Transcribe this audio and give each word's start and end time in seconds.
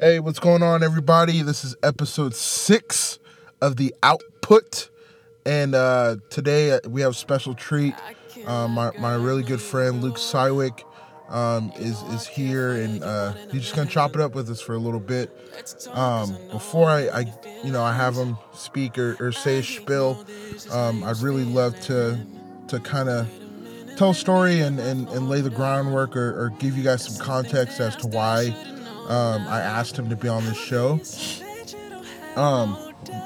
Hey, 0.00 0.20
what's 0.20 0.38
going 0.38 0.62
on, 0.62 0.84
everybody? 0.84 1.42
This 1.42 1.64
is 1.64 1.74
episode 1.82 2.32
six 2.32 3.18
of 3.60 3.74
the 3.74 3.92
Output, 4.04 4.90
and 5.44 5.74
uh, 5.74 6.18
today 6.30 6.70
uh, 6.70 6.78
we 6.88 7.00
have 7.00 7.10
a 7.10 7.14
special 7.14 7.52
treat. 7.52 7.96
Uh, 8.46 8.68
my 8.68 8.92
my 9.00 9.16
really 9.16 9.42
good 9.42 9.60
friend 9.60 10.00
Luke 10.00 10.14
Siwek 10.14 10.84
um, 11.28 11.72
is 11.74 12.00
is 12.02 12.28
here, 12.28 12.74
and 12.74 13.02
uh, 13.02 13.32
he's 13.50 13.62
just 13.62 13.74
gonna 13.74 13.90
chop 13.90 14.14
it 14.14 14.20
up 14.20 14.36
with 14.36 14.48
us 14.50 14.60
for 14.60 14.74
a 14.74 14.78
little 14.78 15.00
bit. 15.00 15.36
Um, 15.90 16.36
before 16.52 16.88
I, 16.88 17.08
I, 17.08 17.34
you 17.64 17.72
know, 17.72 17.82
I 17.82 17.92
have 17.92 18.14
him 18.14 18.38
speak 18.54 18.98
or, 18.98 19.16
or 19.18 19.32
say 19.32 19.58
a 19.58 19.62
spiel, 19.64 20.24
um, 20.70 21.02
I'd 21.02 21.16
really 21.16 21.42
love 21.42 21.78
to 21.86 22.24
to 22.68 22.78
kind 22.78 23.08
of 23.08 23.28
tell 23.96 24.10
a 24.10 24.14
story 24.14 24.60
and, 24.60 24.78
and, 24.78 25.08
and 25.08 25.28
lay 25.28 25.40
the 25.40 25.50
groundwork 25.50 26.16
or, 26.16 26.40
or 26.40 26.50
give 26.60 26.78
you 26.78 26.84
guys 26.84 27.04
some 27.04 27.26
context 27.26 27.80
as 27.80 27.96
to 27.96 28.06
why 28.06 28.54
um, 29.08 29.46
I 29.48 29.60
asked 29.60 29.98
him 29.98 30.08
to 30.10 30.16
be 30.16 30.28
on 30.28 30.44
this 30.44 30.58
show. 30.58 31.00
Um, 32.36 32.76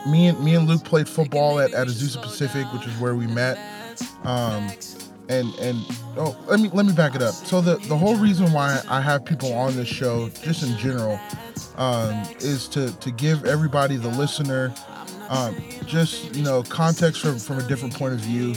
me 0.09 0.29
and 0.29 0.43
me 0.43 0.55
and 0.55 0.69
Luke 0.69 0.85
played 0.85 1.09
football 1.09 1.59
at, 1.59 1.73
at 1.75 1.89
Azusa 1.89 2.23
Pacific, 2.23 2.73
which 2.73 2.87
is 2.87 2.97
where 2.99 3.15
we 3.15 3.27
met. 3.27 3.59
Um, 4.25 4.71
and 5.29 5.53
and 5.57 5.79
oh, 6.17 6.37
let 6.47 6.61
me 6.61 6.71
let 6.73 6.87
me 6.87 6.93
back 6.93 7.15
it 7.15 7.23
up. 7.23 7.35
So 7.35 7.61
the 7.61 7.77
the 7.89 7.97
whole 7.97 8.17
reason 8.17 8.53
why 8.53 8.81
I 8.89 9.01
have 9.01 9.25
people 9.25 9.53
on 9.55 9.75
this 9.77 9.89
show, 9.89 10.29
just 10.43 10.63
in 10.63 10.77
general, 10.79 11.19
um, 11.77 12.23
is 12.41 12.69
to 12.69 12.97
to 12.99 13.11
give 13.11 13.45
everybody, 13.45 13.97
the 13.97 14.09
listener, 14.09 14.73
um, 15.29 15.57
just 15.87 16.35
you 16.35 16.45
know 16.45 16.62
context 16.62 17.21
from 17.21 17.39
from 17.39 17.59
a 17.59 17.62
different 17.65 17.95
point 17.95 18.15
of 18.15 18.21
view. 18.21 18.55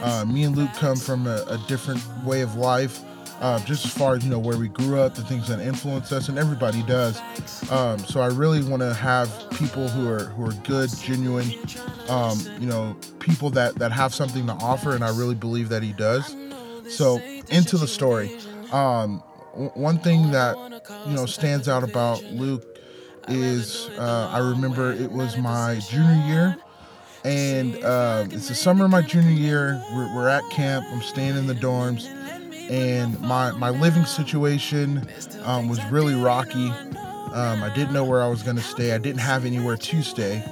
Uh, 0.00 0.24
me 0.26 0.44
and 0.44 0.54
Luke 0.56 0.70
come 0.74 0.96
from 0.96 1.26
a, 1.26 1.42
a 1.48 1.58
different 1.68 2.02
way 2.24 2.42
of 2.42 2.54
life 2.56 3.00
uh, 3.40 3.58
just 3.64 3.84
as 3.84 3.92
far 3.92 4.14
as 4.16 4.24
you 4.24 4.30
know 4.30 4.38
where 4.38 4.56
we 4.56 4.68
grew 4.68 4.98
up, 4.98 5.14
the 5.14 5.22
things 5.22 5.48
that 5.48 5.60
influence 5.60 6.12
us, 6.12 6.28
and 6.28 6.38
everybody 6.38 6.82
does. 6.84 7.20
Um, 7.70 7.98
so 7.98 8.20
I 8.20 8.28
really 8.28 8.62
want 8.62 8.80
to 8.82 8.94
have 8.94 9.30
people 9.50 9.88
who 9.88 10.08
are 10.08 10.24
who 10.24 10.46
are 10.46 10.54
good, 10.64 10.90
genuine, 11.02 11.50
um, 12.08 12.38
you 12.58 12.66
know, 12.66 12.96
people 13.18 13.50
that 13.50 13.74
that 13.76 13.92
have 13.92 14.14
something 14.14 14.46
to 14.46 14.52
offer, 14.54 14.94
and 14.94 15.04
I 15.04 15.10
really 15.16 15.34
believe 15.34 15.68
that 15.68 15.82
he 15.82 15.92
does. 15.92 16.34
So 16.88 17.20
into 17.50 17.76
the 17.76 17.88
story, 17.88 18.38
um, 18.72 19.22
w- 19.52 19.70
one 19.74 19.98
thing 19.98 20.30
that 20.30 20.56
you 21.06 21.14
know 21.14 21.26
stands 21.26 21.68
out 21.68 21.82
about 21.82 22.22
Luke 22.24 22.64
is 23.28 23.88
uh, 23.98 24.30
I 24.32 24.38
remember 24.38 24.92
it 24.92 25.10
was 25.10 25.36
my 25.36 25.80
junior 25.88 26.26
year. 26.26 26.56
And 27.24 27.82
uh, 27.82 28.24
it's 28.30 28.46
the 28.46 28.54
summer 28.54 28.84
of 28.84 28.92
my 28.92 29.02
junior 29.02 29.32
year. 29.32 29.82
We're, 29.92 30.14
we're 30.14 30.28
at 30.28 30.48
camp. 30.52 30.86
I'm 30.92 31.02
staying 31.02 31.36
in 31.36 31.48
the 31.48 31.56
dorms 31.56 32.06
and 32.68 33.20
my 33.20 33.52
my 33.52 33.70
living 33.70 34.04
situation 34.04 35.06
um, 35.44 35.68
was 35.68 35.84
really 35.86 36.14
rocky. 36.14 36.68
Um, 36.68 37.62
I 37.62 37.70
didn't 37.74 37.92
know 37.92 38.04
where 38.04 38.22
I 38.22 38.28
was 38.28 38.42
to 38.56 38.62
stay. 38.62 38.92
I 38.92 38.98
didn't 38.98 39.20
have 39.20 39.44
anywhere 39.44 39.76
to 39.76 40.02
stay, 40.02 40.44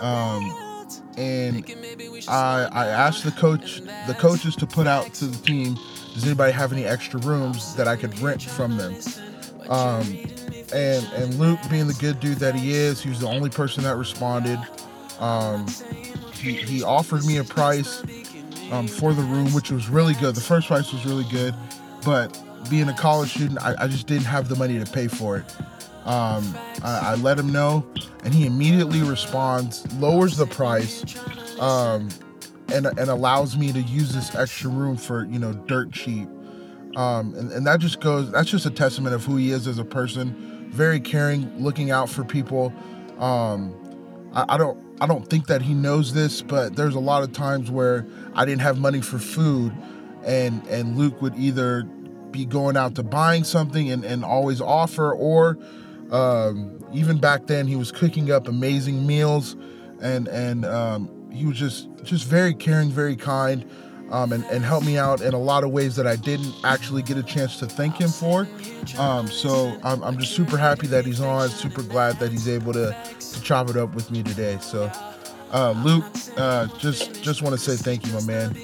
um, 0.00 0.84
and 1.16 1.64
I 2.28 2.68
I 2.70 2.86
asked 2.86 3.24
the 3.24 3.32
coach 3.32 3.80
the 3.80 4.16
coaches 4.18 4.54
to 4.56 4.66
put 4.66 4.86
out 4.86 5.12
to 5.14 5.26
the 5.26 5.38
team. 5.46 5.76
Does 6.14 6.24
anybody 6.24 6.52
have 6.52 6.72
any 6.72 6.84
extra 6.84 7.20
rooms 7.20 7.74
that 7.76 7.86
I 7.86 7.96
could 7.96 8.18
rent 8.20 8.42
from 8.42 8.76
them? 8.76 8.96
Um, 9.68 10.18
and 10.72 11.04
and 11.14 11.34
Luke, 11.34 11.60
being 11.70 11.86
the 11.86 11.96
good 12.00 12.20
dude 12.20 12.38
that 12.38 12.54
he 12.54 12.72
is, 12.72 13.02
he 13.02 13.08
was 13.08 13.20
the 13.20 13.28
only 13.28 13.50
person 13.50 13.84
that 13.84 13.96
responded. 13.96 14.58
Um, 15.20 15.66
he, 16.34 16.52
he 16.52 16.82
offered 16.82 17.24
me 17.24 17.38
a 17.38 17.44
price 17.44 18.02
um, 18.70 18.86
for 18.86 19.12
the 19.12 19.22
room, 19.22 19.52
which 19.54 19.70
was 19.70 19.88
really 19.88 20.14
good. 20.14 20.34
The 20.34 20.40
first 20.40 20.68
price 20.68 20.92
was 20.92 21.04
really 21.06 21.24
good, 21.30 21.54
but 22.04 22.40
being 22.68 22.88
a 22.88 22.94
college 22.94 23.30
student, 23.30 23.60
I, 23.62 23.74
I 23.78 23.86
just 23.88 24.06
didn't 24.06 24.26
have 24.26 24.48
the 24.48 24.56
money 24.56 24.82
to 24.82 24.90
pay 24.90 25.08
for 25.08 25.38
it. 25.38 25.44
Um, 26.04 26.56
I, 26.82 27.12
I, 27.12 27.14
let 27.16 27.38
him 27.38 27.52
know, 27.52 27.86
and 28.24 28.32
he 28.32 28.46
immediately 28.46 29.02
responds, 29.02 29.90
lowers 29.94 30.38
the 30.38 30.46
price, 30.46 31.04
um, 31.60 32.08
and 32.72 32.86
and 32.86 33.10
allows 33.10 33.58
me 33.58 33.72
to 33.72 33.82
use 33.82 34.14
this 34.14 34.34
extra 34.34 34.70
room 34.70 34.96
for 34.96 35.24
you 35.26 35.38
know 35.38 35.52
dirt 35.52 35.92
cheap. 35.92 36.28
Um, 36.96 37.34
and, 37.34 37.52
and 37.52 37.66
that 37.66 37.80
just 37.80 38.00
goes. 38.00 38.30
That's 38.32 38.50
just 38.50 38.64
a 38.64 38.70
testament 38.70 39.14
of 39.14 39.24
who 39.24 39.36
he 39.36 39.50
is 39.50 39.66
as 39.66 39.78
a 39.78 39.84
person. 39.84 40.70
Very 40.70 40.98
caring, 40.98 41.54
looking 41.58 41.90
out 41.90 42.08
for 42.08 42.24
people. 42.24 42.72
Um, 43.18 43.74
I, 44.32 44.54
I 44.54 44.56
don't 44.56 44.78
I 45.00 45.06
don't 45.06 45.28
think 45.28 45.46
that 45.46 45.62
he 45.62 45.74
knows 45.74 46.12
this, 46.12 46.42
but 46.42 46.76
there's 46.76 46.94
a 46.94 47.00
lot 47.00 47.22
of 47.22 47.32
times 47.32 47.70
where 47.70 48.06
I 48.34 48.44
didn't 48.44 48.62
have 48.62 48.78
money 48.78 49.00
for 49.00 49.18
food, 49.18 49.72
and 50.24 50.66
and 50.66 50.96
Luke 50.96 51.20
would 51.22 51.36
either 51.36 51.84
be 52.30 52.44
going 52.44 52.76
out 52.76 52.94
to 52.96 53.02
buying 53.02 53.44
something 53.44 53.90
and, 53.90 54.04
and 54.04 54.24
always 54.24 54.60
offer, 54.60 55.12
or 55.12 55.58
um, 56.10 56.84
even 56.92 57.18
back 57.18 57.46
then 57.46 57.66
he 57.66 57.76
was 57.76 57.92
cooking 57.92 58.30
up 58.30 58.48
amazing 58.48 59.06
meals, 59.06 59.56
and 60.00 60.28
and 60.28 60.64
um, 60.64 61.30
he 61.32 61.46
was 61.46 61.56
just 61.56 61.88
just 62.02 62.26
very 62.26 62.54
caring, 62.54 62.90
very 62.90 63.16
kind. 63.16 63.64
Um, 64.10 64.32
and, 64.32 64.42
and 64.46 64.64
helped 64.64 64.86
me 64.86 64.96
out 64.96 65.20
in 65.20 65.34
a 65.34 65.38
lot 65.38 65.64
of 65.64 65.70
ways 65.70 65.94
that 65.96 66.06
I 66.06 66.16
didn't 66.16 66.54
actually 66.64 67.02
get 67.02 67.18
a 67.18 67.22
chance 67.22 67.58
to 67.58 67.66
thank 67.66 68.00
him 68.00 68.08
for. 68.08 68.48
Um, 68.98 69.28
so 69.28 69.78
I'm, 69.84 70.02
I'm 70.02 70.16
just 70.18 70.32
super 70.32 70.56
happy 70.56 70.86
that 70.86 71.04
he's 71.04 71.20
on, 71.20 71.50
super 71.50 71.82
glad 71.82 72.18
that 72.20 72.32
he's 72.32 72.48
able 72.48 72.72
to, 72.72 72.96
to 73.18 73.42
chop 73.42 73.68
it 73.68 73.76
up 73.76 73.94
with 73.94 74.10
me 74.10 74.22
today. 74.22 74.56
So 74.62 74.90
uh, 75.52 75.72
Luke, 75.84 76.04
uh, 76.36 76.66
just 76.78 77.22
just 77.22 77.42
want 77.42 77.54
to 77.54 77.60
say 77.60 77.76
thank 77.76 78.06
you, 78.06 78.12
my 78.12 78.22
man. 78.22 78.56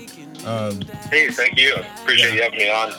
Um, 0.44 0.80
hey, 1.10 1.28
thank 1.30 1.58
you. 1.58 1.74
Appreciate 2.02 2.30
yeah. 2.30 2.34
you 2.34 2.42
having 2.42 2.58
me 2.58 2.70
on. 2.70 2.92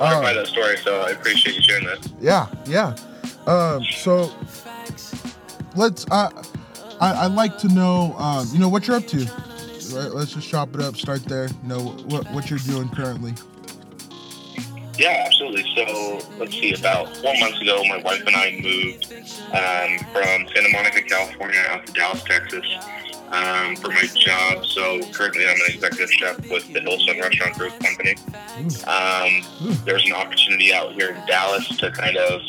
I 0.00 0.14
um, 0.14 0.34
that 0.34 0.46
story, 0.46 0.76
so 0.78 1.02
I 1.02 1.10
appreciate 1.10 1.54
you 1.56 1.62
sharing 1.62 1.84
that. 1.84 2.10
Yeah, 2.20 2.46
yeah. 2.66 2.96
Um, 3.46 3.84
so 3.84 4.32
let's. 5.76 6.06
Uh, 6.10 6.30
I 7.00 7.12
I 7.12 7.26
like 7.26 7.58
to 7.58 7.68
know. 7.68 8.14
Um, 8.16 8.48
you 8.52 8.58
know 8.58 8.68
what 8.68 8.86
you're 8.86 8.96
up 8.96 9.06
to. 9.08 9.26
Let's 9.92 10.34
just 10.34 10.48
chop 10.48 10.74
it 10.74 10.80
up. 10.80 10.96
Start 10.96 11.24
there. 11.24 11.46
You 11.46 11.68
know 11.68 11.80
what 12.06 12.30
what 12.32 12.50
you're 12.50 12.58
doing 12.60 12.88
currently. 12.88 13.34
Yeah, 14.98 15.24
absolutely. 15.26 15.64
So 15.74 16.20
let's 16.38 16.52
see. 16.52 16.74
About 16.74 17.16
four 17.16 17.34
months 17.38 17.60
ago, 17.60 17.82
my 17.88 17.98
wife 17.98 18.22
and 18.26 18.36
I 18.36 18.58
moved 18.60 19.12
um, 19.52 20.12
from 20.12 20.46
Santa 20.54 20.68
Monica, 20.70 21.02
California, 21.02 21.60
out 21.70 21.86
to 21.86 21.92
Dallas, 21.92 22.22
Texas 22.24 22.64
um, 23.32 23.76
for 23.76 23.88
my 23.88 24.06
job. 24.14 24.64
So 24.66 25.00
currently, 25.12 25.46
I'm 25.46 25.56
an 25.56 25.74
executive 25.74 26.12
chef 26.12 26.38
with 26.50 26.72
the 26.72 26.80
Hillstone 26.80 27.20
Restaurant 27.20 27.58
Group 27.58 27.72
company. 27.80 28.14
Um, 28.86 29.74
there's 29.84 30.04
an 30.06 30.12
opportunity 30.12 30.72
out 30.72 30.92
here 30.92 31.10
in 31.10 31.26
Dallas 31.26 31.66
to 31.78 31.90
kind 31.90 32.16
of, 32.16 32.42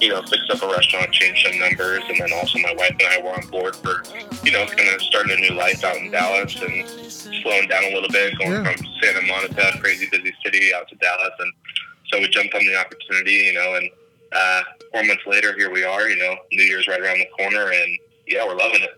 you 0.00 0.08
know, 0.10 0.22
fix 0.22 0.42
up 0.50 0.62
a 0.62 0.68
restaurant, 0.68 1.12
change 1.12 1.44
some 1.44 1.58
numbers, 1.58 2.02
and 2.08 2.20
then 2.20 2.32
also 2.32 2.58
my 2.60 2.72
wife 2.74 2.96
and 3.00 3.08
I 3.08 3.20
were 3.20 3.34
on 3.34 3.46
board 3.48 3.74
for, 3.76 4.02
you 4.44 4.52
know, 4.52 4.64
kind 4.66 4.88
of 4.94 5.02
starting 5.02 5.36
a 5.36 5.40
new 5.40 5.54
life 5.58 5.82
out 5.82 5.96
in 5.96 6.10
Dallas 6.10 6.54
and 6.62 6.86
slowing 6.88 7.68
down 7.68 7.84
a 7.84 7.94
little 7.94 8.10
bit, 8.10 8.38
going 8.38 8.52
yeah. 8.52 8.72
from 8.72 8.86
Santa 9.02 9.26
Monica, 9.26 9.78
crazy 9.80 10.08
busy 10.10 10.32
city, 10.44 10.72
out 10.72 10.88
to 10.88 10.94
Dallas, 10.96 11.32
and 11.40 11.52
so 12.10 12.18
we 12.18 12.28
jumped 12.28 12.54
on 12.54 12.64
the 12.64 12.76
opportunity, 12.76 13.32
you 13.32 13.52
know, 13.54 13.74
and 13.74 13.90
uh, 14.32 14.62
four 14.92 15.04
months 15.04 15.22
later, 15.26 15.54
here 15.56 15.70
we 15.70 15.84
are. 15.84 16.08
You 16.08 16.16
know, 16.16 16.36
New 16.52 16.62
Year's 16.62 16.86
right 16.86 17.00
around 17.00 17.18
the 17.18 17.28
corner, 17.36 17.72
and 17.72 17.98
yeah, 18.26 18.46
we're 18.46 18.56
loving 18.56 18.82
it. 18.82 18.90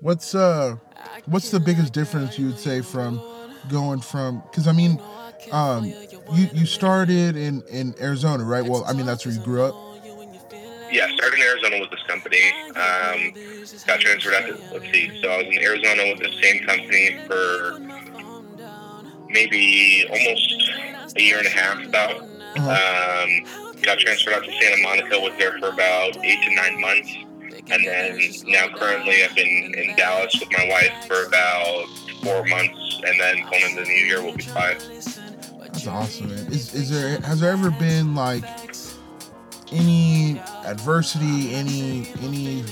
What's 0.00 0.34
uh 0.34 0.76
what's 1.26 1.50
the 1.50 1.60
biggest 1.60 1.92
difference 1.92 2.38
you 2.38 2.46
would 2.46 2.58
say 2.58 2.80
from 2.82 3.20
going 3.70 4.00
from 4.00 4.42
because 4.50 4.68
I 4.68 4.72
mean 4.72 5.00
um 5.52 5.84
you 5.84 6.48
you 6.52 6.66
started 6.66 7.36
in 7.36 7.62
in 7.68 7.94
Arizona 8.00 8.44
right? 8.44 8.64
Well 8.64 8.84
I 8.84 8.92
mean 8.92 9.06
that's 9.06 9.24
where 9.24 9.34
you 9.34 9.40
grew 9.40 9.62
up. 9.64 9.74
Yeah 10.92 11.08
started 11.16 11.36
in 11.36 11.42
Arizona 11.42 11.80
with 11.80 11.90
this 11.90 12.02
company 12.06 12.42
um 12.76 13.32
got 13.86 14.00
transferred 14.00 14.34
out 14.34 14.46
to 14.46 14.58
let's 14.72 14.84
see 14.92 15.20
so 15.22 15.28
I 15.30 15.38
was 15.38 15.46
in 15.46 15.58
Arizona 15.62 16.02
with 16.12 16.18
the 16.20 16.32
same 16.42 16.64
company 16.64 17.18
for 17.26 17.78
maybe 19.28 20.06
almost 20.08 20.70
a 21.16 21.22
year 21.22 21.38
and 21.38 21.46
a 21.46 21.50
half 21.50 21.84
about. 21.84 22.22
Uh-huh. 22.56 22.70
um 22.70 23.82
got 23.82 23.98
transferred 23.98 24.32
out 24.32 24.44
to 24.44 24.50
Santa 24.50 24.82
Monica 24.82 25.20
was 25.20 25.32
there 25.38 25.58
for 25.58 25.68
about 25.68 26.16
eight 26.24 26.42
to 26.42 26.54
nine 26.54 26.80
months 26.80 27.14
and 27.70 27.84
then 27.86 28.20
now 28.46 28.68
currently 28.68 29.24
I've 29.24 29.34
been 29.34 29.74
in 29.74 29.96
Dallas 29.96 30.34
with 30.38 30.50
my 30.52 30.68
wife 30.68 31.06
for 31.06 31.24
about 31.24 31.86
four 32.22 32.44
months, 32.44 33.00
and 33.06 33.20
then 33.20 33.42
going 33.50 33.62
into 33.70 33.82
the 33.82 33.88
new 33.88 34.06
year 34.06 34.22
we'll 34.22 34.36
be 34.36 34.42
five. 34.42 34.82
That's 35.60 35.86
awesome, 35.86 36.28
man. 36.28 36.46
Is, 36.46 36.74
is 36.74 36.90
there 36.90 37.20
has 37.20 37.40
there 37.40 37.52
ever 37.52 37.70
been 37.70 38.14
like 38.14 38.44
any 39.72 40.38
adversity, 40.64 41.54
any 41.54 42.08
any 42.22 42.64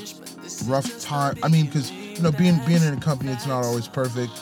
rough 0.67 1.01
time? 1.01 1.37
I 1.43 1.49
mean, 1.49 1.67
because 1.67 1.91
you 1.91 2.23
know, 2.23 2.33
being 2.33 2.59
being 2.67 2.83
in 2.83 2.95
a 2.95 3.01
company, 3.01 3.33
it's 3.33 3.47
not 3.47 3.65
always 3.65 3.89
perfect. 3.89 4.33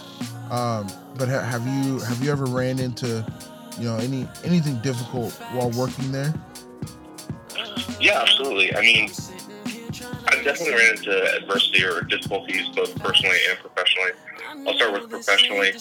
Um, 0.50 0.86
but 1.16 1.28
ha- 1.28 1.40
have 1.40 1.66
you 1.66 1.98
have 2.00 2.22
you 2.22 2.30
ever 2.30 2.44
ran 2.44 2.78
into 2.78 3.24
you 3.78 3.84
know 3.84 3.96
any 3.96 4.28
anything 4.44 4.78
difficult 4.80 5.32
while 5.52 5.70
working 5.70 6.12
there? 6.12 6.32
Yeah, 8.00 8.20
absolutely. 8.20 8.74
I 8.74 8.80
mean, 8.80 9.08
I've 10.28 10.44
definitely 10.44 10.74
ran 10.74 10.96
into 10.96 11.36
adversity 11.36 11.84
or 11.84 12.02
difficulties 12.02 12.68
both 12.74 12.94
personally 12.98 13.36
and 13.50 13.58
professionally. 13.58 14.10
I'll 14.66 14.74
start 14.74 14.92
with 14.92 15.10
professionally. 15.10 15.72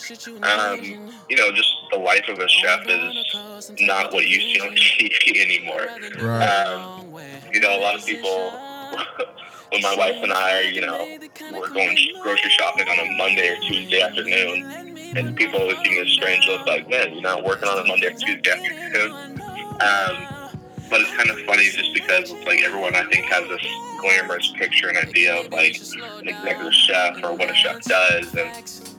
Um, 0.42 1.12
you 1.30 1.36
know, 1.36 1.52
just 1.52 1.72
the 1.92 1.98
life 1.98 2.28
of 2.30 2.40
a 2.40 2.48
chef 2.48 2.82
is 2.88 3.72
not 3.82 4.14
what 4.14 4.28
you 4.28 4.40
see 4.40 4.60
on 4.62 4.76
TV 4.76 5.42
anymore. 5.42 5.88
Right. 6.22 6.46
Um, 6.46 7.14
you 7.54 7.60
know, 7.60 7.78
a 7.78 7.82
lot 7.82 7.96
of 7.96 8.06
people 8.06 8.52
when 9.72 9.82
my 9.82 9.96
wife 9.96 10.18
and 10.22 10.34
I, 10.34 10.62
you 10.62 10.82
know, 10.82 11.18
were 11.54 11.70
going 11.70 11.98
grocery 12.22 12.50
shopping 12.52 12.88
on 12.88 13.00
a 13.08 13.12
Monday 13.18 13.50
or 13.50 13.58
Tuesday 13.62 14.02
afternoon, 14.02 15.18
and 15.18 15.36
people 15.36 15.60
always 15.60 15.78
give 15.84 15.94
me 15.94 16.04
this 16.04 16.14
strange 16.14 16.48
look 16.48 16.66
like, 16.66 16.90
man, 16.90 17.14
you're 17.14 17.22
not 17.22 17.44
working 17.44 17.68
on 17.70 17.80
a 17.80 17.88
Monday 17.88 18.08
or 18.08 18.12
Tuesday 18.12 18.52
afternoon. 18.52 19.42
Um, 19.82 20.41
but 20.92 21.00
it's 21.02 21.16
kind 21.16 21.30
of 21.30 21.40
funny 21.46 21.70
just 21.70 21.94
because 21.94 22.30
it's 22.30 22.46
like 22.46 22.62
everyone 22.62 22.96
I 22.96 23.06
think 23.06 23.26
has 23.26 23.48
this 23.48 23.66
glamorous 23.98 24.52
picture 24.58 24.90
and 24.90 24.98
idea 24.98 25.40
of 25.40 25.50
like 25.52 25.78
an 26.20 26.28
executive 26.28 26.74
chef 26.74 27.24
or 27.24 27.34
what 27.34 27.50
a 27.50 27.56
chef 27.56 27.82
does, 27.82 28.36
and 28.36 28.52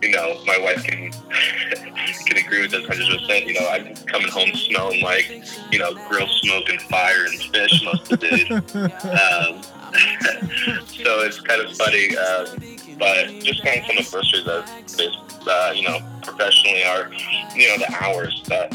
you 0.02 0.10
know, 0.10 0.42
my 0.46 0.58
wife 0.58 0.82
can 0.82 1.12
can 2.26 2.38
agree 2.38 2.62
with 2.62 2.70
this 2.70 2.86
hundred 2.86 3.06
percent. 3.06 3.46
You 3.46 3.60
know, 3.60 3.68
I'm 3.68 3.94
coming 4.06 4.28
home 4.28 4.50
smelling 4.54 5.02
like 5.02 5.30
you 5.70 5.78
know 5.78 5.92
grill 6.08 6.26
smoke 6.26 6.70
and 6.70 6.80
fire 6.82 7.26
and 7.26 7.38
fish 7.38 7.84
most 7.84 8.10
of 8.10 8.20
the 8.20 9.52
um, 9.52 9.62
so 10.86 11.20
it's 11.20 11.40
kind 11.40 11.60
of 11.60 11.76
funny, 11.76 12.16
um, 12.16 12.46
but 12.98 13.28
just 13.44 13.62
kind 13.62 13.80
of 13.80 13.86
some 13.86 13.98
adversity 13.98 14.44
that, 14.44 15.46
uh, 15.46 15.72
you 15.74 15.82
know, 15.86 15.98
professionally 16.22 16.82
are, 16.84 17.10
you 17.54 17.68
know, 17.68 17.76
the 17.76 17.94
hours 18.00 18.42
that 18.46 18.72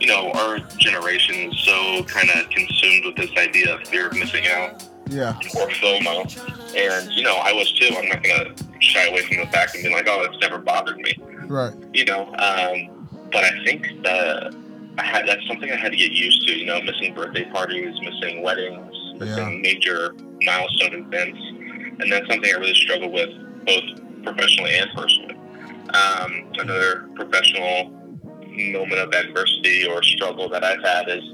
you 0.00 0.06
know, 0.06 0.32
our 0.32 0.58
generation 0.78 1.52
is 1.52 1.58
so 1.60 2.02
kind 2.04 2.30
of 2.30 2.48
consumed 2.50 3.04
with 3.04 3.16
this 3.16 3.30
idea 3.36 3.74
of 3.74 3.86
fear 3.86 4.08
of 4.08 4.14
missing 4.14 4.46
out. 4.48 4.82
Yeah. 5.08 5.36
Or 5.56 5.68
FOMO. 5.68 6.74
And, 6.76 7.12
you 7.12 7.22
know, 7.22 7.36
I 7.36 7.52
was 7.52 7.70
too. 7.72 7.94
I'm 7.96 8.08
not 8.08 8.22
going 8.22 8.54
to 8.54 8.64
shy 8.78 9.06
away 9.06 9.22
from 9.22 9.38
the 9.38 9.46
fact 9.46 9.74
and 9.74 9.84
be 9.84 9.90
like, 9.90 10.06
oh, 10.08 10.22
it's 10.22 10.40
never 10.40 10.58
bothered 10.58 10.98
me. 10.98 11.14
Right. 11.46 11.74
You 11.92 12.04
know, 12.04 12.26
um, 12.36 13.08
but 13.32 13.44
I 13.44 13.64
think 13.64 14.02
that 14.04 14.54
I 14.98 15.04
had, 15.04 15.26
that's 15.26 15.46
something 15.46 15.70
I 15.70 15.76
had 15.76 15.92
to 15.92 15.98
get 15.98 16.12
used 16.12 16.46
to, 16.46 16.56
you 16.56 16.64
know, 16.64 16.80
missing 16.82 17.12
birthday 17.12 17.44
parties, 17.50 18.00
missing 18.00 18.42
weddings, 18.42 18.94
missing 19.18 19.62
yeah. 19.64 19.72
major 19.72 20.14
milestone 20.42 20.94
events. 20.94 21.38
And 22.00 22.10
that's 22.10 22.26
something 22.28 22.50
I 22.54 22.58
really 22.58 22.74
struggle 22.74 23.10
with 23.10 23.30
both 23.66 23.82
professionally 24.22 24.76
and 24.78 24.90
personally. 24.94 25.36
Um, 25.92 26.52
another 26.58 27.08
professional 27.16 27.90
moment 28.50 29.00
of 29.00 29.12
adversity 29.12 29.86
or 29.86 30.02
struggle 30.02 30.48
that 30.48 30.64
I've 30.64 30.82
had 30.82 31.08
is, 31.08 31.24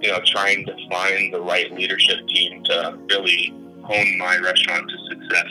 you 0.00 0.12
know, 0.12 0.20
trying 0.24 0.66
to 0.66 0.76
find 0.90 1.32
the 1.32 1.40
right 1.40 1.72
leadership 1.72 2.26
team 2.28 2.64
to 2.64 2.98
really 3.10 3.54
hone 3.82 4.18
my 4.18 4.38
restaurant 4.38 4.90
to 4.90 4.96
success. 5.08 5.50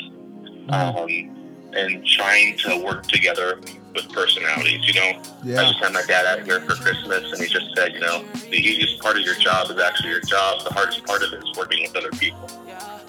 Mm-hmm. 0.68 0.72
Um, 0.72 1.32
and 1.76 2.06
trying 2.06 2.58
to 2.60 2.82
work 2.84 3.06
together 3.08 3.60
with 3.94 4.10
personalities. 4.14 4.88
You 4.88 4.94
know, 4.94 5.22
yeah. 5.44 5.60
I 5.60 5.64
just 5.66 5.84
had 5.84 5.92
my 5.94 6.04
dad 6.08 6.26
out 6.26 6.46
here 6.46 6.62
for 6.62 6.76
Christmas, 6.76 7.32
and 7.32 7.42
he 7.42 7.48
just 7.48 7.76
said, 7.76 7.94
you 7.94 8.00
know, 8.00 8.24
the 8.50 8.58
easiest 8.58 9.02
part 9.02 9.18
of 9.18 9.24
your 9.24 9.36
job 9.36 9.70
is 9.70 9.78
actually 9.78 10.12
your 10.12 10.22
job. 10.22 10.64
The 10.64 10.74
hardest 10.74 11.04
part 11.06 11.22
of 11.22 11.34
it 11.34 11.44
is 11.44 11.58
working 11.58 11.84
with 11.84 11.96
other 11.98 12.12
people. 12.12 12.50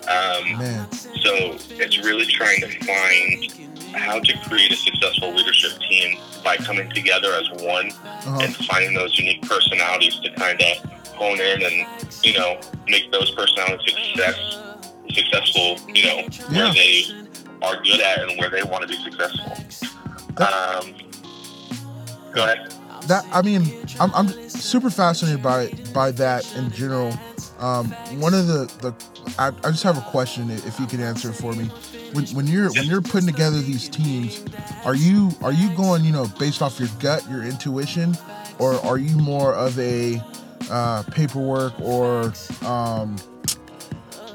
Um, 0.09 0.87
So 1.27 1.57
it's 1.71 1.99
really 2.05 2.27
trying 2.27 2.61
to 2.61 2.69
find 2.87 3.66
how 3.95 4.19
to 4.21 4.39
create 4.49 4.73
a 4.73 4.77
successful 4.77 5.33
leadership 5.33 5.79
team 5.89 6.19
by 6.45 6.57
coming 6.57 6.89
together 6.91 7.33
as 7.33 7.51
one 7.63 7.91
uh-huh. 7.91 8.39
and 8.43 8.55
finding 8.67 8.95
those 8.95 9.19
unique 9.19 9.43
personalities 9.43 10.19
to 10.21 10.31
kind 10.35 10.61
of 10.61 10.97
hone 11.13 11.41
in 11.41 11.63
and 11.63 11.87
you 12.23 12.35
know 12.35 12.61
make 12.89 13.11
those 13.11 13.31
personalities 13.33 13.95
success 13.95 14.59
successful 15.11 15.79
you 15.95 16.05
know 16.05 16.29
yeah. 16.51 16.65
where 16.65 16.75
they 16.75 17.05
are 17.63 17.83
good 17.83 18.01
at 18.01 18.19
and 18.29 18.39
where 18.39 18.51
they 18.51 18.63
want 18.63 18.83
to 18.83 18.89
be 18.89 19.03
successful 19.03 19.57
that, 20.35 20.53
um, 20.53 20.95
go 22.33 22.45
ahead 22.45 22.73
that 23.05 23.25
i 23.33 23.41
mean 23.41 23.63
I'm, 23.99 24.15
I'm 24.15 24.29
super 24.49 24.91
fascinated 24.91 25.43
by 25.43 25.71
by 25.95 26.11
that 26.13 26.45
in 26.57 26.71
general 26.71 27.13
um, 27.59 27.91
one 28.21 28.35
of 28.35 28.47
the 28.47 28.67
the 28.81 28.95
I, 29.39 29.49
I 29.67 29.71
just 29.71 29.83
have 29.83 29.99
a 29.99 30.03
question 30.11 30.51
if 30.51 30.79
you 30.79 30.87
could 30.87 31.01
answer 31.01 31.33
for 31.33 31.53
me 31.53 31.71
when, 32.13 32.27
when 32.29 32.47
you're 32.47 32.73
when 32.73 32.85
you're 32.85 33.03
putting 33.03 33.27
together 33.27 33.61
these 33.61 33.89
teams, 33.89 34.45
are 34.85 34.95
you 34.95 35.31
are 35.43 35.53
you 35.53 35.75
going 35.77 36.05
you 36.05 36.13
know 36.13 36.27
based 36.39 36.63
off 36.63 36.79
your 36.79 36.89
gut, 37.01 37.29
your 37.31 37.43
intuition, 37.43 38.17
or 38.59 38.75
are 38.85 38.99
you 38.99 39.17
more 39.17 39.55
of 39.55 39.79
a 39.79 40.23
uh, 40.71 41.03
paperwork 41.13 41.79
or 41.81 42.33
um, 42.65 43.17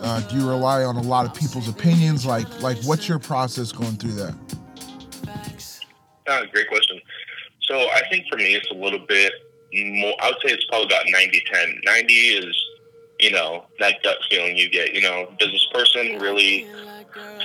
uh, 0.02 0.22
do 0.22 0.38
you 0.38 0.50
rely 0.50 0.84
on 0.84 0.96
a 0.96 1.02
lot 1.02 1.26
of 1.26 1.34
people's 1.34 1.68
opinions? 1.68 2.26
Like 2.26 2.62
like 2.62 2.78
what's 2.84 3.08
your 3.08 3.20
process 3.20 3.72
going 3.72 3.96
through 3.96 4.14
that? 4.14 4.36
Uh, 6.28 6.46
great 6.54 6.68
question. 6.68 7.00
So 7.62 7.76
I 7.78 8.04
think 8.10 8.26
for 8.30 8.38
me 8.38 8.56
it's 8.56 8.70
a 8.72 8.76
little 8.76 9.06
bit 9.08 9.34
more. 9.74 10.14
I 10.22 10.28
would 10.30 10.38
say 10.46 10.54
it's 10.54 10.66
probably 10.66 10.88
about 10.88 11.06
90-10. 11.06 11.84
90 11.84 12.14
is 12.14 12.66
you 13.22 13.32
know 13.32 13.66
that 13.80 14.02
gut 14.04 14.18
feeling 14.30 14.58
you 14.58 14.70
get. 14.70 14.94
You 14.94 15.02
know, 15.02 15.32
does 15.40 15.52
this 15.52 15.68
person 15.74 16.20
really 16.20 16.68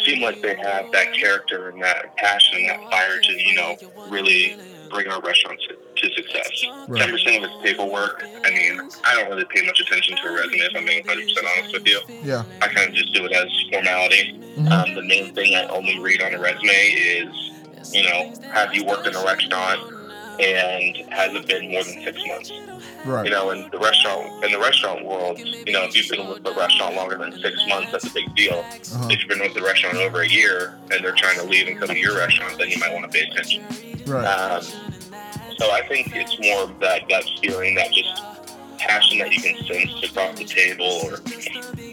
seem 0.05 0.23
like 0.23 0.41
they 0.43 0.55
have 0.57 0.91
that 0.93 1.13
character 1.15 1.69
and 1.69 1.83
that 1.83 2.17
passion 2.17 2.59
and 2.61 2.69
that 2.69 2.91
fire 2.91 3.21
to, 3.21 3.33
you 3.33 3.55
know, 3.57 3.77
really 4.09 4.57
bring 4.91 5.09
our 5.09 5.21
restaurant 5.21 5.61
to, 5.69 5.75
to 5.75 6.15
success. 6.15 6.65
Ten 6.95 7.11
percent 7.11 7.45
of 7.45 7.51
it's 7.51 7.63
paperwork. 7.63 8.23
I 8.45 8.51
mean, 8.51 8.89
I 9.05 9.17
don't 9.17 9.29
really 9.29 9.45
pay 9.47 9.67
much 9.67 9.81
attention 9.81 10.17
to 10.17 10.29
a 10.29 10.33
resume 10.33 10.59
if 10.59 10.77
I'm 10.77 10.87
being 10.87 11.05
hundred 11.05 11.29
percent 11.29 11.47
honest 11.59 11.73
with 11.73 11.87
you. 11.87 12.01
Yeah. 12.23 12.45
I 12.63 12.69
kind 12.69 12.89
of 12.89 12.95
just 12.95 13.13
do 13.13 13.25
it 13.25 13.33
as 13.33 13.49
formality. 13.73 14.39
Mm-hmm. 14.57 14.69
Um, 14.69 14.95
the 14.95 15.03
main 15.03 15.35
thing 15.35 15.55
I 15.55 15.67
only 15.67 15.99
read 15.99 16.23
on 16.23 16.35
a 16.35 16.39
resume 16.39 16.71
is, 16.71 17.93
you 17.93 18.05
know, 18.05 18.33
have 18.53 18.75
you 18.75 18.85
worked 18.85 19.07
in 19.07 19.15
a 19.15 19.25
restaurant 19.25 19.93
and 20.41 20.97
has 21.13 21.35
it 21.35 21.47
been 21.49 21.71
more 21.71 21.83
than 21.83 22.05
six 22.05 22.21
months? 22.27 22.53
Right. 23.07 23.25
You 23.25 23.31
know, 23.31 23.51
in 23.51 23.71
the 23.71 23.79
restaurant 23.79 24.45
in 24.45 24.51
the 24.51 24.59
restaurant 24.59 25.05
world, 25.05 25.39
you 25.39 25.73
know, 25.73 25.85
if 25.85 25.95
you've 25.95 26.09
been 26.09 26.27
with 26.29 26.43
the 26.43 26.53
restaurant 26.55 26.97
longer 26.97 27.17
than 27.17 27.33
six 27.41 27.57
months, 27.69 27.93
that's 27.93 28.07
a 28.07 28.13
big 28.13 28.35
deal. 28.35 28.65
Uh-huh. 28.67 29.09
If 29.11 29.21
you've 29.21 29.29
been 29.29 29.39
with 29.39 29.55
the 29.55 29.63
restaurant 29.63 29.97
over 29.99 30.23
a 30.23 30.29
year 30.29 30.77
and 30.91 31.05
they're 31.05 31.15
trying 31.15 31.39
to 31.39 31.45
leave 31.45 31.69
and 31.69 31.79
come 31.79 31.89
to 31.89 31.99
your 31.99 32.17
restaurant, 32.17 32.59
then 32.59 32.69
you 32.69 32.79
might 32.79 32.93
want 32.93 33.11
to 33.11 33.17
pay 33.17 33.29
attention. 33.29 33.65
Right. 34.07 34.25
Um, 34.25 34.63
so 35.57 35.71
I 35.71 35.83
think 35.89 36.15
it's 36.15 36.39
more 36.41 36.65
of 36.65 36.81
that 36.81 37.09
gut 37.09 37.25
feeling, 37.41 37.77
that 37.77 37.93
just 37.93 38.23
passion 38.79 39.19
that 39.19 39.33
you 39.33 39.41
can 39.41 39.57
sense 39.65 40.11
across 40.11 40.37
the 40.39 40.45
table 40.45 40.87
or 41.05 41.13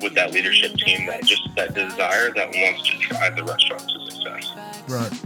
with 0.02 0.16
that 0.16 0.32
leadership 0.34 0.76
team, 0.78 1.06
that 1.08 1.24
just 1.24 1.48
that 1.56 1.74
desire 1.74 2.34
that 2.34 2.48
wants 2.48 2.90
to 2.90 2.98
drive 3.08 3.36
the 3.36 3.44
restaurant 3.44 3.88
to 3.88 4.12
success. 4.12 4.52
Right. 4.90 5.22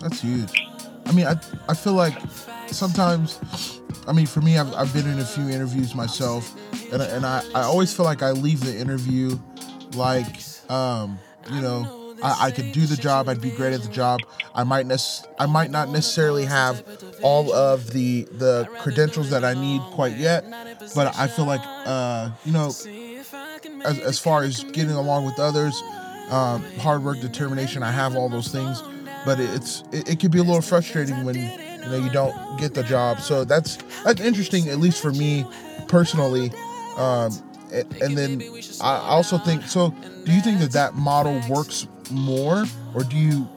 That's 0.00 0.20
huge. 0.20 0.66
I 1.06 1.12
mean, 1.12 1.26
I 1.26 1.40
I 1.68 1.74
feel 1.74 1.94
like 1.94 2.18
sometimes 2.66 3.79
I 4.06 4.12
mean, 4.12 4.26
for 4.26 4.40
me, 4.40 4.58
I've, 4.58 4.72
I've 4.74 4.92
been 4.92 5.08
in 5.08 5.18
a 5.18 5.24
few 5.24 5.48
interviews 5.48 5.94
myself, 5.94 6.54
and, 6.92 7.02
and 7.02 7.26
I, 7.26 7.42
I 7.54 7.62
always 7.62 7.94
feel 7.94 8.04
like 8.04 8.22
I 8.22 8.30
leave 8.32 8.60
the 8.60 8.76
interview 8.76 9.38
like, 9.94 10.36
um, 10.68 11.18
you 11.52 11.60
know, 11.60 12.14
I, 12.22 12.46
I 12.46 12.50
could 12.50 12.72
do 12.72 12.86
the 12.86 12.96
job. 12.96 13.28
I'd 13.28 13.40
be 13.40 13.50
great 13.50 13.72
at 13.72 13.82
the 13.82 13.88
job. 13.88 14.20
I 14.54 14.64
might 14.64 14.86
nec- 14.86 15.00
I 15.38 15.46
might 15.46 15.70
not 15.70 15.88
necessarily 15.88 16.44
have 16.44 16.84
all 17.22 17.52
of 17.52 17.90
the 17.92 18.24
the 18.32 18.68
credentials 18.80 19.30
that 19.30 19.44
I 19.44 19.54
need 19.54 19.80
quite 19.92 20.16
yet, 20.16 20.44
but 20.94 21.16
I 21.18 21.28
feel 21.28 21.46
like, 21.46 21.62
uh, 21.64 22.30
you 22.44 22.52
know, 22.52 22.66
as, 23.84 23.98
as 24.00 24.18
far 24.18 24.42
as 24.42 24.64
getting 24.64 24.90
along 24.90 25.24
with 25.24 25.38
others, 25.38 25.80
um, 26.30 26.62
hard 26.78 27.02
work, 27.04 27.20
determination, 27.20 27.82
I 27.82 27.90
have 27.90 28.16
all 28.16 28.28
those 28.28 28.48
things. 28.48 28.82
But 29.24 29.38
it's 29.40 29.82
it, 29.92 30.08
it 30.10 30.20
could 30.20 30.30
be 30.30 30.38
a 30.38 30.42
little 30.42 30.62
frustrating 30.62 31.24
when 31.24 31.36
you 31.82 31.90
know 31.90 31.96
you 31.96 32.10
don't 32.10 32.58
get 32.58 32.74
the 32.74 32.82
job. 32.82 33.20
So 33.20 33.44
that's 33.44 33.78
that's 34.04 34.20
interesting 34.20 34.68
at 34.68 34.78
least 34.78 35.00
for 35.02 35.12
me 35.12 35.44
personally. 35.88 36.52
Um, 36.96 37.32
and, 37.72 38.18
then 38.18 38.42
i 38.80 38.96
also 38.96 39.38
think 39.38 39.62
so 39.62 39.94
do 40.24 40.32
you 40.32 40.40
think 40.40 40.58
that 40.58 40.72
that 40.72 40.94
model 40.94 41.40
works 41.48 41.86
more? 42.10 42.64
Or 42.94 43.04
do 43.04 43.16
you 43.16 43.48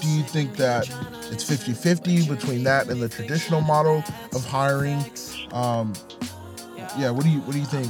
do 0.00 0.08
you 0.08 0.22
think 0.22 0.56
that 0.56 0.88
it's 1.30 1.44
50-50 1.44 2.28
between 2.28 2.64
that 2.64 2.88
and 2.88 3.00
the 3.00 3.08
traditional 3.08 3.60
model 3.60 4.04
of 4.34 4.44
hiring? 4.44 5.04
Um, 5.52 5.94
yeah 6.98 7.10
what 7.10 7.24
do 7.24 7.30
you 7.30 7.40
what 7.40 7.52
do 7.52 7.58
you 7.58 7.66
think? 7.66 7.88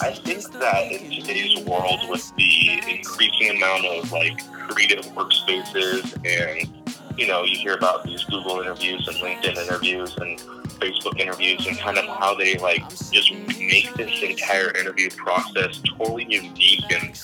I 0.00 0.12
think 0.12 0.44
that 0.52 0.92
in 0.92 1.10
today's 1.10 1.58
world, 1.66 2.08
with 2.08 2.32
the 2.36 2.80
increasing 2.88 3.56
amount 3.56 3.84
of 3.84 4.12
like 4.12 4.38
creative 4.68 5.04
workspaces 5.06 6.14
and 6.24 6.77
you 7.18 7.26
know, 7.26 7.42
you 7.42 7.58
hear 7.58 7.74
about 7.74 8.04
these 8.04 8.22
Google 8.24 8.60
interviews 8.60 9.06
and 9.08 9.16
LinkedIn 9.16 9.58
interviews 9.58 10.16
and 10.18 10.38
Facebook 10.78 11.18
interviews 11.18 11.66
and 11.66 11.76
kind 11.78 11.98
of 11.98 12.04
how 12.04 12.34
they 12.34 12.56
like 12.58 12.88
just 13.10 13.32
make 13.58 13.92
this 13.94 14.22
entire 14.22 14.70
interview 14.76 15.10
process 15.10 15.82
totally 15.98 16.24
unique 16.28 16.84
and 16.90 17.18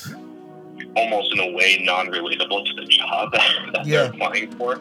almost 0.96 1.32
in 1.32 1.38
a 1.38 1.52
way 1.52 1.80
non-relatable 1.84 2.66
to 2.66 2.74
the 2.74 2.86
job 2.86 3.32
that 3.72 3.86
yeah. 3.86 4.02
they're 4.02 4.10
applying 4.10 4.50
for. 4.56 4.80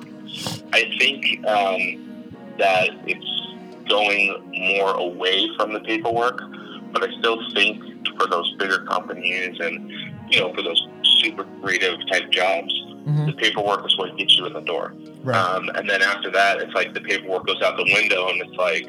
I 0.73 0.91
think 0.97 1.45
um, 1.45 2.43
that 2.57 2.89
it's 3.05 3.87
going 3.87 4.41
more 4.51 4.95
away 4.95 5.47
from 5.57 5.73
the 5.73 5.79
paperwork, 5.81 6.41
but 6.91 7.03
I 7.03 7.15
still 7.19 7.37
think 7.53 8.07
for 8.17 8.25
those 8.27 8.51
bigger 8.57 8.83
companies 8.85 9.59
and 9.59 9.91
you 10.31 10.39
know 10.39 10.53
for 10.55 10.63
those 10.63 10.87
super 11.21 11.45
creative 11.61 11.99
type 12.11 12.31
jobs, 12.31 12.73
Mm-hmm. 13.05 13.25
The 13.25 13.33
paperwork 13.33 13.85
is 13.85 13.97
what 13.97 14.17
gets 14.17 14.37
you 14.37 14.45
in 14.45 14.53
the 14.53 14.61
door. 14.61 14.93
Right. 15.23 15.35
Um, 15.35 15.69
and 15.75 15.89
then 15.89 16.01
after 16.01 16.31
that, 16.31 16.61
it's 16.61 16.73
like 16.73 16.93
the 16.93 17.01
paperwork 17.01 17.45
goes 17.47 17.61
out 17.61 17.75
the 17.75 17.83
window, 17.83 18.29
and 18.29 18.41
it's 18.41 18.55
like, 18.55 18.87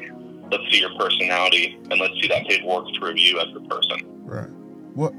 let's 0.51 0.63
see 0.71 0.79
your 0.79 0.95
personality, 0.97 1.77
and 1.91 1.99
let's 1.99 2.13
see 2.21 2.27
that 2.29 2.47
paperwork 2.47 2.87
through 2.97 3.15
you 3.15 3.39
as 3.39 3.53
the 3.53 3.61
person. 3.61 4.25
Right. 4.25 4.49
What? 4.93 5.13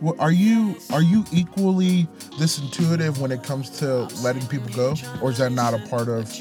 What 0.00 0.18
are 0.20 0.30
you 0.30 0.76
are 0.92 1.02
you 1.02 1.24
equally 1.32 2.06
this 2.38 2.60
intuitive 2.60 3.20
when 3.20 3.32
it 3.32 3.42
comes 3.42 3.68
to 3.80 4.04
letting 4.22 4.46
people 4.46 4.68
go, 4.68 4.94
or 5.20 5.30
is 5.30 5.38
that 5.38 5.50
not 5.50 5.74
a 5.74 5.78
part 5.88 6.08
of? 6.08 6.32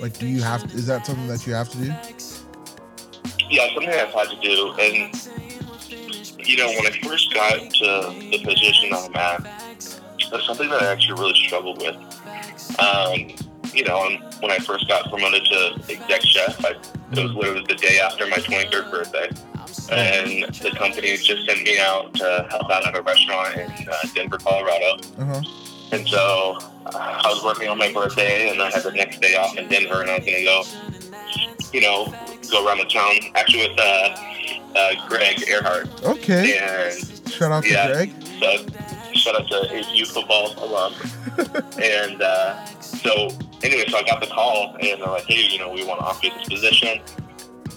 Like, 0.00 0.18
do 0.18 0.26
you 0.26 0.42
have? 0.42 0.64
Is 0.74 0.86
that 0.86 1.04
something 1.04 1.28
that 1.28 1.46
you 1.46 1.52
have 1.52 1.68
to 1.68 1.78
do? 1.78 1.92
Yeah, 3.50 3.66
something 3.74 3.90
I've 3.90 4.08
had 4.08 4.30
to 4.30 4.40
do, 4.40 4.72
and 4.80 5.14
you 6.48 6.56
know, 6.56 6.68
when 6.68 6.86
I 6.86 6.98
first 7.02 7.32
got 7.34 7.58
to 7.58 8.28
the 8.30 8.42
position 8.42 8.94
I'm 8.94 9.14
at, 9.14 9.57
that's 10.30 10.46
something 10.46 10.68
that 10.70 10.82
I 10.82 10.86
actually 10.92 11.20
really 11.20 11.34
struggled 11.34 11.78
with. 11.78 11.96
Um, 12.78 13.34
you 13.74 13.84
know, 13.84 14.08
when 14.40 14.50
I 14.50 14.58
first 14.58 14.88
got 14.88 15.08
promoted 15.10 15.44
to 15.44 15.74
exec 15.88 16.22
chef, 16.22 16.64
I, 16.64 16.70
it 17.12 17.22
was 17.22 17.32
literally 17.32 17.64
the 17.68 17.74
day 17.74 18.00
after 18.00 18.26
my 18.26 18.36
23rd 18.36 18.90
birthday 18.90 19.28
and 19.90 20.54
the 20.54 20.70
company 20.76 21.16
just 21.16 21.46
sent 21.46 21.62
me 21.62 21.78
out 21.78 22.14
to 22.14 22.46
help 22.50 22.70
out 22.70 22.86
at 22.86 22.96
a 22.96 23.02
restaurant 23.02 23.56
in 23.56 23.88
uh, 23.88 23.94
Denver, 24.14 24.38
Colorado. 24.38 24.98
Uh-huh. 25.18 25.42
And 25.92 26.06
so 26.06 26.58
uh, 26.86 26.90
I 26.94 27.28
was 27.28 27.42
working 27.42 27.68
on 27.68 27.78
my 27.78 27.92
birthday, 27.92 28.50
and 28.50 28.60
I 28.60 28.70
had 28.70 28.82
the 28.82 28.92
next 28.92 29.20
day 29.20 29.36
off 29.36 29.56
in 29.56 29.68
Denver, 29.68 30.02
and 30.02 30.10
I 30.10 30.18
was 30.18 30.26
going 30.26 30.38
to 30.38 30.44
go, 30.44 31.70
you 31.72 31.80
know, 31.80 32.14
go 32.50 32.66
around 32.66 32.78
the 32.78 32.84
town, 32.84 33.14
actually 33.34 33.68
with 33.68 33.78
uh, 33.78 34.16
uh, 34.76 35.08
Greg 35.08 35.48
Earhart. 35.48 35.88
Okay. 36.04 36.58
And 36.58 37.30
shout 37.30 37.52
out 37.52 37.64
to 37.64 37.70
Greg. 37.70 38.12
So 38.40 38.66
shout 39.18 39.40
out 39.40 39.48
to 39.48 39.54
ASU 39.54 40.06
football 40.06 40.54
alum. 40.64 40.94
and 41.82 42.22
uh, 42.22 42.64
so 42.80 43.28
anyway, 43.62 43.84
so 43.88 43.98
I 43.98 44.02
got 44.02 44.20
the 44.20 44.28
call, 44.28 44.76
and 44.80 45.00
they're 45.00 45.08
like, 45.08 45.24
hey, 45.24 45.46
you 45.48 45.58
know, 45.58 45.70
we 45.70 45.84
want 45.84 46.00
to 46.00 46.06
offer 46.06 46.26
you 46.26 46.32
this 46.34 46.48
position 46.48 47.00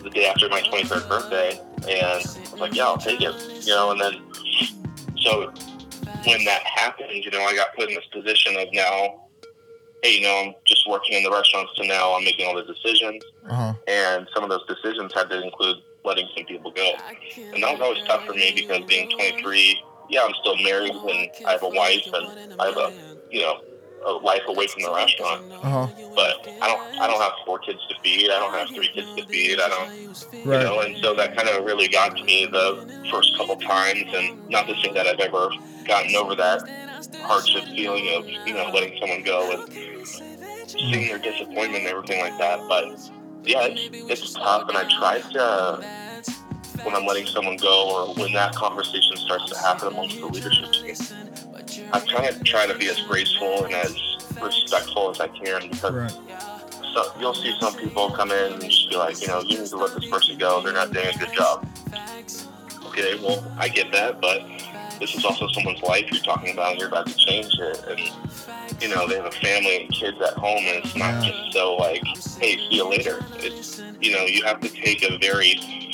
the 0.04 0.10
day 0.10 0.26
after 0.26 0.50
my 0.50 0.62
23rd 0.62 1.08
birthday. 1.08 1.60
And 1.90 2.06
I 2.06 2.16
was 2.18 2.54
like, 2.60 2.76
yeah, 2.76 2.86
I'll 2.86 2.98
take 2.98 3.22
it. 3.22 3.66
You 3.66 3.76
know, 3.76 3.92
and 3.92 4.00
then 4.00 4.22
so 5.18 5.52
when 6.26 6.44
that 6.46 6.64
happened, 6.64 7.24
you 7.24 7.32
know, 7.32 7.42
I 7.42 7.56
got 7.56 7.76
put 7.76 7.90
in 7.90 7.96
this 7.96 8.06
position 8.12 8.56
of 8.58 8.68
now, 8.74 9.22
hey, 10.04 10.18
you 10.18 10.22
know, 10.22 10.44
I'm 10.46 10.54
just 10.66 10.88
working 10.90 11.18
in 11.18 11.24
the 11.24 11.32
restaurants 11.32 11.74
to 11.76 11.88
now 11.88 12.16
I'm 12.16 12.24
making 12.24 12.48
all 12.48 12.56
the 12.56 12.64
decisions. 12.64 13.24
Uh-huh. 13.50 13.74
And 13.88 14.28
some 14.34 14.44
of 14.44 14.50
those 14.50 14.66
decisions 14.68 15.14
had 15.14 15.30
to 15.30 15.42
include 15.42 15.78
letting 16.04 16.28
some 16.36 16.46
people 16.46 16.72
go. 16.72 16.94
And 17.54 17.64
that 17.64 17.72
was 17.72 17.82
always 17.82 18.04
tough 18.06 18.26
for 18.26 18.34
me 18.34 18.52
because 18.56 18.84
being 18.86 19.10
23, 19.12 19.84
yeah, 20.12 20.26
I'm 20.26 20.34
still 20.42 20.58
married 20.58 20.94
and 20.94 21.48
I 21.48 21.52
have 21.54 21.64
a 21.64 21.70
wife 21.70 22.06
and 22.14 22.60
I 22.60 22.68
have 22.68 22.78
a, 22.78 22.94
you 23.32 23.42
know, 23.42 23.62
a 24.06 24.12
life 24.12 24.42
away 24.48 24.68
from 24.68 24.84
the 24.84 24.94
restaurant. 24.94 25.52
Uh-huh. 25.52 25.88
But 26.16 26.48
I 26.62 26.68
don't 26.68 27.00
I 27.00 27.08
don't 27.08 27.22
have 27.22 27.32
four 27.46 27.60
kids 27.60 27.80
to 27.88 27.96
feed. 28.04 28.30
I 28.30 28.40
don't 28.40 28.54
have 28.54 28.68
three 28.70 28.90
kids 28.90 29.08
to 29.16 29.26
feed. 29.26 29.60
I 29.62 29.70
don't 29.70 30.46
right. 30.46 30.60
you 30.60 30.66
know, 30.66 30.80
and 30.82 30.98
so 30.98 31.16
that 31.16 31.36
kind 31.36 31.48
of 31.48 31.64
really 31.64 31.88
got 31.88 32.18
to 32.18 32.24
me 32.24 32.46
the 32.46 33.08
first 33.10 33.38
couple 33.38 33.56
times 33.56 34.04
and 34.14 34.50
not 34.50 34.68
to 34.68 34.76
say 34.82 34.92
that 34.94 35.08
I've 35.08 35.20
ever 35.20 35.50
gotten 35.88 36.16
over 36.16 36.36
that 36.36 36.62
hardship 37.22 37.64
feeling 37.66 38.08
of, 38.16 38.28
you 38.28 38.54
know, 38.54 38.70
letting 38.74 39.00
someone 39.00 39.24
go 39.24 39.52
and 39.52 40.08
seeing 40.68 41.08
their 41.08 41.20
disappointment 41.20 41.84
and 41.84 41.88
everything 41.88 42.20
like 42.20 42.38
that. 42.38 42.60
But 42.68 43.00
yeah, 43.44 43.68
it's, 43.68 44.22
it's 44.24 44.34
tough 44.34 44.68
and 44.68 44.78
I 44.78 44.84
try 45.00 45.22
to 45.22 46.01
when 46.84 46.96
I'm 46.96 47.06
letting 47.06 47.26
someone 47.28 47.58
go 47.58 48.10
or 48.10 48.14
when 48.16 48.34
that 48.34 48.56
conversation 48.56 49.16
starts 49.18 49.50
to 49.52 49.58
happen 49.58 49.90
amongst 49.90 50.20
the 50.20 50.28
leadership 50.28 50.72
team 50.72 50.96
I 51.94 52.00
kind 52.00 52.28
of 52.28 52.44
try 52.44 52.68
to 52.68 52.78
be 52.78 52.90
as 52.90 53.00
graceful 53.02 53.66
and 53.66 53.74
as 53.74 53.96
respectful 54.42 55.10
as 55.10 55.20
I 55.20 55.28
can 55.28 55.70
because 55.70 55.94
right. 55.94 56.12
so, 56.94 57.12
you'll 57.20 57.34
see 57.34 57.56
some 57.60 57.76
people 57.78 58.12
come 58.12 58.32
in 58.32 58.54
and 58.54 58.64
just 58.64 58.90
be 58.90 58.96
like, 58.96 59.22
you 59.22 59.28
know, 59.28 59.42
you 59.42 59.60
need 59.60 59.68
to 59.68 59.78
let 59.78 60.00
this 60.00 60.10
person 60.10 60.38
go. 60.38 60.62
They're 60.62 60.74
not 60.74 60.92
doing 60.92 61.08
a 61.14 61.18
good 61.18 61.34
job. 61.34 61.68
Okay, 62.88 63.18
well, 63.22 63.46
I 63.58 63.70
get 63.70 63.92
that, 63.94 64.20
but 64.20 64.42
this 65.00 65.16
is 65.16 65.24
also 65.24 65.48
someone's 65.50 65.82
life 65.82 66.06
you're 66.12 66.22
talking 66.22 66.54
about, 66.54 66.72
and 66.72 66.80
you're 66.80 66.90
about 66.90 67.08
to 67.08 67.16
change 67.16 67.54
it. 67.58 67.86
And 67.88 68.82
you 68.82 68.90
know, 68.90 69.08
they 69.08 69.16
have 69.16 69.26
a 69.26 69.32
family 69.32 69.84
and 69.84 69.94
kids 69.94 70.20
at 70.22 70.34
home, 70.34 70.64
and 70.66 70.84
it's 70.84 70.96
not 70.96 71.24
yeah. 71.24 71.32
just 71.32 71.54
so 71.54 71.76
like, 71.76 72.04
hey, 72.40 72.58
see 72.58 72.68
you 72.76 72.90
later. 72.90 73.24
It's 73.36 73.82
you 74.02 74.12
know, 74.12 74.26
you 74.26 74.44
have 74.44 74.60
to 74.62 74.70
take 74.70 75.04
a 75.04 75.18
very 75.20 75.91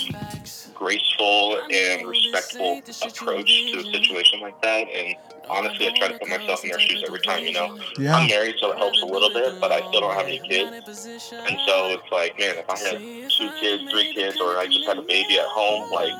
graceful 0.77 1.59
and 1.71 2.07
respectful 2.07 2.81
approach 3.01 3.47
to 3.71 3.79
a 3.79 3.83
situation 3.91 4.39
like 4.41 4.61
that, 4.61 4.87
and 4.89 5.15
honestly, 5.49 5.87
I 5.87 5.97
try 5.97 6.07
to 6.09 6.19
put 6.19 6.29
myself 6.29 6.63
in 6.63 6.69
their 6.69 6.79
shoes 6.79 7.03
every 7.05 7.21
time. 7.21 7.43
You 7.43 7.53
know, 7.53 7.79
yeah. 7.97 8.15
I'm 8.15 8.27
married, 8.27 8.55
so 8.59 8.71
it 8.71 8.77
helps 8.77 9.01
a 9.01 9.05
little 9.05 9.33
bit, 9.33 9.59
but 9.59 9.71
I 9.71 9.79
still 9.79 10.01
don't 10.01 10.13
have 10.13 10.27
any 10.27 10.39
kids, 10.47 11.05
and 11.05 11.57
so 11.67 11.89
it's 11.89 12.11
like, 12.11 12.37
man, 12.39 12.55
if 12.57 12.69
I 12.69 12.77
had 12.77 12.99
two 12.99 13.49
kids, 13.59 13.91
three 13.91 14.13
kids, 14.13 14.39
or 14.39 14.57
I 14.57 14.67
just 14.67 14.85
had 14.85 14.97
a 14.97 15.01
baby 15.01 15.39
at 15.39 15.45
home, 15.45 15.91
like, 15.91 16.13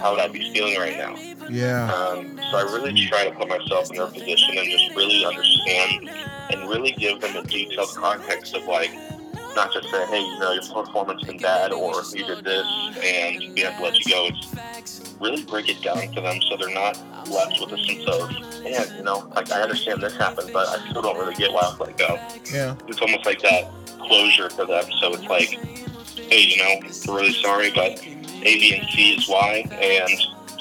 how 0.00 0.12
would 0.12 0.20
I 0.20 0.28
be 0.28 0.52
feeling 0.52 0.78
right 0.78 0.96
now? 0.96 1.16
Yeah. 1.48 1.92
Um, 1.92 2.38
so 2.50 2.56
I 2.56 2.62
really 2.62 3.06
try 3.06 3.28
to 3.28 3.34
put 3.36 3.48
myself 3.48 3.90
in 3.90 3.96
their 3.96 4.06
position 4.06 4.58
and 4.58 4.68
just 4.68 4.96
really 4.96 5.24
understand 5.24 6.10
and 6.50 6.68
really 6.68 6.92
give 6.92 7.20
them 7.20 7.36
a 7.36 7.42
detailed 7.42 7.94
context 7.94 8.54
of 8.54 8.64
like 8.64 8.90
not 9.54 9.72
just 9.72 9.90
say, 9.90 10.06
hey, 10.06 10.20
you 10.20 10.38
know, 10.38 10.52
your 10.52 10.62
performance 10.62 11.22
been 11.24 11.38
bad 11.38 11.72
or 11.72 12.02
you 12.14 12.24
did 12.26 12.44
this 12.44 12.66
and 13.02 13.54
we 13.54 13.60
have 13.60 13.76
to 13.76 13.82
let 13.82 13.98
you 13.98 14.12
go. 14.12 14.28
It's 14.76 15.14
really 15.20 15.44
break 15.44 15.68
it 15.68 15.82
down 15.82 16.12
to 16.14 16.20
them 16.20 16.40
so 16.48 16.56
they're 16.56 16.74
not 16.74 16.96
left 17.28 17.60
with 17.60 17.72
a 17.72 17.84
sense 17.84 18.04
of, 18.06 18.30
man, 18.62 18.96
you 18.96 19.02
know, 19.02 19.30
like 19.34 19.50
I 19.50 19.62
understand 19.62 20.02
this 20.02 20.16
happened, 20.16 20.50
but 20.52 20.68
I 20.68 20.88
still 20.88 21.02
don't 21.02 21.18
really 21.18 21.34
get 21.34 21.52
why 21.52 21.62
I 21.62 21.76
let 21.76 21.96
go. 21.96 22.18
Yeah. 22.52 22.76
It's 22.88 23.00
almost 23.00 23.26
like 23.26 23.40
that 23.42 23.70
closure 24.00 24.50
for 24.50 24.66
them. 24.66 24.84
So 25.00 25.14
it's 25.14 25.24
like, 25.24 25.48
hey, 26.16 26.40
you 26.40 26.56
know, 26.58 26.88
we're 27.06 27.20
really 27.20 27.32
sorry, 27.34 27.70
but 27.74 28.02
A, 28.04 28.42
B, 28.42 28.74
and 28.76 28.88
C 28.90 29.14
is 29.14 29.28
why. 29.28 29.64
And 29.70 30.10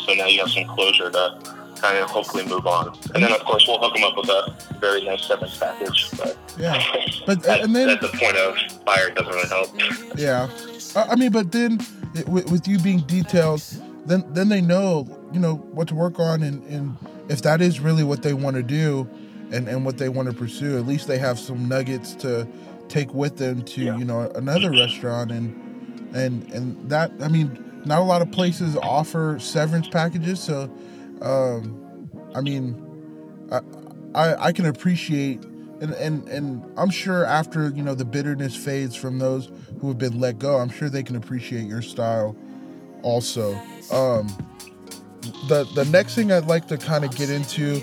so 0.05 0.13
now 0.13 0.27
you 0.27 0.39
have 0.39 0.49
some 0.49 0.65
closure 0.65 1.09
to 1.11 1.60
kind 1.81 1.97
of 1.97 2.09
hopefully 2.09 2.45
move 2.45 2.67
on. 2.67 2.97
And 3.13 3.23
then, 3.23 3.31
of 3.31 3.39
course, 3.41 3.65
we'll 3.67 3.79
hook 3.79 3.95
them 3.95 4.03
up 4.03 4.15
with 4.15 4.29
a 4.29 4.55
very 4.79 5.03
nice 5.03 5.25
severance 5.25 5.57
package. 5.57 6.11
But 6.17 6.37
yeah, 6.57 6.81
but 7.25 7.45
and 7.47 7.75
then 7.75 7.89
at 7.89 8.01
the 8.01 8.09
point 8.09 8.37
of 8.37 8.55
fire 8.83 9.09
doesn't 9.09 9.33
really 9.33 9.47
help. 9.47 9.69
Yeah, 10.17 10.49
I 10.95 11.15
mean, 11.15 11.31
but 11.31 11.51
then 11.51 11.79
with, 12.27 12.51
with 12.51 12.67
you 12.67 12.79
being 12.79 12.99
detailed, 13.01 13.63
then 14.05 14.23
then 14.33 14.49
they 14.49 14.61
know 14.61 15.07
you 15.33 15.39
know 15.39 15.55
what 15.55 15.87
to 15.89 15.95
work 15.95 16.19
on, 16.19 16.43
and 16.43 16.63
and 16.67 16.97
if 17.29 17.41
that 17.41 17.61
is 17.61 17.79
really 17.79 18.03
what 18.03 18.21
they 18.21 18.33
want 18.33 18.55
to 18.55 18.63
do, 18.63 19.09
and 19.51 19.67
and 19.67 19.83
what 19.85 19.97
they 19.97 20.09
want 20.09 20.29
to 20.29 20.35
pursue, 20.35 20.77
at 20.77 20.85
least 20.85 21.07
they 21.07 21.17
have 21.17 21.39
some 21.39 21.67
nuggets 21.67 22.13
to 22.15 22.47
take 22.87 23.13
with 23.13 23.37
them 23.37 23.63
to 23.63 23.81
yeah. 23.81 23.97
you 23.97 24.05
know 24.05 24.29
another 24.35 24.69
restaurant 24.69 25.31
and 25.31 25.55
and 26.13 26.51
and 26.51 26.89
that 26.89 27.11
I 27.21 27.29
mean 27.29 27.81
not 27.85 27.99
a 27.99 28.03
lot 28.03 28.21
of 28.21 28.31
places 28.31 28.75
offer 28.77 29.39
severance 29.39 29.87
packages 29.87 30.41
so 30.41 30.69
um, 31.21 32.09
I 32.35 32.41
mean, 32.41 33.49
I, 33.51 33.61
I, 34.13 34.47
I 34.47 34.51
can 34.51 34.65
appreciate 34.65 35.43
and, 35.81 35.93
and 35.95 36.29
and 36.29 36.73
I'm 36.77 36.91
sure 36.91 37.25
after 37.25 37.69
you 37.69 37.81
know 37.81 37.95
the 37.95 38.05
bitterness 38.05 38.55
fades 38.55 38.95
from 38.95 39.17
those 39.17 39.51
who 39.79 39.87
have 39.87 39.97
been 39.97 40.19
let 40.19 40.37
go, 40.37 40.57
I'm 40.57 40.69
sure 40.69 40.89
they 40.89 41.03
can 41.03 41.15
appreciate 41.15 41.65
your 41.65 41.81
style 41.81 42.35
also. 43.01 43.53
Um, 43.91 44.27
the 45.47 45.67
the 45.75 45.85
next 45.85 46.15
thing 46.15 46.31
I'd 46.31 46.45
like 46.45 46.67
to 46.67 46.77
kind 46.77 47.03
of 47.03 47.15
get 47.15 47.31
into, 47.31 47.81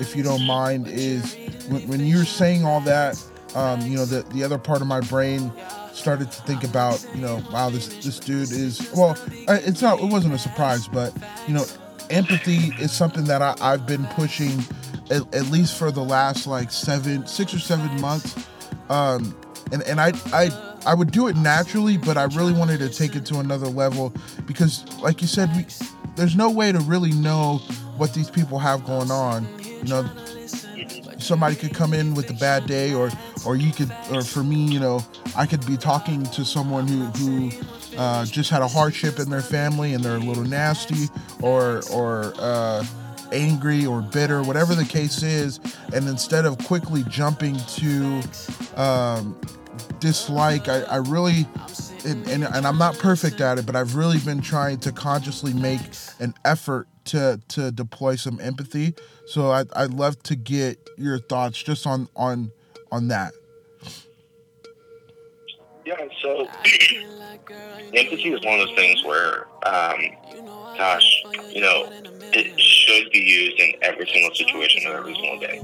if 0.00 0.16
you 0.16 0.24
don't 0.24 0.44
mind, 0.44 0.88
is 0.88 1.36
when, 1.68 1.86
when 1.88 2.04
you're 2.04 2.24
saying 2.24 2.64
all 2.64 2.80
that, 2.80 3.22
um, 3.54 3.80
you 3.82 3.96
know, 3.96 4.04
the 4.04 4.22
the 4.34 4.42
other 4.42 4.58
part 4.58 4.80
of 4.80 4.88
my 4.88 5.00
brain 5.00 5.52
started 5.92 6.30
to 6.32 6.42
think 6.42 6.64
about, 6.64 7.04
you 7.14 7.20
know, 7.20 7.40
wow, 7.52 7.70
this 7.70 7.86
this 8.04 8.18
dude 8.18 8.50
is 8.50 8.90
well, 8.96 9.16
it's 9.48 9.82
not, 9.82 10.00
it 10.00 10.06
wasn't 10.06 10.34
a 10.34 10.38
surprise, 10.38 10.88
but 10.88 11.16
you 11.46 11.54
know, 11.54 11.64
empathy 12.10 12.72
is 12.82 12.92
something 12.92 13.24
that 13.24 13.42
I, 13.42 13.70
have 13.70 13.86
been 13.86 14.04
pushing 14.06 14.62
at, 15.10 15.34
at, 15.34 15.46
least 15.46 15.78
for 15.78 15.90
the 15.90 16.02
last 16.02 16.46
like 16.46 16.70
seven, 16.70 17.26
six 17.26 17.54
or 17.54 17.58
seven 17.58 18.00
months. 18.00 18.36
Um, 18.88 19.36
and 19.72 19.82
and 19.82 20.00
I 20.00 20.12
I 20.26 20.50
I 20.86 20.94
would 20.94 21.10
do 21.10 21.26
it 21.26 21.36
naturally, 21.36 21.96
but 21.96 22.16
I 22.16 22.24
really 22.24 22.52
wanted 22.52 22.78
to 22.78 22.88
take 22.88 23.16
it 23.16 23.26
to 23.26 23.40
another 23.40 23.66
level 23.66 24.12
because, 24.46 24.84
like 25.00 25.20
you 25.20 25.26
said, 25.26 25.50
we, 25.56 25.66
there's 26.14 26.36
no 26.36 26.50
way 26.50 26.70
to 26.70 26.78
really 26.80 27.12
know 27.12 27.58
what 27.96 28.14
these 28.14 28.30
people 28.30 28.58
have 28.58 28.84
going 28.84 29.10
on. 29.10 29.48
You 29.62 29.84
know, 29.84 30.10
somebody 31.18 31.56
could 31.56 31.74
come 31.74 31.92
in 31.92 32.14
with 32.14 32.30
a 32.30 32.34
bad 32.34 32.66
day, 32.66 32.94
or 32.94 33.10
or 33.44 33.56
you 33.56 33.72
could, 33.72 33.90
or 34.12 34.22
for 34.22 34.44
me, 34.44 34.64
you 34.66 34.78
know, 34.78 35.04
I 35.36 35.46
could 35.46 35.66
be 35.66 35.76
talking 35.76 36.24
to 36.26 36.44
someone 36.44 36.86
who 36.86 37.06
who 37.06 37.50
uh, 37.96 38.24
just 38.24 38.50
had 38.50 38.62
a 38.62 38.68
hardship 38.68 39.18
in 39.18 39.30
their 39.30 39.42
family 39.42 39.94
and 39.94 40.04
they're 40.04 40.16
a 40.16 40.20
little 40.20 40.44
nasty 40.44 41.08
or 41.42 41.82
or 41.92 42.32
uh, 42.38 42.84
angry 43.32 43.86
or 43.86 44.02
bitter, 44.02 44.42
whatever 44.42 44.74
the 44.74 44.84
case 44.84 45.22
is, 45.22 45.60
and 45.92 46.08
instead 46.08 46.44
of 46.44 46.58
quickly 46.58 47.04
jumping 47.08 47.56
to 47.68 48.22
um, 48.76 49.38
dislike, 50.00 50.68
I, 50.68 50.82
I 50.82 50.96
really 50.96 51.46
and, 52.04 52.26
and, 52.28 52.44
and, 52.44 52.66
I'm 52.66 52.78
not 52.78 52.96
perfect 52.98 53.40
at 53.40 53.58
it, 53.58 53.66
but 53.66 53.74
I've 53.74 53.96
really 53.96 54.18
been 54.18 54.40
trying 54.40 54.78
to 54.80 54.92
consciously 54.92 55.52
make 55.52 55.80
an 56.20 56.34
effort 56.44 56.86
to 57.06 57.40
to 57.48 57.72
deploy 57.72 58.16
some 58.16 58.40
empathy. 58.40 58.94
So 59.26 59.50
I'd, 59.50 59.72
I'd 59.72 59.90
love 59.90 60.22
to 60.24 60.36
get 60.36 60.88
your 60.96 61.18
thoughts 61.18 61.62
just 61.62 61.86
on 61.86 62.08
on 62.14 62.52
on 62.92 63.08
that. 63.08 63.32
Yeah, 65.86 65.94
so 66.20 66.48
empathy 67.94 68.28
is 68.34 68.44
one 68.44 68.58
of 68.58 68.66
those 68.66 68.76
things 68.76 69.04
where, 69.04 69.46
um, 69.62 70.00
gosh, 70.76 71.22
you 71.48 71.60
know, 71.60 71.88
it 72.32 72.58
should 72.58 73.12
be 73.12 73.20
used 73.20 73.60
in 73.60 73.72
every 73.82 74.04
single 74.08 74.34
situation 74.34 74.82
and 74.84 74.94
every 74.94 75.14
single 75.14 75.38
day. 75.38 75.60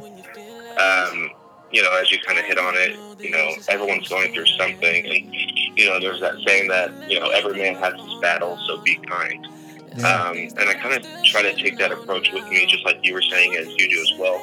Um, 0.76 1.32
you 1.72 1.82
know, 1.82 1.92
as 2.00 2.12
you 2.12 2.20
kind 2.20 2.38
of 2.38 2.44
hit 2.44 2.56
on 2.56 2.74
it, 2.76 2.96
you 3.18 3.30
know, 3.30 3.50
everyone's 3.68 4.08
going 4.08 4.32
through 4.32 4.46
something, 4.46 5.06
and 5.06 5.34
you 5.76 5.86
know, 5.86 5.98
there's 5.98 6.20
that 6.20 6.36
saying 6.46 6.68
that 6.68 7.10
you 7.10 7.18
know 7.18 7.30
every 7.30 7.54
man 7.54 7.74
has 7.74 7.94
his 7.94 8.20
battle, 8.20 8.56
so 8.68 8.80
be 8.82 8.94
kind. 8.96 9.48
Yeah. 9.96 10.06
Um, 10.06 10.36
and 10.36 10.68
I 10.68 10.74
kind 10.74 10.94
of 10.94 11.24
try 11.24 11.42
to 11.42 11.54
take 11.54 11.78
that 11.78 11.90
approach 11.90 12.30
with 12.32 12.48
me, 12.48 12.64
just 12.66 12.84
like 12.84 13.00
you 13.02 13.12
were 13.12 13.22
saying, 13.22 13.56
as 13.56 13.66
you 13.76 13.88
do 13.88 14.00
as 14.00 14.12
well, 14.18 14.36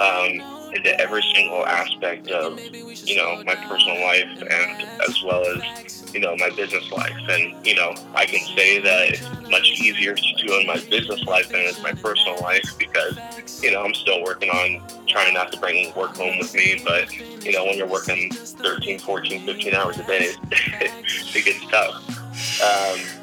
um, 0.00 0.51
into 0.74 1.00
every 1.00 1.22
single 1.34 1.66
aspect 1.66 2.28
of, 2.28 2.58
you 2.58 3.16
know, 3.16 3.42
my 3.44 3.54
personal 3.54 4.00
life 4.00 4.28
and 4.40 4.82
as 5.08 5.22
well 5.22 5.44
as, 5.44 6.14
you 6.14 6.20
know, 6.20 6.34
my 6.36 6.50
business 6.50 6.90
life. 6.90 7.16
And, 7.28 7.66
you 7.66 7.74
know, 7.74 7.94
I 8.14 8.26
can 8.26 8.40
say 8.56 8.78
that 8.80 9.10
it's 9.10 9.50
much 9.50 9.70
easier 9.80 10.14
to 10.14 10.34
do 10.36 10.54
in 10.58 10.66
my 10.66 10.78
business 10.90 11.22
life 11.24 11.48
than 11.48 11.60
it's 11.60 11.82
my 11.82 11.92
personal 11.92 12.40
life 12.40 12.64
because, 12.78 13.18
you 13.62 13.70
know, 13.70 13.82
I'm 13.82 13.94
still 13.94 14.22
working 14.22 14.50
on 14.50 14.82
trying 15.06 15.34
not 15.34 15.52
to 15.52 15.60
bring 15.60 15.94
work 15.94 16.16
home 16.16 16.38
with 16.38 16.54
me. 16.54 16.80
But, 16.84 17.14
you 17.44 17.52
know, 17.52 17.64
when 17.64 17.76
you're 17.76 17.86
working 17.86 18.32
13, 18.32 18.98
14, 18.98 19.46
15 19.46 19.74
hours 19.74 19.98
a 19.98 20.04
day, 20.04 20.32
it 20.50 21.44
gets 21.44 21.66
tough. 21.70 22.22
Um, 22.62 23.22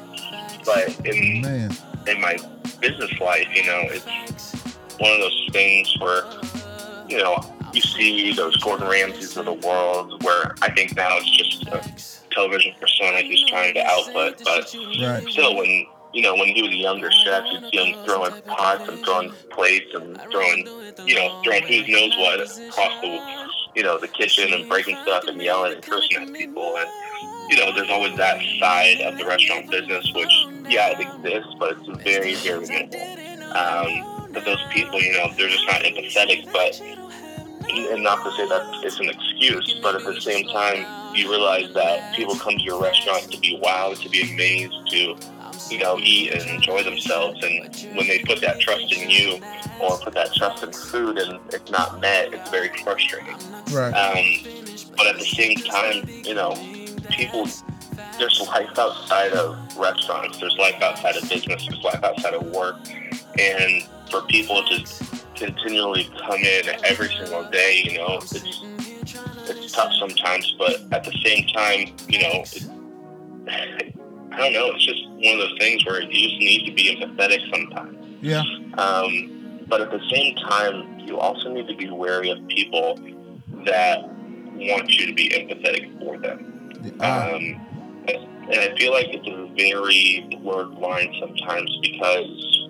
but 0.64 1.06
in 1.06 1.42
Man. 1.42 1.76
in 2.06 2.20
my 2.20 2.38
business 2.80 3.18
life, 3.20 3.48
you 3.54 3.64
know, 3.64 3.82
it's 3.84 4.54
one 4.98 5.12
of 5.12 5.18
those 5.18 5.48
things 5.52 5.96
where 5.98 6.22
you 7.10 7.18
know 7.18 7.38
you 7.72 7.80
see 7.80 8.32
those 8.32 8.56
Gordon 8.58 8.88
Ramsays 8.88 9.36
of 9.36 9.44
the 9.44 9.52
world, 9.52 10.22
where 10.24 10.54
I 10.62 10.72
think 10.72 10.96
now 10.96 11.18
it's 11.18 11.30
just 11.36 11.66
a 11.68 12.34
television 12.34 12.74
persona 12.80 13.18
he's 13.18 13.48
trying 13.48 13.74
to 13.74 13.84
output. 13.84 14.42
But 14.44 14.74
right. 15.00 15.24
still, 15.28 15.56
when 15.56 15.86
you 16.12 16.22
know 16.22 16.34
when 16.34 16.48
he 16.48 16.62
was 16.62 16.72
a 16.72 16.76
younger 16.76 17.10
chef, 17.10 17.44
you'd 17.50 17.70
see 17.70 17.92
him 17.92 18.04
throwing 18.04 18.40
pots 18.42 18.88
and 18.88 19.04
throwing 19.04 19.32
plates 19.50 19.94
and 19.94 20.20
throwing 20.30 20.66
you 21.06 21.14
know 21.14 21.40
throwing 21.44 21.62
who 21.64 21.92
knows 21.92 22.16
what 22.18 22.40
across 22.40 23.00
the 23.00 23.48
you 23.74 23.82
know 23.82 23.98
the 23.98 24.08
kitchen 24.08 24.52
and 24.52 24.68
breaking 24.68 24.96
stuff 25.02 25.24
and 25.26 25.40
yelling 25.40 25.74
and 25.74 25.82
cursing 25.82 26.22
at 26.22 26.32
people 26.32 26.76
and 26.76 26.88
you 27.50 27.56
know, 27.56 27.74
there's 27.74 27.90
always 27.90 28.16
that 28.16 28.40
side 28.60 29.00
of 29.00 29.18
the 29.18 29.24
restaurant 29.24 29.68
business, 29.68 30.08
which, 30.14 30.32
yeah, 30.68 30.90
it 30.90 31.00
exists, 31.00 31.52
but 31.58 31.76
it's 31.78 32.02
very, 32.02 32.34
very 32.36 32.66
minimal. 32.66 33.29
Um, 33.54 34.28
but 34.32 34.44
those 34.44 34.62
people, 34.70 35.00
you 35.00 35.12
know, 35.12 35.32
they're 35.36 35.48
just 35.48 35.66
not 35.66 35.82
empathetic, 35.82 36.50
but, 36.52 36.80
and 36.80 38.02
not 38.02 38.24
to 38.24 38.30
say 38.32 38.48
that 38.48 38.62
it's 38.84 38.98
an 39.00 39.08
excuse, 39.08 39.78
but 39.82 39.96
at 39.96 40.04
the 40.04 40.20
same 40.20 40.46
time, 40.48 40.86
you 41.14 41.28
realize 41.28 41.72
that 41.74 42.14
people 42.14 42.36
come 42.36 42.56
to 42.56 42.62
your 42.62 42.80
restaurant 42.80 43.30
to 43.32 43.38
be 43.40 43.60
wowed, 43.62 44.00
to 44.02 44.08
be 44.08 44.32
amazed, 44.32 44.74
to, 44.90 45.16
you 45.68 45.78
know, 45.78 45.98
eat 45.98 46.32
and 46.32 46.48
enjoy 46.48 46.82
themselves. 46.84 47.42
And 47.42 47.74
when 47.96 48.06
they 48.06 48.20
put 48.20 48.40
that 48.40 48.60
trust 48.60 48.92
in 48.92 49.10
you 49.10 49.40
or 49.80 49.98
put 49.98 50.14
that 50.14 50.32
trust 50.34 50.62
in 50.62 50.72
food 50.72 51.18
and 51.18 51.40
it's 51.52 51.70
not 51.70 52.00
met, 52.00 52.32
it's 52.32 52.48
very 52.50 52.70
frustrating. 52.84 53.36
Right. 53.72 53.92
Um, 53.92 54.86
but 54.96 55.08
at 55.08 55.18
the 55.18 55.24
same 55.24 55.56
time, 55.56 56.08
you 56.08 56.34
know, 56.34 56.54
people, 57.10 57.48
there's 58.20 58.40
life 58.46 58.78
outside 58.78 59.32
of 59.32 59.76
restaurants, 59.76 60.38
there's 60.38 60.56
life 60.58 60.80
outside 60.82 61.16
of 61.16 61.28
business, 61.28 61.66
there's 61.66 61.82
life 61.82 62.04
outside 62.04 62.34
of 62.34 62.46
work. 62.54 62.76
And 63.38 63.82
for 64.10 64.22
people 64.22 64.62
to 64.62 64.84
continually 65.34 66.08
come 66.20 66.40
in 66.40 66.68
every 66.84 67.08
single 67.08 67.44
day, 67.50 67.82
you 67.82 67.98
know, 67.98 68.18
it's, 68.22 68.34
it's 68.34 69.72
tough 69.72 69.92
sometimes, 69.98 70.54
but 70.58 70.80
at 70.92 71.02
the 71.02 71.12
same 71.24 71.46
time, 71.48 71.96
you 72.08 72.20
know, 72.20 72.44
it, 73.48 73.94
I 74.32 74.36
don't 74.36 74.52
know, 74.52 74.70
it's 74.72 74.84
just 74.84 75.08
one 75.08 75.34
of 75.34 75.38
those 75.40 75.58
things 75.58 75.84
where 75.86 76.02
you 76.02 76.28
just 76.28 76.38
need 76.38 76.66
to 76.66 76.72
be 76.72 76.94
empathetic 76.94 77.40
sometimes. 77.50 77.96
Yeah. 78.20 78.42
Um, 78.76 79.64
but 79.66 79.80
at 79.80 79.90
the 79.90 80.00
same 80.10 80.36
time, 80.36 81.00
you 81.00 81.18
also 81.18 81.52
need 81.52 81.66
to 81.68 81.74
be 81.74 81.88
wary 81.90 82.30
of 82.30 82.46
people 82.48 82.96
that 83.64 84.02
want 84.04 84.90
you 84.90 85.06
to 85.06 85.14
be 85.14 85.30
empathetic 85.30 85.98
for 85.98 86.18
them. 86.18 86.72
Um, 87.00 87.66
and 88.08 88.60
I 88.60 88.74
feel 88.76 88.92
like 88.92 89.08
it's 89.10 89.28
a 89.28 89.54
very 89.56 90.38
blurred 90.42 90.70
line 90.70 91.14
sometimes 91.20 91.78
because 91.82 92.68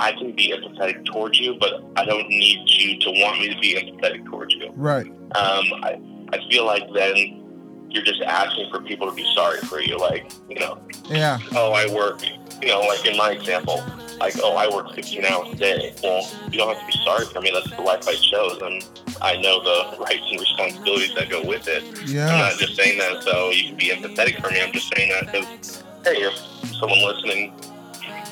I 0.00 0.12
can 0.12 0.32
be 0.32 0.52
empathetic 0.52 1.04
towards 1.06 1.38
you, 1.38 1.56
but 1.58 1.84
I 1.96 2.04
don't 2.04 2.28
need 2.28 2.60
you 2.66 2.98
to 2.98 3.10
want 3.10 3.38
me 3.38 3.54
to 3.54 3.60
be 3.60 3.74
empathetic 3.74 4.24
towards 4.26 4.54
you. 4.54 4.70
Right. 4.74 5.06
Um, 5.06 5.64
I, 5.82 6.00
I 6.32 6.38
feel 6.50 6.66
like 6.66 6.82
then 6.92 7.86
you're 7.88 8.04
just 8.04 8.22
asking 8.22 8.70
for 8.70 8.80
people 8.80 9.08
to 9.08 9.14
be 9.14 9.24
sorry 9.34 9.58
for 9.60 9.80
you. 9.80 9.98
Like, 9.98 10.32
you 10.48 10.58
know, 10.58 10.80
yeah. 11.06 11.38
Oh, 11.52 11.72
I 11.72 11.86
work, 11.92 12.22
you 12.62 12.68
know, 12.68 12.80
like 12.80 13.04
in 13.04 13.16
my 13.16 13.32
example, 13.32 13.82
like, 14.20 14.34
oh, 14.40 14.56
I 14.56 14.72
work 14.72 14.94
15 14.94 15.24
hours 15.24 15.52
a 15.52 15.56
day. 15.56 15.94
Well, 16.02 16.28
you 16.50 16.58
don't 16.58 16.72
have 16.72 16.80
to 16.80 16.86
be 16.86 17.04
sorry 17.04 17.26
for 17.26 17.40
me. 17.40 17.50
That's 17.52 17.74
the 17.74 17.82
life 17.82 18.06
I 18.06 18.14
chose. 18.14 18.62
And 18.62 18.84
I 19.20 19.36
know 19.40 19.62
the 19.62 19.98
rights 19.98 20.22
and 20.30 20.38
responsibilities 20.38 21.14
that 21.16 21.28
go 21.28 21.44
with 21.44 21.66
it. 21.66 21.82
Yeah. 22.08 22.28
I'm 22.28 22.38
not 22.38 22.58
just 22.58 22.76
saying 22.76 22.98
that 22.98 23.24
so 23.24 23.50
you 23.50 23.64
can 23.64 23.76
be 23.76 23.88
empathetic 23.88 24.40
for 24.40 24.50
me. 24.50 24.60
I'm 24.60 24.72
just 24.72 24.94
saying 24.94 25.10
that 25.10 25.32
because, 25.32 25.82
hey, 26.04 26.22
if 26.22 26.34
someone 26.78 27.02
listening, 27.04 27.52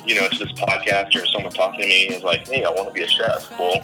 you 0.06 0.14
know, 0.14 0.28
to 0.28 0.38
this 0.38 0.52
podcast 0.52 1.20
or 1.20 1.26
someone 1.26 1.52
talking 1.52 1.80
to 1.80 1.86
me 1.86 2.08
is 2.08 2.22
like, 2.22 2.46
hey, 2.46 2.64
I 2.64 2.70
want 2.70 2.86
to 2.86 2.94
be 2.94 3.02
a 3.02 3.08
chef. 3.08 3.50
Well, 3.58 3.82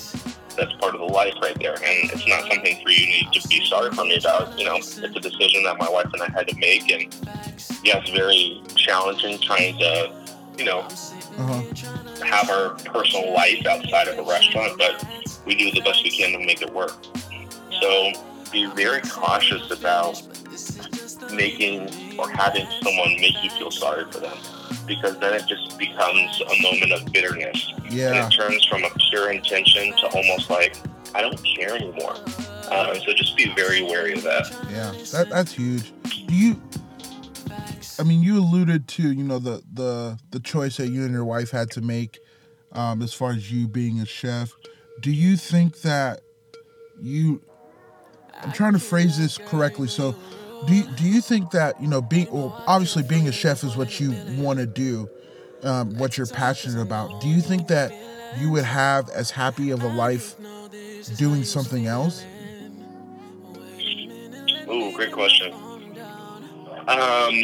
that's 0.57 0.73
part 0.75 0.95
of 0.95 1.01
the 1.01 1.13
life 1.13 1.35
right 1.43 1.59
there. 1.59 1.75
And 1.75 2.11
it's 2.11 2.27
not 2.29 2.49
something 2.51 2.83
for 2.83 2.91
you 2.91 3.07
need 3.07 3.33
to 3.33 3.49
be 3.49 3.65
sorry 3.67 3.91
for 3.91 4.05
me 4.05 4.17
about. 4.17 4.57
You 4.59 4.67
know, 4.67 4.77
it's 4.77 4.97
a 4.99 5.09
decision 5.09 5.65
that 5.65 5.77
my 5.79 5.91
wife 5.91 6.09
and 6.13 6.23
I 6.23 6.31
had 6.31 6.47
to 6.49 6.57
make. 6.57 6.91
And 6.91 7.15
yeah, 7.83 7.99
it's 7.99 8.11
very 8.11 8.63
challenging 8.77 9.39
trying 9.41 9.77
to, 9.79 10.13
you 10.59 10.65
know, 10.65 10.81
uh-huh. 10.81 12.25
have 12.25 12.51
our 12.51 12.71
personal 12.91 13.33
life 13.33 13.65
outside 13.67 14.09
of 14.09 14.19
a 14.19 14.29
restaurant, 14.29 14.79
but 14.79 15.05
we 15.45 15.55
do 15.55 15.71
the 15.71 15.81
best 15.81 16.03
we 16.03 16.11
can 16.11 16.39
to 16.39 16.45
make 16.45 16.63
it 16.63 16.73
work. 16.73 16.97
So 17.81 18.13
be 18.53 18.67
very 18.67 19.01
cautious 19.03 19.71
about 19.71 20.23
making 21.33 22.19
or 22.19 22.31
having 22.31 22.67
someone 22.83 23.21
make 23.21 23.43
you 23.43 23.51
feel 23.51 23.71
sorry 23.71 24.11
for 24.11 24.21
them 24.21 24.37
because 24.87 25.19
then 25.19 25.35
it 25.35 25.47
just 25.47 25.79
becomes 25.79 26.41
a 26.41 26.63
moment 26.63 26.93
of 26.93 27.13
bitterness. 27.13 27.73
Yeah. 27.91 28.13
And 28.13 28.33
it 28.33 28.37
turns 28.37 28.65
from 28.67 28.85
a 28.85 28.91
pure 29.11 29.31
intention 29.31 29.97
to 29.97 30.07
almost 30.09 30.49
like, 30.49 30.77
I 31.15 31.23
don't 31.23 31.43
care 31.45 31.75
anymore. 31.75 32.17
Um, 32.71 32.97
so 33.01 33.13
just 33.13 33.37
be 33.37 33.53
very 33.55 33.83
wary 33.83 34.15
of 34.15 34.23
that. 34.23 34.51
Yeah, 34.71 34.93
that, 35.13 35.29
that's 35.31 35.53
huge. 35.53 35.93
Do 36.27 36.35
you, 36.35 36.61
I 37.99 38.03
mean, 38.03 38.23
you 38.23 38.39
alluded 38.39 38.89
to, 38.89 39.13
you 39.13 39.25
know, 39.25 39.39
the, 39.39 39.63
the, 39.73 40.19
the 40.31 40.41
choice 40.41 40.77
that 40.77 40.89
you 40.89 41.05
and 41.05 41.13
your 41.13 41.25
wife 41.25 41.51
had 41.51 41.71
to 41.73 41.81
make 41.81 42.19
um, 42.73 43.03
as 43.03 43.15
far 43.15 43.31
as 43.33 43.51
you 43.51 43.69
being 43.69 44.01
a 44.01 44.07
chef. 44.07 44.53
Do 45.01 45.11
you 45.11 45.37
think 45.37 45.81
that 45.83 46.21
you, 47.01 47.43
I'm 48.43 48.53
trying 48.53 48.73
to 48.75 48.79
phrase 48.79 49.19
this 49.19 49.39
correctly. 49.39 49.89
So, 49.89 50.15
do 50.67 50.75
you, 50.75 50.85
do 50.97 51.05
you 51.05 51.21
think 51.21 51.51
that 51.51 51.81
you 51.81 51.89
know 51.89 52.01
being 52.01 52.29
well 52.31 52.63
obviously 52.67 53.03
being 53.03 53.29
a 53.29 53.33
chef 53.33 53.63
is 53.63 53.77
what 53.77 54.01
you 54.01 54.13
want 54.39 54.59
to 54.59 54.67
do 54.67 55.09
um, 55.63 55.97
what 55.99 56.17
you're 56.17 56.27
passionate 56.27 56.81
about 56.81 57.21
do 57.21 57.29
you 57.29 57.41
think 57.41 57.69
that 57.69 57.93
you 58.39 58.51
would 58.51 58.65
have 58.65 59.09
as 59.11 59.31
happy 59.31 59.71
of 59.71 59.83
a 59.83 59.89
life 59.89 60.35
doing 61.17 61.45
something 61.45 61.87
else 61.87 62.25
Ooh, 64.69 64.93
great 64.97 65.13
question 65.13 65.53
um 66.89 67.35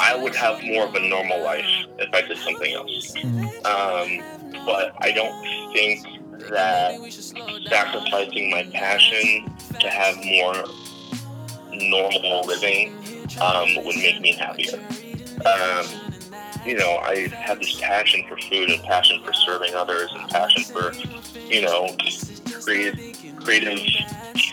i 0.00 0.16
would 0.16 0.34
have 0.34 0.62
more 0.64 0.86
of 0.86 0.94
a 0.94 1.08
normal 1.08 1.42
life 1.42 1.66
if 1.98 2.12
i 2.14 2.20
did 2.22 2.38
something 2.38 2.72
else 2.72 3.12
mm-hmm. 3.16 3.44
um 3.66 4.64
but 4.64 4.92
i 5.00 5.10
don't 5.10 5.42
think 5.72 6.06
that 6.50 6.98
sacrificing 7.68 8.50
my 8.50 8.64
passion 8.72 9.52
to 9.80 9.88
have 9.88 10.16
more 10.24 10.64
normal 11.72 12.46
living 12.46 12.96
um, 13.40 13.84
would 13.84 13.96
make 13.96 14.20
me 14.20 14.32
happier. 14.32 14.78
Um, 15.44 15.86
you 16.66 16.76
know, 16.76 16.98
I 16.98 17.28
have 17.28 17.58
this 17.58 17.80
passion 17.80 18.24
for 18.28 18.36
food 18.36 18.70
and 18.70 18.82
passion 18.82 19.22
for 19.24 19.32
serving 19.32 19.74
others 19.74 20.10
and 20.12 20.28
passion 20.28 20.64
for, 20.64 20.92
you 21.38 21.62
know, 21.62 21.94
creative, 22.62 23.07
creative 23.48 23.78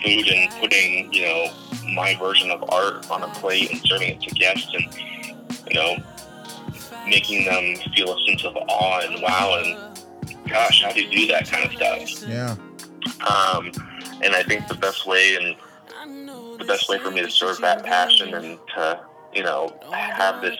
food 0.02 0.26
and 0.28 0.50
putting, 0.58 1.12
you 1.12 1.20
know, 1.20 1.52
my 1.92 2.16
version 2.18 2.50
of 2.50 2.64
art 2.70 3.10
on 3.10 3.22
a 3.22 3.28
plate 3.34 3.70
and 3.70 3.78
serving 3.84 4.08
it 4.08 4.20
to 4.22 4.30
guests 4.30 4.72
and, 4.72 5.68
you 5.68 5.74
know, 5.74 5.96
making 7.06 7.44
them 7.44 7.76
feel 7.94 8.16
a 8.16 8.26
sense 8.26 8.42
of 8.46 8.56
awe 8.56 9.00
and 9.00 9.22
wow 9.22 9.62
and 9.62 10.48
gosh, 10.48 10.82
how 10.82 10.92
do 10.92 11.02
you 11.02 11.10
do 11.10 11.26
that 11.26 11.46
kind 11.46 11.66
of 11.66 11.72
stuff? 11.72 12.26
Yeah. 12.26 12.56
Um, 13.26 13.70
and 14.22 14.34
I 14.34 14.42
think 14.42 14.66
the 14.66 14.76
best 14.76 15.06
way 15.06 15.36
and 15.36 15.56
the 16.58 16.64
best 16.64 16.88
way 16.88 16.98
for 16.98 17.10
me 17.10 17.20
to 17.20 17.30
serve 17.30 17.60
that 17.60 17.84
passion 17.84 18.32
and 18.32 18.58
to 18.76 19.00
you 19.34 19.42
know 19.42 19.76
have 19.92 20.40
this 20.40 20.56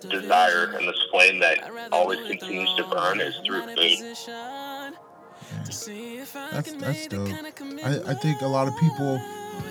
desire 0.00 0.72
and 0.76 0.88
this 0.88 1.00
flame 1.12 1.38
that 1.38 1.70
always 1.92 2.18
continues 2.26 2.74
to 2.74 2.82
burn 2.88 3.20
is 3.20 3.36
through 3.46 3.62
food. 3.76 4.16
That's 6.52 6.72
that's 6.72 7.06
dope. 7.08 7.28
I, 7.84 8.00
I 8.06 8.14
think 8.14 8.40
a 8.40 8.46
lot 8.46 8.68
of 8.68 8.76
people 8.78 9.20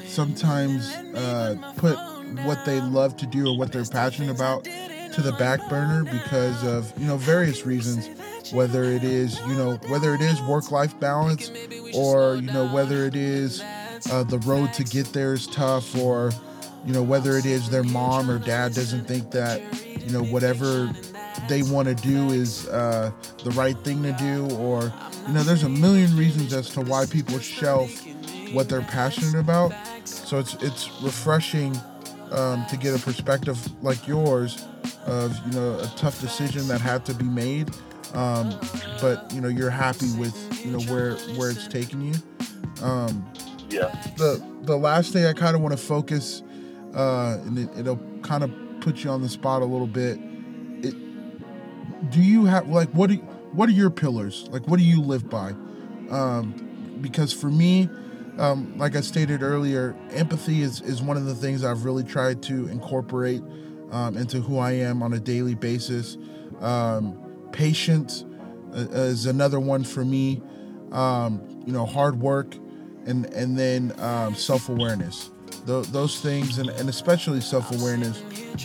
sometimes 0.06 0.94
uh, 1.16 1.74
put 1.78 1.98
what 2.46 2.64
they 2.66 2.80
love 2.82 3.18
to 3.18 3.26
do 3.26 3.48
or 3.48 3.58
what 3.58 3.72
they're 3.72 3.86
passionate 3.86 4.32
about 4.32 4.64
to 4.64 5.22
the 5.22 5.34
back 5.34 5.68
burner 5.70 6.04
because 6.04 6.64
of 6.64 6.92
you 7.00 7.06
know 7.06 7.18
various 7.18 7.66
reasons 7.66 8.10
whether 8.52 8.84
it 8.84 9.04
is 9.04 9.40
you 9.42 9.54
know 9.54 9.76
whether 9.88 10.14
it 10.14 10.22
is 10.22 10.42
work 10.44 10.72
life 10.72 11.00
balance 11.00 11.52
or 11.94 12.36
you 12.38 12.52
know 12.52 12.68
whether 12.74 13.06
it 13.06 13.16
is 13.16 13.62
uh, 14.12 14.24
the 14.24 14.40
road 14.40 14.74
to 14.74 14.84
get 14.84 15.06
there 15.14 15.34
is 15.34 15.48
tough 15.48 15.96
or 15.98 16.32
you 16.86 16.94
know 16.94 17.04
whether 17.04 17.38
it 17.38 17.46
is 17.46 17.70
their 17.70 17.84
mom 17.84 18.30
or 18.30 18.40
dad 18.40 18.74
doesn't 18.74 19.06
think 19.08 19.32
that 19.32 19.62
you 19.86 20.12
know 20.12 20.24
whatever 20.24 20.92
they 21.48 21.64
want 21.64 21.88
to 21.88 21.96
do 21.96 22.30
is 22.30 22.68
uh, 22.70 23.12
the 23.44 23.52
right 23.52 23.78
thing 23.80 24.04
to 24.04 24.12
do 24.14 24.48
or 24.56 24.94
you 25.28 25.34
know 25.34 25.44
there's 25.44 25.64
a 25.64 25.70
million 25.70 26.16
reasons 26.16 26.54
as 26.54 26.70
to 26.70 26.82
why 26.82 27.06
people 27.06 27.40
shelf 27.40 27.92
what 28.54 28.70
they're 28.70 28.82
passionate 28.82 29.40
about 29.40 29.74
so 30.06 30.40
it's 30.40 30.56
it's 30.56 30.90
refreshing 31.02 31.76
um, 32.32 32.66
to 32.68 32.78
get 32.78 33.00
a 33.00 33.04
perspective 33.04 33.58
like 33.84 34.08
yours 34.08 34.66
of 35.06 35.38
you 35.46 35.60
know 35.60 35.80
a 35.80 35.88
tough 35.96 36.20
decision 36.22 36.68
that 36.68 36.82
had 36.82 37.06
to 37.06 37.14
be 37.14 37.26
made, 37.26 37.70
um, 38.14 38.58
but 39.02 39.32
you 39.34 39.42
know 39.42 39.48
you're 39.48 39.70
happy 39.70 40.12
with 40.18 40.66
you 40.66 40.72
know 40.72 40.80
where 40.92 41.16
where 41.38 41.52
it's 41.52 41.68
taking 41.68 42.02
you. 42.02 42.14
Um, 42.82 43.26
yeah. 43.70 43.90
The 44.18 44.44
the 44.64 44.78
last 44.78 45.14
thing 45.14 45.26
I 45.26 45.34
kind 45.34 45.56
of 45.56 45.62
want 45.62 45.78
to 45.78 45.84
focus, 45.84 46.42
uh, 46.96 47.38
and 47.46 47.58
it, 47.58 47.70
it'll 47.78 48.00
kind 48.22 48.44
of 48.44 48.52
put 48.82 49.04
you 49.04 49.10
on 49.10 49.22
the 49.22 49.30
spot 49.30 49.62
a 49.62 49.66
little 49.66 49.88
bit. 49.88 50.20
Do 52.10 52.22
you 52.22 52.46
have 52.46 52.68
like 52.68 52.90
what 52.90 53.10
do 53.10 53.16
what 53.54 53.70
are 53.70 53.74
your 53.74 53.90
pillars? 53.90 54.48
Like 54.50 54.68
what 54.68 54.78
do 54.78 54.86
you 54.86 55.02
live 55.02 55.30
by? 55.30 55.54
Um, 56.10 57.00
because 57.02 57.34
for 57.34 57.50
me, 57.50 57.90
um, 58.38 58.78
like 58.78 58.96
I 58.96 59.02
stated 59.02 59.44
earlier, 59.44 59.96
empathy 60.12 60.62
is, 60.62 60.82
is 60.82 61.02
one 61.02 61.18
of 61.18 61.26
the 61.26 61.36
things 61.36 61.64
I've 61.64 61.86
really 61.86 62.04
tried 62.04 62.42
to 62.44 62.68
incorporate 62.68 63.42
um, 63.92 64.18
into 64.18 64.40
who 64.42 64.58
I 64.58 64.72
am 64.72 65.04
on 65.04 65.14
a 65.14 65.20
daily 65.20 65.54
basis. 65.56 66.18
Um, 66.60 67.20
patience 67.52 68.26
uh, 68.74 68.88
is 68.92 69.26
another 69.28 69.60
one 69.60 69.84
for 69.84 70.04
me. 70.04 70.42
Um, 70.92 71.42
you 71.66 71.74
know, 71.74 71.86
hard 71.86 72.20
work, 72.20 72.56
and 73.06 73.26
and 73.34 73.58
then 73.58 73.94
um, 74.00 74.36
self 74.36 74.70
awareness. 74.70 75.30
Those 75.66 76.20
things, 76.20 76.58
and, 76.58 76.70
and 76.72 76.90
especially 76.90 77.40
self 77.40 77.72
awareness, 77.72 78.22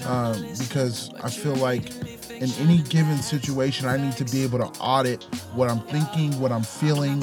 um, 0.06 0.46
because 0.58 1.10
I 1.22 1.30
feel 1.30 1.54
like 1.56 1.92
in 2.40 2.50
any 2.60 2.78
given 2.78 3.18
situation, 3.18 3.86
I 3.86 3.96
need 3.96 4.16
to 4.16 4.24
be 4.24 4.42
able 4.42 4.58
to 4.58 4.80
audit 4.80 5.24
what 5.54 5.68
I'm 5.70 5.80
thinking, 5.80 6.38
what 6.40 6.52
I'm 6.52 6.62
feeling, 6.62 7.22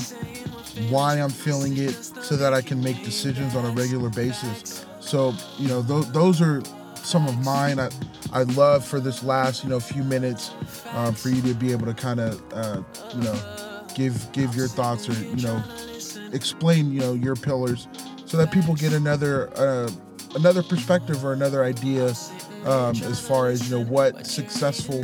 why 0.90 1.20
I'm 1.20 1.30
feeling 1.30 1.78
it 1.78 1.94
so 1.94 2.36
that 2.36 2.54
I 2.54 2.62
can 2.62 2.84
make 2.84 3.04
decisions 3.04 3.56
on 3.56 3.66
a 3.66 3.70
regular 3.70 4.10
basis. 4.10 4.86
So, 5.00 5.34
you 5.58 5.68
know, 5.68 5.82
th- 5.84 6.08
those 6.08 6.42
are 6.42 6.62
some 6.96 7.28
of 7.28 7.44
mine. 7.46 7.80
I, 7.80 7.90
I'd 8.34 8.52
love 8.56 8.84
for 8.84 9.00
this 9.00 9.24
last, 9.24 9.64
you 9.64 9.70
know, 9.70 9.80
few 9.80 10.04
minutes 10.04 10.52
um, 10.94 11.14
for 11.14 11.30
you 11.30 11.42
to 11.44 11.54
be 11.54 11.72
able 11.72 11.86
to 11.86 11.94
kind 11.94 12.20
of, 12.20 12.44
uh, 12.54 12.82
you 13.14 13.22
know, 13.22 13.40
give 13.96 14.32
give 14.34 14.56
your 14.56 14.68
thoughts 14.68 15.08
or, 15.08 15.14
you 15.14 15.44
know, 15.44 15.64
explain, 16.34 16.92
you 16.92 17.00
know, 17.00 17.14
your 17.14 17.36
pillars 17.36 17.88
so 18.26 18.36
that 18.38 18.52
people 18.52 18.76
get 18.76 18.92
another 18.92 19.50
uh, 19.58 19.90
another 20.36 20.64
perspective 20.64 21.24
or 21.24 21.32
another 21.32 21.64
idea 21.64 22.14
um, 22.66 22.96
as 23.04 23.20
far 23.20 23.48
as, 23.48 23.70
you 23.70 23.78
know, 23.78 23.86
what 23.86 24.26
successful 24.26 25.04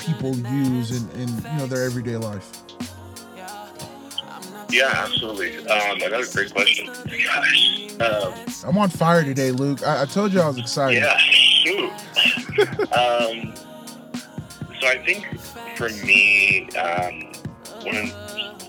people 0.00 0.34
use 0.36 0.90
in, 0.90 1.08
in 1.20 1.28
you 1.28 1.58
know, 1.58 1.66
their 1.66 1.84
everyday 1.84 2.16
life. 2.16 2.62
Yeah, 4.70 4.90
absolutely. 4.94 5.58
Um, 5.68 6.00
another 6.00 6.26
great 6.32 6.52
question. 6.52 6.86
Gosh. 6.86 7.78
Um, 8.00 8.34
I'm 8.66 8.78
on 8.78 8.88
fire 8.88 9.22
today, 9.22 9.52
Luke. 9.52 9.86
I, 9.86 10.02
I 10.02 10.04
told 10.06 10.32
you 10.32 10.40
I 10.40 10.48
was 10.48 10.58
excited. 10.58 11.02
Yeah, 11.02 11.16
shoot. 11.18 11.90
um, 12.92 13.54
so 14.80 14.88
I 14.88 15.00
think 15.04 15.38
for 15.76 15.88
me, 16.04 16.68
um, 16.70 17.32
when 17.84 18.10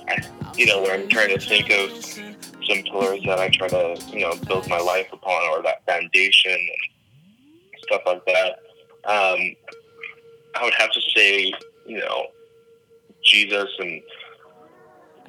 I, 0.07 0.21
you 0.55 0.67
know, 0.67 0.83
when 0.83 0.91
I'm 0.91 1.07
trying 1.07 1.29
to 1.29 1.39
think 1.39 1.71
of 1.71 1.89
some 2.03 2.83
pillars 2.83 3.23
that 3.25 3.39
I 3.39 3.49
try 3.49 3.69
to, 3.69 3.99
you 4.09 4.19
know, 4.19 4.35
build 4.45 4.67
my 4.67 4.77
life 4.77 5.07
upon, 5.11 5.41
or 5.49 5.63
that 5.63 5.83
foundation 5.87 6.51
and 6.51 6.92
stuff 7.93 8.01
like 8.05 8.25
that, 8.25 8.51
um, 9.05 9.55
I 10.55 10.63
would 10.63 10.73
have 10.75 10.91
to 10.91 11.01
say, 11.15 11.53
you 11.85 11.99
know, 11.99 12.27
Jesus 13.23 13.69
and 13.79 14.01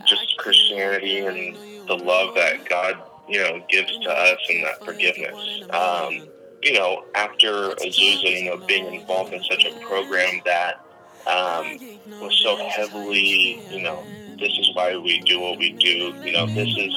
just 0.06 0.36
Christianity 0.38 1.18
and 1.18 1.56
the 1.88 1.94
love 1.94 2.34
that 2.34 2.68
God, 2.68 3.02
you 3.28 3.42
know, 3.42 3.64
gives 3.68 3.98
to 4.00 4.10
us 4.10 4.38
and 4.48 4.64
that 4.64 4.84
forgiveness. 4.84 5.62
Um, 5.70 6.28
you 6.62 6.72
know, 6.72 7.04
after 7.14 7.70
Azusa, 7.70 8.42
you 8.42 8.50
know, 8.50 8.64
being 8.66 8.94
involved 8.94 9.32
in 9.32 9.42
such 9.44 9.64
a 9.64 9.78
program 9.86 10.40
that 10.44 10.80
um, 11.26 11.78
was 12.20 12.38
so 12.42 12.56
heavily, 12.56 13.62
you 13.70 13.82
know, 13.82 14.04
this 14.38 14.58
is 14.58 14.70
why 14.74 14.96
we 14.96 15.20
do 15.20 15.40
what 15.40 15.58
we 15.58 15.72
do. 15.72 16.14
You 16.24 16.32
know, 16.32 16.46
this 16.46 16.68
is 16.76 16.94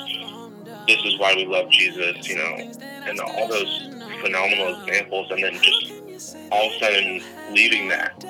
this 0.88 1.00
is 1.06 1.20
why 1.20 1.34
we 1.36 1.46
love 1.46 1.70
Jesus. 1.70 2.28
You 2.28 2.38
know, 2.38 2.58
and 3.08 3.20
all 3.20 3.48
those 3.48 3.97
phenomenal 4.22 4.82
examples, 4.82 5.32
and 5.32 5.44
then 5.44 5.60
just 5.62 6.36
all 6.52 6.68
of 6.68 6.74
a 6.74 6.80
sudden 6.80 7.22
leaving 7.52 7.88
that. 7.90 8.24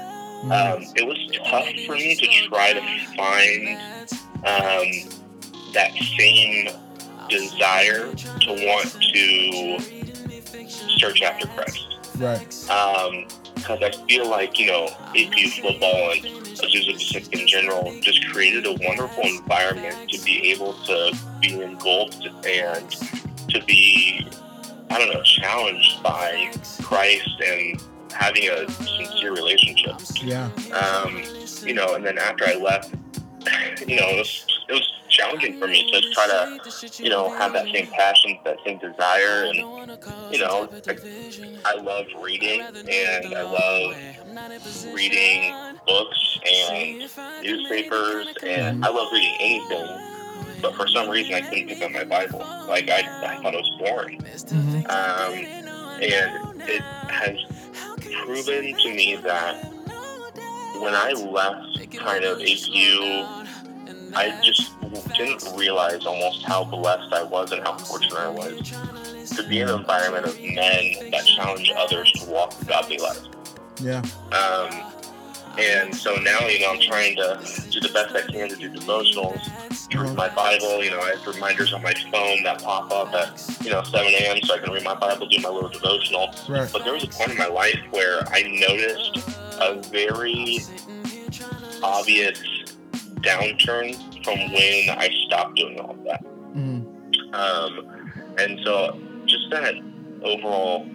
Um, 0.43 0.83
it 0.95 1.05
was 1.05 1.17
tough 1.45 1.67
for 1.85 1.95
me 1.95 2.15
to 2.15 2.47
try 2.47 2.73
to 2.73 2.81
find 3.15 3.79
um, 4.45 4.87
that 5.73 5.91
same 6.17 6.69
desire 7.29 8.13
to 8.13 8.51
want 8.51 8.91
to 9.13 9.79
search 10.99 11.21
after 11.21 11.47
Christ. 11.47 11.87
Right. 12.17 12.47
Because 12.47 13.69
um, 13.69 13.83
I 13.83 13.91
feel 14.07 14.29
like, 14.29 14.59
you 14.59 14.67
know, 14.67 14.87
APU 15.15 15.61
football 15.61 16.11
and 16.11 16.23
Azusa 16.57 16.93
Pacific 16.93 17.39
in 17.39 17.47
general 17.47 17.93
just 18.01 18.25
created 18.27 18.65
a 18.65 18.73
wonderful 18.73 19.23
environment 19.23 20.09
to 20.09 20.23
be 20.23 20.51
able 20.51 20.73
to 20.85 21.17
be 21.41 21.61
engulfed 21.61 22.25
and 22.45 22.91
to 23.49 23.63
be, 23.65 24.27
I 24.89 24.99
don't 24.99 25.13
know, 25.13 25.21
challenged 25.23 26.01
by 26.01 26.51
Christ 26.81 27.29
and 27.45 27.81
having 28.11 28.49
a 28.49 28.69
sincere 28.71 29.33
relationship. 29.33 29.95
Yeah. 30.23 30.49
Um, 30.73 31.21
you 31.63 31.73
know, 31.73 31.95
and 31.95 32.05
then 32.05 32.17
after 32.17 32.45
I 32.45 32.55
left, 32.55 32.93
you 33.87 33.95
know, 33.97 34.07
it 34.07 34.17
was, 34.17 34.45
it 34.69 34.73
was 34.73 34.91
challenging 35.09 35.59
for 35.59 35.67
me 35.67 35.89
to 35.91 36.01
try 36.11 36.27
to, 36.27 37.03
you 37.03 37.09
know, 37.09 37.29
have 37.29 37.53
that 37.53 37.65
same 37.73 37.87
passion, 37.87 38.37
that 38.45 38.57
same 38.65 38.79
desire. 38.79 39.45
And, 39.45 39.55
you 39.55 40.39
know, 40.39 40.69
I, 40.87 40.97
I 41.65 41.81
love 41.81 42.05
reading 42.21 42.61
and 42.61 43.35
I 43.35 43.41
love 43.43 43.95
reading 44.93 45.53
books 45.85 46.39
and 46.45 46.99
newspapers 47.43 48.27
and 48.43 48.85
I 48.85 48.89
love 48.89 49.11
reading 49.11 49.35
anything. 49.39 50.06
But 50.61 50.75
for 50.75 50.87
some 50.87 51.09
reason, 51.09 51.33
I 51.35 51.41
couldn't 51.41 51.67
pick 51.67 51.81
up 51.81 51.91
my 51.91 52.03
Bible. 52.03 52.39
Like, 52.67 52.89
I, 52.89 52.99
I 52.99 53.41
thought 53.41 53.53
it 53.53 53.57
was 53.57 53.75
boring. 53.79 54.21
Mm-hmm. 54.21 54.77
Um, 54.89 55.33
and 56.01 56.61
it 56.61 56.81
has 56.81 57.37
proven 58.25 58.77
to 58.77 58.93
me 58.93 59.15
that 59.17 59.71
when 60.81 60.93
I 60.93 61.11
left 61.11 61.97
kind 61.97 62.23
of 62.23 62.39
APU, 62.39 63.47
I 64.15 64.39
just 64.43 64.73
didn't 65.15 65.43
realize 65.57 66.05
almost 66.05 66.43
how 66.45 66.63
blessed 66.63 67.13
I 67.13 67.23
was 67.23 67.51
and 67.51 67.61
how 67.63 67.77
fortunate 67.77 68.17
I 68.17 68.29
was 68.29 68.71
to 69.35 69.47
be 69.47 69.59
in 69.59 69.69
an 69.69 69.79
environment 69.79 70.25
of 70.25 70.39
men 70.39 71.11
that 71.11 71.25
challenge 71.25 71.71
others 71.75 72.11
to 72.13 72.29
walk 72.29 72.53
a 72.61 72.65
godly 72.65 72.97
life. 72.97 73.19
Yeah. 73.81 74.01
Um, 74.31 74.93
and 75.59 75.95
so 75.95 76.15
now, 76.15 76.47
you 76.47 76.59
know, 76.59 76.71
I'm 76.71 76.79
trying 76.79 77.15
to 77.15 77.39
do 77.69 77.79
the 77.79 77.89
best 77.93 78.15
I 78.15 78.21
can 78.21 78.49
to 78.49 78.55
do 78.55 78.69
devotionals, 78.69 79.89
to 79.89 79.99
read 79.99 80.15
my 80.15 80.29
Bible. 80.29 80.83
You 80.83 80.91
know, 80.91 80.99
I 80.99 81.15
have 81.15 81.25
reminders 81.25 81.73
on 81.73 81.81
my 81.81 81.93
phone 82.11 82.43
that 82.43 82.61
pop 82.63 82.91
up 82.91 83.13
at, 83.13 83.59
you 83.63 83.71
know, 83.71 83.83
7 83.83 84.05
a.m. 84.05 84.41
so 84.43 84.55
I 84.55 84.59
can 84.59 84.71
read 84.71 84.83
my 84.83 84.95
Bible, 84.95 85.27
do 85.27 85.39
my 85.41 85.49
little 85.49 85.69
devotional. 85.69 86.33
Right. 86.47 86.69
But 86.71 86.83
there 86.83 86.93
was 86.93 87.03
a 87.03 87.07
point 87.07 87.31
in 87.31 87.37
my 87.37 87.47
life 87.47 87.79
where 87.91 88.21
I 88.29 88.43
noticed 88.43 89.17
a 89.59 89.81
very 89.91 90.59
obvious 91.83 92.39
downturn 93.21 93.95
from 94.23 94.37
when 94.51 94.89
I 94.89 95.09
stopped 95.25 95.55
doing 95.55 95.79
all 95.79 95.91
of 95.91 96.03
that. 96.03 96.23
Mm-hmm. 96.23 97.33
Um, 97.33 98.35
and 98.37 98.59
so 98.63 98.99
just 99.25 99.49
that 99.51 99.73
overall, 100.23 100.85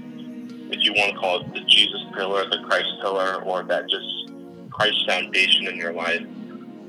if 0.70 0.82
you 0.84 0.92
want 0.94 1.12
to 1.12 1.18
call 1.18 1.40
it 1.40 1.52
the 1.52 1.60
Jesus 1.60 2.00
pillar, 2.14 2.48
the 2.48 2.62
Christ 2.66 2.88
pillar, 3.02 3.42
or 3.42 3.62
that 3.64 3.88
just 3.90 4.06
Christ 4.72 4.96
foundation 5.06 5.66
in 5.66 5.76
your 5.76 5.92
life, 5.92 6.22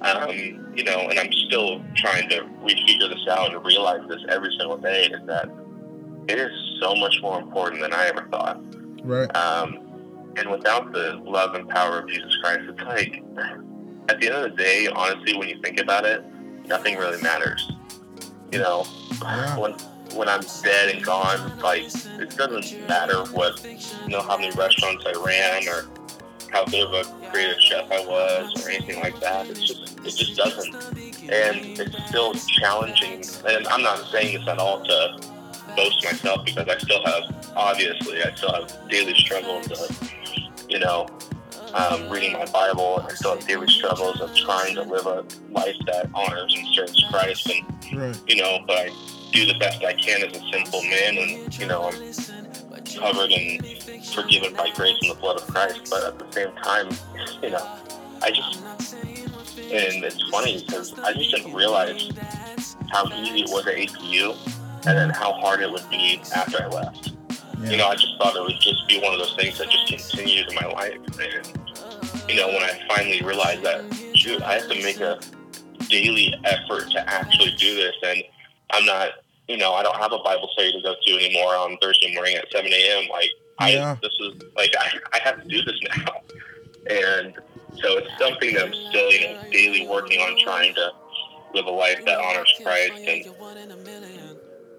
um, 0.02 0.30
you 0.76 0.84
know, 0.84 1.08
and 1.10 1.19
I'm 1.19 1.32
still 1.32 1.82
trying 1.96 2.30
to 2.30 2.41
refigure 2.63 3.10
this 3.10 3.28
out 3.30 3.54
and 3.54 3.65
realize 3.65 4.02
this 4.10 4.22
every 4.30 4.54
single 4.58 4.78
day 4.78 5.06
is 5.06 5.26
that 5.28 5.50
it 6.28 6.39
is 6.39 6.52
so 6.82 6.96
much 6.96 7.15
more 7.22 7.39
important 7.39 7.82
than 7.82 7.93
I 7.93 8.08
ever 8.08 8.28
thought. 8.32 8.60
Right. 9.06 9.34
Um, 9.36 9.80
and 10.36 10.50
without 10.50 10.91
the 10.91 11.22
love 11.24 11.54
and 11.56 11.67
power 11.69 12.00
of 12.00 12.10
Jesus 12.10 12.36
Christ, 12.41 12.62
it's 12.67 12.82
like, 12.82 13.22
at 14.10 14.19
the 14.19 14.28
end 14.28 14.36
of 14.36 14.52
the 14.52 14.58
day, 14.58 14.88
honestly, 14.88 15.38
when 15.38 15.48
you 15.48 15.60
think 15.62 15.80
about 15.80 16.06
it, 16.06 16.24
nothing 16.65 16.98
really 16.98 17.22
matters. 17.22 17.72
You 18.52 18.60
know, 18.60 18.86
Yeah. 19.22 19.58
when 19.58 19.74
when 20.15 20.30
I'm 20.30 20.41
dead 20.62 20.93
and 20.96 21.04
gone, 21.04 21.58
like 21.60 21.84
it 21.84 22.38
doesn't 22.38 22.88
matter 22.88 23.24
what 23.32 23.63
you 23.63 24.10
know 24.10 24.22
how 24.22 24.38
many 24.38 24.52
restaurants 24.56 25.04
I 25.08 25.13
ran 25.19 25.67
or 25.67 25.86
how 26.54 26.63
good 26.66 26.88
of 26.88 26.94
a 26.94 27.30
creative 27.32 27.60
chef 27.60 27.92
I 27.92 28.06
was 28.06 28.63
or 28.66 28.70
anything 28.70 29.02
like 29.02 29.20
that. 29.20 29.50
It's 29.50 29.63
just 29.63 30.00
it 30.00 30.16
just 30.16 30.36
doesn't, 30.38 30.74
and 31.30 31.80
it's 31.80 32.08
still 32.10 32.34
challenging. 32.34 33.24
And 33.46 33.68
I'm 33.68 33.82
not 33.82 33.98
saying 34.12 34.38
this 34.38 34.48
at 34.48 34.60
all 34.60 34.84
to 34.86 35.20
boast 35.76 36.04
myself 36.04 36.46
because 36.46 36.68
I 36.70 36.78
still 36.78 37.04
have 37.06 37.24
obviously 37.56 38.24
I 38.24 38.34
still 38.36 38.54
have 38.54 38.89
daily 38.89 39.16
struggles 39.16 39.72
of 39.72 40.13
you 40.70 40.80
know 40.80 41.08
um, 41.74 42.08
reading 42.10 42.34
my 42.34 42.46
Bible. 42.46 43.04
I 43.10 43.13
still 43.16 43.36
have 43.36 43.48
daily 43.48 43.68
struggles 43.68 44.22
of 44.22 44.34
trying 44.36 44.76
to 44.76 44.84
live 44.84 45.08
a 45.08 45.26
life 45.52 45.76
that 45.88 46.10
honors 46.13 46.54
and 46.56 46.68
serves 46.76 47.04
Christ, 47.10 47.50
and 47.50 47.66
Right. 48.00 48.20
you 48.28 48.36
know, 48.38 48.60
but 48.66 48.78
I 48.78 48.89
do 49.32 49.46
the 49.46 49.56
best 49.60 49.84
I 49.84 49.94
can 49.94 50.24
as 50.24 50.36
a 50.36 50.52
sinful 50.52 50.84
man, 50.84 51.18
and 51.18 51.58
you 51.60 51.66
know, 51.68 51.84
I'm 51.89 52.13
covered 52.95 53.32
and 53.32 53.65
forgiven 54.13 54.53
by 54.53 54.69
grace 54.75 54.97
in 55.01 55.10
the 55.10 55.15
blood 55.15 55.39
of 55.39 55.47
Christ. 55.47 55.88
But 55.89 56.03
at 56.03 56.19
the 56.19 56.32
same 56.32 56.56
time, 56.56 56.89
you 57.41 57.51
know, 57.51 57.77
I 58.21 58.32
just 58.32 58.63
and 59.58 60.03
it's 60.03 60.21
funny 60.29 60.63
because 60.63 60.97
I 60.99 61.13
just 61.13 61.32
didn't 61.32 61.53
realize 61.53 62.12
how 62.91 63.08
easy 63.13 63.41
it 63.41 63.49
was 63.49 63.65
at 63.67 63.75
APU, 63.75 64.36
and 64.86 64.97
then 64.97 65.10
how 65.10 65.34
hard 65.34 65.62
it 65.62 65.71
would 65.71 65.89
be 65.89 66.21
after 66.36 66.63
I 66.63 66.67
left. 66.67 67.13
Yeah. 67.60 67.69
You 67.69 67.77
know, 67.77 67.88
I 67.88 67.95
just 67.95 68.17
thought 68.17 68.36
it 68.36 68.41
would 68.41 68.60
just 68.60 68.88
be 68.88 68.99
one 68.99 69.13
of 69.13 69.19
those 69.19 69.36
things 69.36 69.58
that 69.58 69.69
just 69.69 69.88
continued 69.88 70.49
in 70.49 70.56
my 70.56 70.67
life. 70.67 70.97
And, 71.19 72.29
you 72.29 72.36
know, 72.36 72.47
when 72.47 72.62
I 72.62 72.82
finally 72.88 73.21
realized 73.21 73.63
that, 73.63 73.84
shoot, 74.15 74.41
I 74.41 74.56
have 74.56 74.69
to 74.69 74.84
make 74.84 74.99
a 74.99 75.19
daily 75.89 76.34
effort 76.43 76.91
to 76.91 77.10
actually 77.10 77.56
do 77.58 77.75
this. 77.75 77.95
And 78.03 78.23
I'm 78.71 78.86
not, 78.86 79.10
you 79.47 79.58
know, 79.58 79.73
I 79.73 79.84
don't 79.84 79.97
have 79.97 80.12
a 80.13 80.19
Bible 80.19 80.49
study 80.53 80.71
to 80.71 80.82
go 80.82 80.95
to 81.01 81.13
anymore 81.13 81.56
on 81.56 81.77
Thursday 81.82 82.13
morning 82.13 82.36
at 82.36 82.45
7 82.51 82.71
a.m. 82.71 83.10
Like, 83.10 83.29
Yeah. 83.62 83.91
I, 83.93 83.97
this 84.01 84.13
is, 84.19 84.41
like, 84.56 84.73
I, 84.79 84.97
I 85.13 85.19
have 85.23 85.41
to 85.41 85.47
do 85.47 85.62
this 85.63 85.75
now. 85.97 86.13
And 86.89 87.34
so 87.82 87.97
it's 87.97 88.10
something 88.19 88.53
that 88.56 88.65
I'm 88.65 88.73
still, 88.89 89.12
you 89.12 89.21
know, 89.21 89.41
daily 89.51 89.88
working 89.88 90.19
on 90.21 90.36
trying 90.43 90.73
to 90.75 90.91
live 91.53 91.65
a 91.65 91.71
life 91.71 92.03
that 92.06 92.19
honors 92.19 92.51
Christ 92.63 92.91
and, 93.08 93.23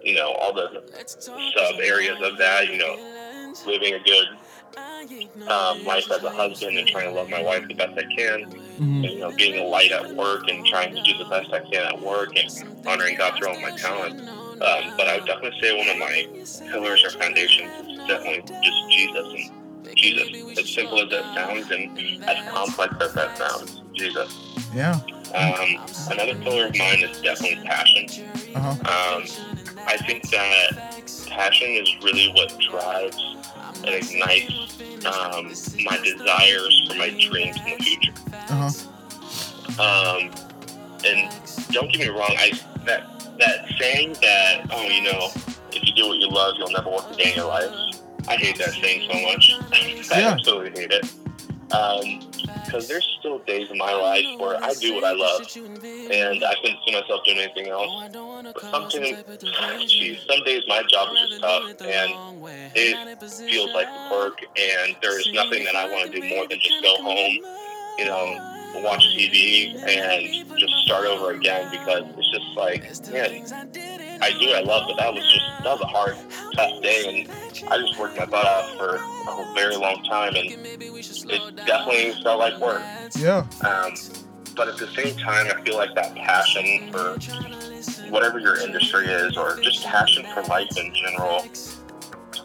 you 0.02 0.14
know, 0.14 0.32
all 0.32 0.52
the 0.52 0.82
sub 1.56 1.80
areas 1.80 2.18
of 2.22 2.36
that, 2.38 2.68
you 2.68 2.78
know, 2.78 2.94
living 3.66 3.94
a 3.94 4.00
good 4.00 4.26
um, 5.50 5.84
life 5.84 6.10
as 6.10 6.22
a 6.24 6.30
husband 6.30 6.76
and 6.78 6.88
trying 6.88 7.08
to 7.08 7.14
love 7.14 7.28
my 7.30 7.42
wife 7.42 7.66
the 7.68 7.74
best 7.74 7.92
I 7.96 8.02
can, 8.16 8.50
Mhm. 8.50 9.04
and, 9.04 9.04
you 9.04 9.18
know, 9.20 9.30
being 9.32 9.58
a 9.58 9.64
light 9.68 9.92
at 9.92 10.14
work 10.14 10.48
and 10.48 10.64
trying 10.66 10.94
to 10.94 11.02
do 11.02 11.16
the 11.18 11.24
best 11.26 11.52
I 11.52 11.60
can 11.60 11.84
at 11.86 12.00
work 12.00 12.30
and 12.36 12.48
honoring 12.86 13.16
God 13.16 13.34
through 13.38 13.48
all 13.48 13.60
my 13.60 13.70
talent. 13.76 14.20
Um, 14.54 14.92
but 14.96 15.08
I 15.08 15.16
would 15.16 15.26
definitely 15.26 15.60
say 15.60 15.76
one 15.76 15.88
of 15.88 15.98
my 15.98 16.28
pillars 16.70 17.04
or 17.04 17.10
foundations 17.10 17.70
is 17.88 17.98
definitely 18.06 18.42
just 18.62 18.90
Jesus 18.90 19.50
and 19.86 19.96
Jesus. 19.96 20.58
As 20.58 20.68
simple 20.70 21.02
as 21.02 21.10
that 21.10 21.34
sounds 21.34 21.70
and 21.70 22.24
as 22.24 22.48
complex 22.50 22.94
as 23.00 23.14
that 23.14 23.36
sounds, 23.36 23.82
Jesus. 23.94 24.38
Yeah. 24.74 25.00
Um, 25.34 25.84
another 26.10 26.36
pillar 26.36 26.66
of 26.66 26.78
mine 26.78 27.02
is 27.02 27.20
definitely 27.20 27.64
passion. 27.64 28.54
Uh 28.54 28.60
huh. 28.60 29.16
Um, 29.16 29.24
I 29.86 29.96
think 29.98 30.28
that 30.30 31.02
passion 31.28 31.70
is 31.70 31.92
really 32.02 32.32
what 32.32 32.56
drives 32.60 33.18
and 33.78 33.88
ignites 33.88 34.78
um, 35.04 35.52
my 35.84 35.98
desires 35.98 36.86
for 36.88 36.94
my 36.96 37.10
dreams 37.10 37.56
in 37.58 37.76
the 37.76 37.84
future. 37.84 38.12
Uh 38.48 38.70
huh. 38.70 40.18
Um, 40.18 40.30
and 41.04 41.32
don't 41.72 41.92
get 41.92 42.00
me 42.00 42.08
wrong, 42.08 42.34
I 42.38 42.52
that 42.86 43.13
that 43.38 43.66
saying 43.78 44.14
that 44.22 44.66
oh 44.70 44.82
you 44.82 45.02
know 45.02 45.28
if 45.72 45.84
you 45.84 45.92
do 45.94 46.08
what 46.08 46.18
you 46.18 46.28
love 46.28 46.54
you'll 46.58 46.70
never 46.70 46.90
work 46.90 47.04
a 47.10 47.16
day 47.16 47.30
in 47.30 47.36
your 47.36 47.46
life. 47.46 47.70
I 48.26 48.36
hate 48.36 48.56
that 48.58 48.70
saying 48.72 49.10
so 49.10 49.20
much. 49.20 49.50
I 50.12 50.20
Yeah. 50.20 50.30
absolutely 50.32 50.80
hate 50.80 50.90
it. 50.92 51.04
Um, 51.72 52.20
because 52.64 52.88
there's 52.88 53.06
still 53.20 53.38
days 53.40 53.68
in 53.70 53.78
my 53.78 53.92
life 53.92 54.24
where 54.38 54.56
I 54.62 54.72
do 54.74 54.94
what 54.94 55.04
I 55.04 55.12
love, 55.12 55.40
and 56.12 56.44
I 56.44 56.54
couldn't 56.62 56.78
see 56.86 56.92
myself 56.92 57.24
doing 57.24 57.38
anything 57.38 57.68
else. 57.68 57.88
But 58.54 58.60
something, 58.70 59.02
geez, 59.88 60.18
some 60.28 60.44
days 60.44 60.62
my 60.68 60.82
job 60.88 61.08
is 61.12 61.28
just 61.28 61.40
tough, 61.42 61.62
and 61.86 62.10
it 62.76 62.94
feels 63.50 63.70
like 63.74 63.86
work, 64.10 64.38
and 64.56 64.96
there 65.02 65.18
is 65.18 65.28
nothing 65.32 65.64
that 65.64 65.74
I 65.76 65.88
want 65.90 66.10
to 66.12 66.20
do 66.20 66.28
more 66.28 66.46
than 66.48 66.58
just 66.60 66.82
go 66.82 66.96
home, 67.02 67.32
you 67.98 68.04
know, 68.06 68.63
watch 68.82 69.04
TV 69.16 69.74
and 69.86 70.58
just 70.58 70.74
start 70.84 71.06
over 71.06 71.32
again 71.32 71.70
because 71.70 72.04
it's 72.16 72.30
just 72.30 72.56
like, 72.56 72.82
man, 73.12 74.20
I 74.22 74.30
do 74.38 74.50
I 74.52 74.60
love, 74.60 74.84
but 74.88 74.96
that 74.98 75.12
was 75.12 75.22
just 75.32 75.62
that 75.62 75.72
was 75.72 75.80
a 75.80 75.86
hard, 75.86 76.16
tough 76.54 76.82
day, 76.82 77.26
and 77.26 77.70
I 77.70 77.78
just 77.78 77.98
worked 77.98 78.16
my 78.16 78.26
butt 78.26 78.46
off 78.46 78.76
for 78.76 78.96
a 78.96 79.54
very 79.54 79.76
long 79.76 80.02
time, 80.04 80.34
and 80.34 80.50
it 80.50 81.56
definitely 81.66 82.22
felt 82.22 82.38
like 82.38 82.58
work. 82.60 82.82
Yeah. 83.16 83.46
Um, 83.64 83.94
but 84.56 84.68
at 84.68 84.76
the 84.78 84.86
same 84.88 85.16
time, 85.16 85.46
I 85.54 85.60
feel 85.62 85.76
like 85.76 85.94
that 85.94 86.14
passion 86.14 86.92
for 86.92 87.18
whatever 88.10 88.38
your 88.38 88.60
industry 88.60 89.06
is, 89.06 89.36
or 89.36 89.60
just 89.60 89.84
passion 89.84 90.24
for 90.32 90.42
life 90.44 90.76
in 90.76 90.94
general, 90.94 91.44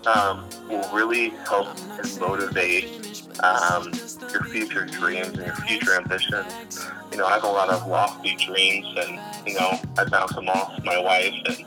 um, 0.07 0.47
will 0.67 0.89
really 0.93 1.29
help 1.47 1.67
and 1.77 2.19
motivate 2.19 3.08
um, 3.43 3.91
your 4.31 4.43
future 4.45 4.85
dreams 4.85 5.29
and 5.29 5.45
your 5.45 5.55
future 5.55 5.95
ambitions. 5.95 6.87
You 7.11 7.17
know, 7.17 7.25
I 7.25 7.33
have 7.33 7.43
a 7.43 7.47
lot 7.47 7.69
of 7.69 7.87
lofty 7.87 8.35
dreams, 8.35 8.87
and 8.97 9.19
you 9.47 9.53
know, 9.53 9.79
I 9.97 10.05
bounce 10.05 10.33
them 10.35 10.49
off 10.49 10.83
my 10.83 10.99
wife. 10.99 11.33
And 11.45 11.65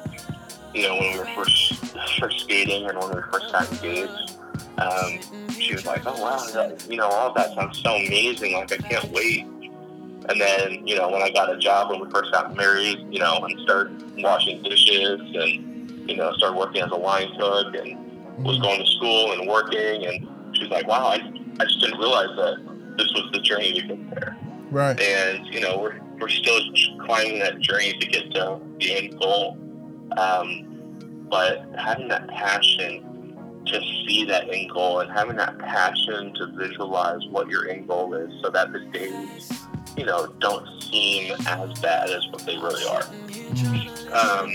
you 0.74 0.82
know, 0.82 0.96
when 0.96 1.12
we 1.12 1.18
were 1.18 1.28
first 1.34 1.74
first 2.18 2.40
skating 2.40 2.88
and 2.88 2.98
when 2.98 3.14
we 3.14 3.22
first 3.30 3.52
got 3.52 3.70
engaged, 3.72 4.36
um, 4.78 5.50
she 5.52 5.74
was 5.74 5.86
like, 5.86 6.02
"Oh 6.06 6.20
wow, 6.20 6.44
that, 6.54 6.86
you 6.88 6.96
know, 6.96 7.06
all 7.06 7.28
of 7.28 7.34
that 7.36 7.54
sounds 7.54 7.78
so 7.82 7.94
amazing! 7.94 8.54
Like, 8.54 8.72
I 8.72 8.76
can't 8.76 9.10
wait." 9.12 9.46
And 10.28 10.40
then, 10.40 10.86
you 10.86 10.96
know, 10.96 11.08
when 11.10 11.22
I 11.22 11.30
got 11.30 11.52
a 11.52 11.58
job 11.58 11.90
when 11.90 12.00
we 12.00 12.08
first 12.10 12.30
got 12.32 12.54
married, 12.56 12.98
you 13.10 13.18
know, 13.18 13.44
and 13.44 13.58
started 13.60 14.22
washing 14.22 14.62
dishes 14.62 15.20
and, 15.20 16.08
you 16.08 16.16
know, 16.16 16.32
started 16.34 16.56
working 16.56 16.80
as 16.82 16.90
a 16.92 16.96
line 16.96 17.28
cook 17.36 17.74
and 17.74 18.44
was 18.44 18.58
going 18.60 18.78
to 18.78 18.86
school 18.86 19.32
and 19.32 19.48
working. 19.48 20.06
And 20.06 20.56
she's 20.56 20.68
like, 20.68 20.86
wow, 20.86 21.06
I, 21.06 21.18
I 21.62 21.64
just 21.66 21.80
didn't 21.80 21.98
realize 21.98 22.34
that 22.36 22.96
this 22.98 23.06
was 23.14 23.30
the 23.32 23.38
journey 23.38 23.72
to 23.72 23.82
get 23.86 24.10
there. 24.10 24.36
Right. 24.72 24.98
And, 24.98 25.46
you 25.46 25.60
know, 25.60 25.78
we're, 25.78 26.00
we're 26.18 26.28
still 26.28 26.60
climbing 27.04 27.38
that 27.38 27.60
journey 27.60 27.92
to 27.92 28.06
get 28.06 28.32
to 28.32 28.60
the 28.80 28.96
end 28.96 29.18
goal. 29.20 29.56
Um, 30.18 31.26
but 31.30 31.64
having 31.78 32.08
that 32.08 32.26
passion 32.28 33.64
to 33.66 33.80
see 33.80 34.24
that 34.24 34.52
end 34.52 34.70
goal 34.72 35.00
and 35.00 35.10
having 35.12 35.36
that 35.36 35.56
passion 35.58 36.34
to 36.34 36.46
visualize 36.56 37.20
what 37.30 37.48
your 37.48 37.68
end 37.68 37.86
goal 37.86 38.12
is 38.14 38.32
so 38.42 38.50
that 38.50 38.72
the 38.72 38.80
days, 38.86 39.52
you 39.96 40.04
know, 40.04 40.26
don't 40.40 40.66
seem 40.82 41.32
as 41.46 41.78
bad 41.78 42.10
as 42.10 42.26
what 42.30 42.44
they 42.44 42.56
really 42.56 42.84
are. 42.88 43.04
Um, 44.12 44.50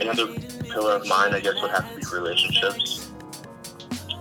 another 0.00 0.26
pillar 0.72 0.96
of 0.96 1.06
mine, 1.06 1.34
I 1.34 1.40
guess, 1.40 1.54
would 1.62 1.70
have 1.70 1.88
to 1.88 2.00
be 2.00 2.04
relationships. 2.12 3.07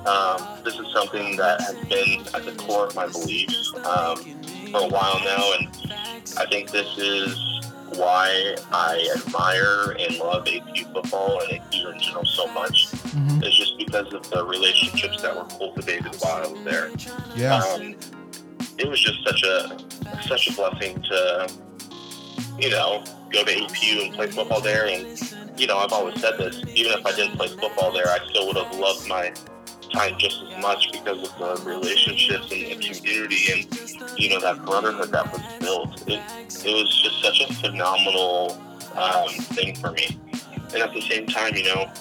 Um, 0.08 0.64
this 0.64 0.76
is 0.80 0.88
something 0.94 1.36
that 1.38 1.60
has 1.62 1.76
been 1.90 2.22
at 2.34 2.46
the 2.46 2.54
core 2.58 2.88
of 2.88 2.96
my 2.96 3.08
beliefs 3.08 3.74
um, 3.86 4.18
for 4.72 4.82
a 4.82 4.88
while 4.88 5.20
now, 5.24 5.54
and 5.60 5.68
I 6.38 6.46
think 6.50 6.72
this 6.72 6.98
is 6.98 7.38
why 7.96 8.56
I 8.72 9.10
admire 9.18 9.96
and 10.00 10.18
love 10.18 10.46
APU 10.46 10.92
football 10.94 11.40
and 11.42 11.60
APU 11.62 11.94
in 11.94 12.00
general 12.00 12.26
so 12.26 12.48
much. 12.54 12.88
Mhm. 12.92 13.46
Is 13.46 13.56
just 13.58 13.78
because 13.78 14.14
of 14.14 14.30
the 14.30 14.44
relationships 14.46 15.22
that 15.22 15.36
were 15.36 15.46
cultivated 15.46 16.16
while 16.20 16.44
I 16.44 16.48
was 16.48 16.64
there 16.64 16.92
Yeah. 17.36 17.58
um, 17.64 17.96
it 18.78 18.88
was 18.88 19.00
just 19.02 19.24
such 19.26 19.44
a 19.44 19.78
such 20.28 20.48
a 20.48 20.54
blessing 20.54 21.02
to 21.04 21.48
you 22.60 22.70
know 22.70 23.04
go 23.32 23.44
to 23.44 23.52
APU 23.52 24.06
and 24.06 24.14
play 24.14 24.28
football 24.28 24.60
there 24.62 24.88
and 24.88 25.06
you 25.60 25.68
know 25.68 25.78
I've 25.78 25.94
always 25.94 26.20
said 26.20 26.38
this 26.38 26.62
even 26.76 26.92
if 26.94 27.06
I 27.06 27.12
didn't 27.16 27.38
play 27.38 27.48
football 27.48 27.92
there 27.92 28.08
I 28.10 28.20
still 28.30 28.48
would 28.48 28.58
have 28.58 28.76
loved 28.76 29.08
my 29.08 29.32
time 29.92 30.16
just 30.18 30.44
as 30.44 30.62
much 30.62 30.92
because 30.92 31.30
of 31.30 31.38
the 31.38 31.70
relationships 31.70 32.52
and 32.52 32.62
the 32.62 32.76
community 32.76 33.52
and 33.52 34.20
you 34.20 34.30
know 34.30 34.40
that 34.40 34.64
brotherhood 34.66 35.12
that 35.12 35.32
was 35.32 35.42
built 35.60 36.02
it, 36.08 36.22
it 36.66 36.74
was 36.74 37.02
just 37.02 37.22
such 37.22 37.50
a 37.50 37.54
phenomenal 37.56 38.58
um, 38.96 39.30
thing 39.30 39.76
for 39.76 39.92
me 39.92 40.20
and 40.74 40.76
at 40.76 40.94
the 40.94 41.02
same 41.02 41.26
time 41.28 41.56
you 41.56 41.64
know 41.64 41.92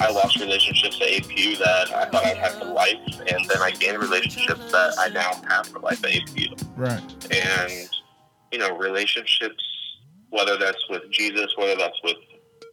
I 0.00 0.10
lost 0.10 0.40
relationships 0.40 1.00
at 1.00 1.08
APU 1.08 1.58
that 1.58 1.92
I 1.92 2.06
thought 2.06 2.26
I'd 2.26 2.36
have 2.36 2.58
for 2.58 2.66
life, 2.66 2.98
and 3.06 3.48
then 3.48 3.58
I 3.60 3.70
gained 3.70 3.98
relationships 3.98 4.72
that 4.72 4.94
I 4.98 5.08
now 5.08 5.32
have 5.48 5.68
for 5.68 5.78
life 5.78 6.02
at 6.04 6.10
APU. 6.10 6.60
Right. 6.76 7.00
And, 7.32 7.88
you 8.50 8.58
know, 8.58 8.76
relationships, 8.76 9.62
whether 10.30 10.56
that's 10.56 10.82
with 10.90 11.10
Jesus, 11.10 11.54
whether 11.56 11.76
that's 11.76 11.98
with, 12.02 12.16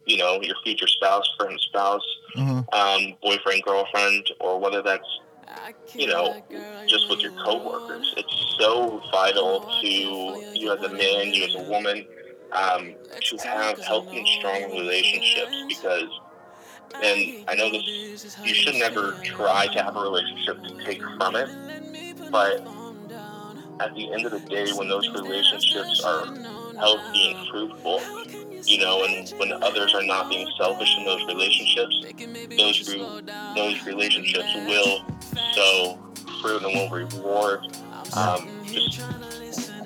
you 0.06 0.16
know, 0.16 0.40
your 0.42 0.56
future 0.64 0.86
spouse, 0.86 1.28
current 1.38 1.60
spouse, 1.60 2.02
Uh-huh. 2.36 2.62
um, 2.78 3.14
boyfriend, 3.22 3.62
girlfriend, 3.62 4.30
or 4.40 4.58
whether 4.58 4.82
that's, 4.82 5.06
you 5.94 6.06
know, 6.06 6.34
just 6.88 7.08
with 7.10 7.20
your 7.20 7.32
coworkers. 7.44 8.14
It's 8.16 8.56
so 8.58 9.02
vital 9.12 9.60
to 9.82 9.86
you 10.54 10.72
as 10.72 10.80
a 10.82 10.88
man, 10.88 11.32
you 11.34 11.44
as 11.44 11.54
a 11.54 11.62
woman, 11.70 12.06
um, 12.52 12.94
to 13.20 13.36
have 13.48 13.78
healthy 13.80 14.18
and 14.18 14.28
strong 14.28 14.70
relationships 14.72 15.64
because 15.68 16.08
and 17.02 17.48
I 17.48 17.54
know 17.54 17.70
this, 17.70 17.82
you 18.44 18.54
should 18.54 18.74
never 18.76 19.12
try 19.24 19.66
to 19.68 19.82
have 19.82 19.96
a 19.96 20.00
relationship 20.00 20.62
to 20.62 20.84
take 20.84 21.00
from 21.16 21.36
it, 21.36 21.48
But 22.30 22.60
at 23.80 23.94
the 23.94 24.12
end 24.12 24.26
of 24.26 24.32
the 24.32 24.40
day, 24.40 24.70
when 24.72 24.88
those 24.88 25.08
relationships 25.14 26.02
are 26.04 26.26
healthy 26.78 27.32
and 27.32 27.48
fruitful, 27.48 28.00
you 28.64 28.78
know, 28.78 29.04
and 29.04 29.28
when 29.38 29.52
others 29.62 29.94
are 29.94 30.02
not 30.02 30.28
being 30.28 30.48
selfish 30.56 30.96
in 30.98 31.04
those 31.04 31.24
relationships, 31.26 32.04
those 32.56 32.96
those 33.54 33.86
relationships 33.86 34.54
will 34.66 35.04
sow 35.54 35.98
fruit 36.40 36.62
and 36.62 36.74
will 36.74 36.90
reward 36.90 37.60
um, 38.16 38.48
just 38.64 39.00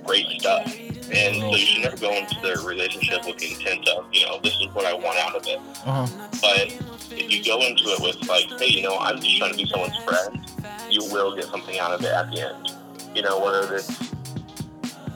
great 0.04 0.26
stuff. 0.40 0.66
And 1.12 1.36
so 1.36 1.50
you 1.50 1.58
should 1.58 1.82
never 1.82 1.96
go 1.96 2.12
into 2.12 2.36
their 2.42 2.58
relationship 2.66 3.24
with 3.26 3.38
the 3.38 3.52
intent 3.52 3.88
of, 3.88 4.06
you 4.12 4.26
know, 4.26 4.40
this 4.42 4.54
is 4.60 4.74
what 4.74 4.84
I 4.84 4.92
want 4.92 5.18
out 5.18 5.36
of 5.36 5.46
it. 5.46 5.60
Uh-huh. 5.84 6.28
But 6.40 6.72
if 7.12 7.32
you 7.32 7.44
go 7.44 7.60
into 7.62 7.84
it 7.84 8.00
with 8.00 8.28
like, 8.28 8.46
hey, 8.58 8.66
you 8.66 8.82
know, 8.82 8.98
I'm 8.98 9.20
just 9.20 9.38
trying 9.38 9.52
to 9.52 9.56
be 9.56 9.66
someone's 9.66 9.96
friend, 9.98 10.44
you 10.90 11.04
will 11.12 11.36
get 11.36 11.44
something 11.44 11.78
out 11.78 11.92
of 11.92 12.02
it 12.02 12.12
at 12.12 12.32
the 12.32 12.48
end. 12.48 12.72
You 13.14 13.22
know, 13.22 13.38
whether 13.38 13.76
it's 13.76 13.88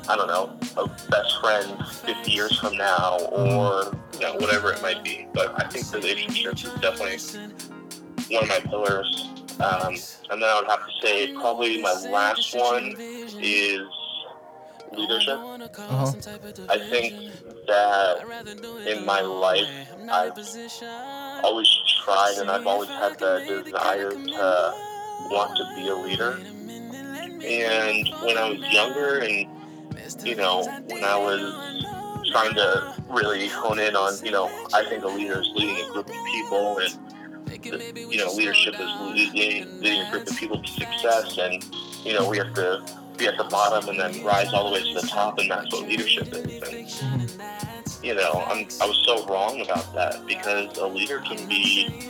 I 0.09 0.16
don't 0.16 0.28
know, 0.28 0.56
a 0.76 0.87
best 1.11 1.40
friend 1.40 1.87
50 1.87 2.30
years 2.30 2.59
from 2.59 2.76
now, 2.76 3.18
or 3.30 3.96
you 4.14 4.20
know, 4.20 4.35
whatever 4.35 4.72
it 4.72 4.83
might 4.83 5.02
be. 5.02 5.26
But 5.33 5.61
I 5.62 5.68
think 5.68 5.92
relationships 5.92 6.64
is 6.64 6.72
definitely 6.80 7.18
one 8.30 8.44
of 8.44 8.48
my 8.48 8.61
pillars. 8.61 9.28
Um, 9.61 9.94
and 10.30 10.40
then 10.40 10.48
I 10.48 10.61
would 10.61 10.70
have 10.70 10.87
to 10.87 10.92
say 11.02 11.33
probably 11.35 11.83
my 11.83 11.92
last 12.11 12.54
one 12.54 12.94
is 12.98 13.83
leadership. 14.92 15.37
Uh-huh. 15.37 16.12
I 16.68 16.78
think 16.78 17.14
that 17.66 18.87
in 18.87 19.04
my 19.04 19.20
life, 19.20 19.68
I've 20.11 20.38
always 21.44 21.68
tried 22.04 22.37
and 22.38 22.50
I've 22.50 22.66
always 22.66 22.88
had 22.88 23.18
the 23.18 23.62
desire 23.64 24.11
to 24.11 24.74
want 25.30 25.56
to 25.56 25.64
be 25.76 25.88
a 25.88 25.94
leader. 25.94 26.40
And 27.42 28.09
when 28.22 28.37
I 28.38 28.50
was 28.50 28.72
younger 28.72 29.18
and, 29.18 29.59
you 30.24 30.36
know, 30.36 30.64
when 30.88 31.04
I 31.04 31.16
was 31.16 32.30
trying 32.30 32.54
to 32.54 32.94
really 33.08 33.48
hone 33.48 33.78
in 33.78 33.96
on, 33.96 34.24
you 34.24 34.30
know, 34.30 34.46
I 34.72 34.84
think 34.88 35.04
a 35.04 35.08
leader 35.08 35.40
is 35.40 35.48
leading 35.54 35.84
a 35.84 35.92
group 35.92 36.08
of 36.08 36.16
people 36.26 36.78
and, 36.78 36.98
you 37.64 38.16
know, 38.18 38.32
leadership 38.32 38.74
is 38.74 38.90
leading, 39.00 39.80
leading 39.80 40.00
a 40.02 40.10
group 40.10 40.28
of 40.28 40.36
people 40.36 40.62
to 40.62 40.68
success 40.68 41.38
and, 41.38 41.64
you 42.04 42.12
know, 42.12 42.28
we 42.28 42.38
have 42.38 42.54
to 42.54 42.84
be 43.20 43.26
at 43.26 43.36
the 43.36 43.44
bottom 43.44 43.88
and 43.88 44.00
then 44.00 44.24
rise 44.24 44.52
all 44.52 44.68
the 44.68 44.74
way 44.74 44.82
to 44.82 45.00
the 45.00 45.06
top, 45.06 45.38
and 45.38 45.50
that's 45.50 45.70
what 45.72 45.86
leadership 45.86 46.28
is. 46.32 46.62
And 46.62 48.02
you 48.02 48.14
know, 48.14 48.42
I'm, 48.46 48.66
I 48.80 48.86
was 48.86 49.02
so 49.06 49.26
wrong 49.26 49.60
about 49.60 49.94
that 49.94 50.26
because 50.26 50.76
a 50.78 50.86
leader 50.86 51.20
can 51.20 51.46
be 51.46 52.08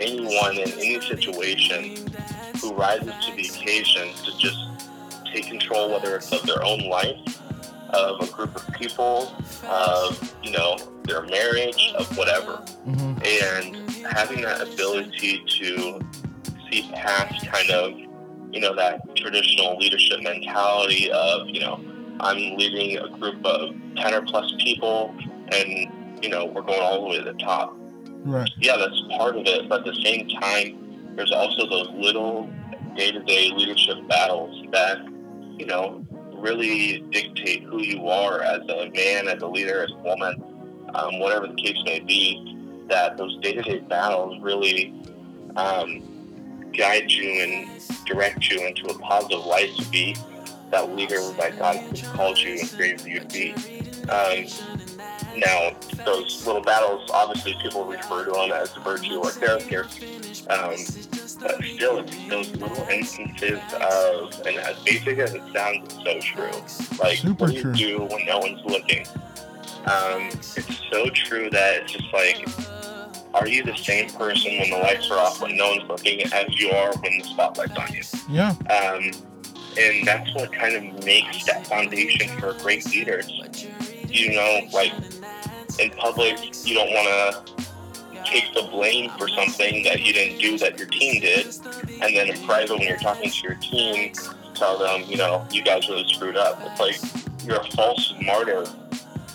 anyone 0.00 0.56
in 0.56 0.72
any 0.72 1.00
situation 1.02 2.08
who 2.60 2.72
rises 2.74 3.12
to 3.26 3.36
the 3.36 3.46
occasion 3.46 4.08
to 4.24 4.38
just 4.38 4.58
take 5.32 5.46
control, 5.46 5.90
whether 5.92 6.16
it's 6.16 6.32
of 6.32 6.42
their 6.46 6.62
own 6.64 6.80
life, 6.88 7.16
of 7.90 8.20
a 8.28 8.32
group 8.32 8.54
of 8.56 8.66
people, 8.74 9.34
of 9.68 10.34
you 10.42 10.50
know 10.52 10.76
their 11.04 11.22
marriage, 11.22 11.92
of 11.96 12.16
whatever, 12.16 12.62
Mm-hmm. 12.86 13.22
and 13.24 14.06
having 14.06 14.40
that 14.42 14.60
ability 14.60 15.44
to 15.46 16.00
see 16.70 16.90
past 16.94 17.46
kind 17.46 17.70
of 17.70 17.92
you 18.52 18.60
know 18.60 18.74
that 18.74 19.00
traditional 19.16 19.76
leadership 19.78 20.20
mentality 20.22 21.10
of 21.12 21.48
you 21.48 21.60
know 21.60 21.80
I'm 22.20 22.36
leading 22.56 22.98
a 22.98 23.08
group 23.18 23.44
of 23.44 23.74
ten 23.96 24.14
or 24.14 24.22
plus 24.22 24.52
people, 24.58 25.14
and 25.52 26.22
you 26.22 26.28
know 26.28 26.46
we're 26.46 26.62
going 26.62 26.80
all 26.80 27.02
the 27.02 27.08
way 27.08 27.18
to 27.18 27.24
the 27.24 27.34
top. 27.34 27.76
Right. 28.24 28.48
Yeah, 28.58 28.76
that's 28.76 29.00
part 29.16 29.36
of 29.36 29.46
it, 29.46 29.68
but 29.68 29.80
at 29.80 29.94
the 29.94 30.00
same 30.02 30.28
time, 30.40 31.14
there's 31.16 31.32
also 31.32 31.68
those 31.68 31.88
little 31.94 32.48
day-to-day 32.96 33.50
leadership 33.56 34.06
battles 34.06 34.64
that 34.70 34.98
you 35.58 35.66
know 35.66 36.04
really 36.32 37.00
dictate 37.10 37.62
who 37.62 37.80
you 37.82 38.08
are 38.08 38.40
as 38.42 38.62
a 38.68 38.90
man, 38.90 39.28
as 39.28 39.42
a 39.42 39.46
leader, 39.46 39.84
as 39.84 39.90
a 39.90 40.02
woman, 40.02 40.42
um, 40.94 41.20
whatever 41.20 41.46
the 41.46 41.54
case 41.54 41.78
may 41.84 42.00
be. 42.00 42.48
That 42.88 43.16
those 43.16 43.36
day-to-day 43.38 43.78
battles 43.80 44.42
really 44.42 44.92
um, 45.56 46.02
guide 46.76 47.10
you 47.10 47.30
and 47.30 47.70
direct 48.04 48.50
you 48.50 48.66
into 48.66 48.86
a 48.86 48.98
positive 48.98 49.46
life 49.46 49.74
to 49.76 49.84
be 49.90 50.16
that 50.70 50.90
leader 50.96 51.20
that 51.32 51.58
God 51.58 51.76
has 51.76 52.02
called 52.08 52.38
you 52.38 52.58
and 52.58 52.70
created 52.72 53.06
you 53.06 53.20
to 53.20 53.26
be. 53.26 53.52
Um, 54.08 54.46
now, 55.36 55.76
those 56.04 56.44
little 56.46 56.62
battles, 56.62 57.08
obviously, 57.12 57.54
people 57.62 57.84
refer 57.84 58.24
to 58.24 58.32
them 58.32 58.52
as 58.52 58.72
virtue 58.76 59.18
or 59.18 59.30
character. 59.30 59.86
Um, 60.48 60.74
but 61.42 61.64
still, 61.64 61.98
it's 61.98 62.28
those 62.28 62.50
little 62.52 62.86
instances 62.88 63.60
of, 63.74 64.46
and 64.46 64.56
as 64.58 64.78
basic 64.84 65.18
as 65.18 65.34
it 65.34 65.42
sounds, 65.52 65.94
it's 65.94 66.04
so 66.04 66.20
true. 66.20 66.98
Like, 66.98 67.18
Super 67.18 67.44
what 67.44 67.50
do 67.50 67.56
you 67.56 67.62
true. 67.62 67.74
do 67.74 67.98
when 68.02 68.24
no 68.26 68.38
one's 68.38 68.64
looking? 68.64 69.06
Um, 69.86 70.28
it's 70.30 70.80
so 70.90 71.08
true 71.10 71.50
that 71.50 71.82
it's 71.82 71.92
just 71.92 72.12
like, 72.12 72.46
are 73.34 73.48
you 73.48 73.64
the 73.64 73.76
same 73.76 74.10
person 74.10 74.58
when 74.58 74.70
the 74.70 74.78
lights 74.78 75.10
are 75.10 75.18
off, 75.18 75.40
when 75.40 75.56
no 75.56 75.70
one's 75.70 75.88
looking, 75.88 76.22
as 76.32 76.60
you 76.60 76.70
are 76.70 76.92
when 76.98 77.18
the 77.18 77.24
spotlight's 77.24 77.76
on 77.76 77.92
you? 77.92 78.02
Yeah. 78.28 78.50
Um, 78.70 79.10
and 79.78 80.06
that's 80.06 80.34
what 80.34 80.52
kind 80.52 80.76
of 80.76 81.04
makes 81.04 81.44
that 81.46 81.66
foundation 81.66 82.28
for 82.38 82.50
a 82.50 82.58
great 82.58 82.86
leaders. 82.86 83.30
You 84.06 84.34
know, 84.34 84.60
like 84.72 84.92
in 85.78 85.90
public, 85.92 86.38
you 86.66 86.74
don't 86.74 86.90
want 86.90 87.08
to 87.08 87.61
take 88.24 88.52
the 88.54 88.62
blame 88.70 89.10
for 89.18 89.28
something 89.28 89.82
that 89.84 90.00
you 90.02 90.12
didn't 90.12 90.38
do 90.40 90.58
that 90.58 90.78
your 90.78 90.88
team 90.88 91.20
did, 91.20 91.46
and 92.00 92.14
then 92.16 92.28
in 92.28 92.42
private, 92.46 92.70
when 92.78 92.82
you're 92.88 92.96
talking 92.98 93.30
to 93.30 93.42
your 93.42 93.56
team, 93.56 94.12
tell 94.54 94.78
them, 94.78 95.02
you 95.06 95.16
know, 95.16 95.46
you 95.50 95.62
guys 95.62 95.88
really 95.88 96.06
screwed 96.12 96.36
up. 96.36 96.58
It's 96.62 96.80
like 96.80 97.46
you're 97.46 97.60
a 97.60 97.70
false 97.72 98.14
martyr 98.22 98.64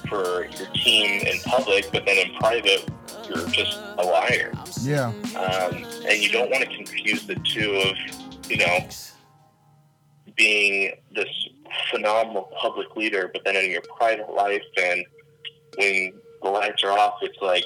for 0.10 0.46
your 0.58 0.68
team 0.74 1.26
in 1.28 1.40
public, 1.42 1.90
but 1.92 2.06
then 2.06 2.18
in 2.30 2.34
private, 2.36 2.90
you're 3.28 3.48
just 3.50 3.78
a 3.98 4.04
liar 4.04 4.54
Yeah. 4.84 5.08
um, 5.36 5.84
and 6.08 6.18
you 6.24 6.30
don't 6.30 6.50
want 6.50 6.64
to 6.64 6.76
confuse 6.76 7.28
the 7.28 7.36
two 7.36 7.74
of 7.76 8.50
you 8.50 8.56
know 8.58 8.88
being 10.38 10.94
this 11.14 11.28
phenomenal 11.92 12.50
public 12.62 12.96
leader 12.96 13.30
but 13.34 13.44
then 13.44 13.56
in 13.58 13.70
your 13.70 13.82
private 13.98 14.30
life 14.34 14.64
and 14.82 15.04
when 15.78 16.14
the 16.42 16.50
lights 16.50 16.84
are 16.84 16.92
off 16.98 17.16
it's 17.22 17.38
like 17.42 17.64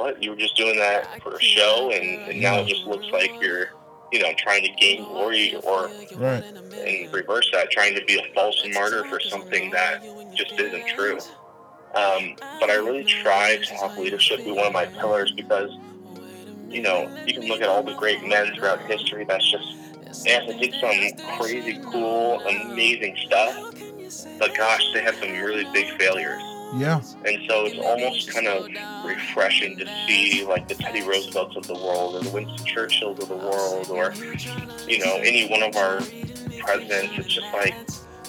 what 0.00 0.22
you 0.22 0.30
were 0.30 0.36
just 0.36 0.56
doing 0.56 0.76
that 0.78 1.22
for 1.22 1.34
a 1.34 1.40
show 1.42 1.90
and, 1.92 2.30
and 2.30 2.40
now 2.40 2.58
it 2.60 2.66
just 2.68 2.86
looks 2.86 3.06
like 3.12 3.30
you're 3.40 3.66
you 4.10 4.18
know 4.20 4.32
trying 4.38 4.62
to 4.64 4.70
gain 4.72 5.04
glory 5.04 5.54
or 5.64 5.90
Right. 6.16 6.44
and 6.86 7.12
reverse 7.12 7.48
that, 7.52 7.70
trying 7.70 7.94
to 7.94 8.04
be 8.04 8.18
a 8.18 8.34
false 8.34 8.60
martyr 8.74 9.04
for 9.04 9.20
something 9.20 9.70
that 9.70 10.02
just 10.34 10.52
isn't 10.58 10.86
true. 10.88 11.18
Um, 11.94 12.36
but 12.60 12.70
I 12.70 12.74
really 12.74 13.04
try 13.04 13.56
to 13.56 13.74
have 13.74 13.96
leadership 13.98 14.44
be 14.44 14.50
one 14.52 14.66
of 14.66 14.72
my 14.72 14.86
pillars 14.86 15.32
because, 15.32 15.70
you 16.68 16.82
know, 16.82 17.10
you 17.26 17.34
can 17.34 17.46
look 17.48 17.60
at 17.62 17.68
all 17.68 17.82
the 17.82 17.94
great 17.94 18.26
men 18.26 18.54
throughout 18.54 18.80
history 18.82 19.24
that's 19.24 19.50
just, 19.50 20.24
they 20.24 20.30
have 20.32 20.46
to 20.46 20.58
do 20.58 20.70
some 20.80 21.38
crazy, 21.38 21.80
cool, 21.90 22.40
amazing 22.40 23.16
stuff. 23.26 23.56
But 24.38 24.56
gosh, 24.56 24.82
they 24.94 25.02
have 25.02 25.14
some 25.16 25.32
really 25.32 25.64
big 25.72 25.88
failures. 25.98 26.42
Yeah. 26.76 27.00
And 27.24 27.42
so 27.48 27.66
it's 27.66 27.78
almost 27.78 28.32
kind 28.32 28.46
of 28.46 28.68
refreshing 29.04 29.76
to 29.78 29.86
see 30.06 30.44
like 30.46 30.68
the 30.68 30.74
Teddy 30.74 31.02
Roosevelts 31.02 31.56
of 31.56 31.66
the 31.66 31.74
world 31.74 32.14
or 32.16 32.20
the 32.20 32.30
Winston 32.30 32.66
Churchills 32.66 33.18
of 33.20 33.28
the 33.28 33.36
world 33.36 33.88
or, 33.90 34.12
you 34.88 34.98
know, 35.04 35.16
any 35.16 35.48
one 35.48 35.62
of 35.62 35.76
our 35.76 36.00
presidents. 36.60 37.12
It's 37.18 37.34
just 37.34 37.52
like, 37.52 37.74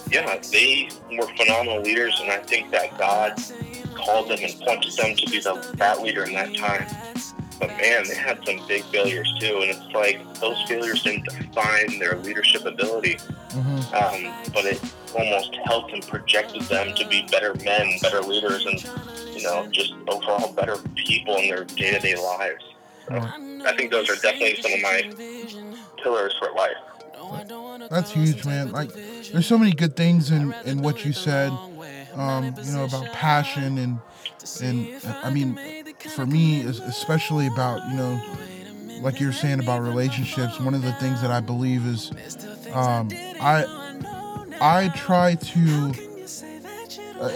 yeah, 0.10 0.40
they 0.52 0.90
were 1.18 1.28
phenomenal 1.38 1.82
leaders 1.82 2.20
and 2.22 2.32
I 2.32 2.38
think 2.40 2.72
that 2.72 2.98
God 2.98 3.36
called 3.96 4.30
them 4.30 4.40
and 4.42 4.60
pointed 4.62 4.94
them 4.94 5.16
to 5.16 5.30
be 5.30 5.40
the, 5.40 5.54
that 5.78 6.02
leader 6.02 6.24
in 6.24 6.34
that 6.34 6.56
time. 6.56 6.88
But 7.60 7.70
man, 7.78 8.06
they 8.08 8.16
had 8.16 8.44
some 8.46 8.60
big 8.68 8.84
failures 8.86 9.32
too. 9.40 9.60
And 9.62 9.70
it's 9.70 9.94
like 9.94 10.40
those 10.40 10.60
failures 10.64 11.04
didn't 11.04 11.26
define 11.26 12.00
their 12.00 12.18
leadership 12.18 12.66
ability 12.66 13.18
Mm-hmm. 13.52 13.94
um, 13.94 14.34
but 14.54 14.64
it 14.64 14.82
almost 15.16 15.56
helped 15.66 15.94
and 15.94 16.06
projected 16.08 16.62
them 16.64 16.94
to 16.96 17.08
be 17.08 17.28
better 17.32 17.54
men, 17.56 17.98
better 18.02 18.22
leaders, 18.22 18.66
and 18.66 18.84
you 19.36 19.44
know, 19.44 19.68
just 19.72 19.94
overall 20.08 20.52
better 20.54 20.78
people 20.96 21.36
in 21.38 21.50
their 21.50 21.66
day-to-day 21.66 22.16
lives. 22.16 22.64
So. 23.08 23.16
I 23.16 23.76
think 23.76 23.92
those 23.92 24.10
are 24.10 24.16
definitely 24.16 24.62
some 24.62 24.74
of 24.74 24.82
my 24.82 25.72
pillars 26.02 26.36
for 26.40 26.52
life. 26.52 26.78
That's 27.90 28.12
huge, 28.12 28.46
man. 28.46 28.72
Like, 28.72 28.92
there's 29.32 29.46
so 29.46 29.58
many 29.58 29.72
good 29.72 29.96
things 29.96 30.32
in 30.32 30.54
in 30.66 30.82
what 30.82 31.06
you 31.06 31.14
said. 31.14 31.52
Um, 32.14 32.54
you 32.64 32.74
know 32.74 32.86
about 32.86 33.06
passion 33.14 33.78
and 33.78 34.00
and 34.62 35.02
I 35.24 35.30
mean, 35.30 35.58
for 36.16 36.26
me, 36.26 36.62
especially 36.62 37.48
about 37.48 37.88
you 37.90 37.96
know, 37.96 38.22
like 39.02 39.20
you're 39.20 39.32
saying 39.32 39.60
about 39.60 39.82
relationships. 39.82 40.60
One 40.60 40.74
of 40.74 40.82
the 40.82 40.94
things 40.94 41.22
that 41.22 41.32
I 41.32 41.40
believe 41.40 41.86
is, 41.86 42.12
um, 42.74 43.10
I 43.40 43.81
I 44.62 44.90
try 44.90 45.36
to. 45.36 45.94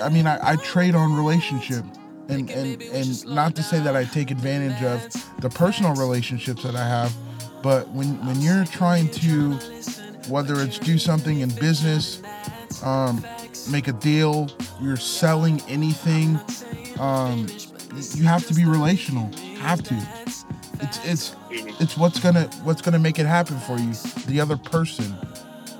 I- 0.01 0.09
mean, 0.09 0.27
I, 0.27 0.39
I 0.51 0.55
trade 0.57 0.95
on 0.95 1.15
relationship. 1.15 1.83
And, 2.27 2.49
and 2.49 2.81
and 2.81 3.25
not 3.27 3.55
to 3.55 3.61
say 3.61 3.79
that 3.81 3.95
I 3.95 4.03
take 4.03 4.31
advantage 4.31 4.81
of 4.81 4.99
the 5.41 5.49
personal 5.49 5.93
relationships 5.93 6.63
that 6.63 6.75
I 6.75 6.87
have, 6.87 7.13
but 7.61 7.87
when 7.89 8.15
when 8.25 8.41
you're 8.41 8.65
trying 8.65 9.09
to 9.11 9.53
whether 10.27 10.59
it's 10.59 10.79
do 10.79 10.97
something 10.97 11.41
in 11.41 11.49
business, 11.49 12.23
um, 12.83 13.23
make 13.69 13.87
a 13.87 13.91
deal, 13.93 14.49
you're 14.81 14.97
selling 14.97 15.61
anything, 15.67 16.39
um, 16.99 17.45
you 18.15 18.23
have 18.23 18.47
to 18.47 18.55
be 18.55 18.65
relational. 18.65 19.31
Have 19.59 19.83
to. 19.83 19.95
It's 20.81 21.05
it's 21.05 21.35
it's 21.79 21.95
what's 21.95 22.19
gonna 22.19 22.49
what's 22.63 22.81
gonna 22.81 22.99
make 22.99 23.19
it 23.19 23.27
happen 23.27 23.59
for 23.59 23.77
you. 23.77 23.93
The 24.25 24.39
other 24.41 24.57
person, 24.57 25.15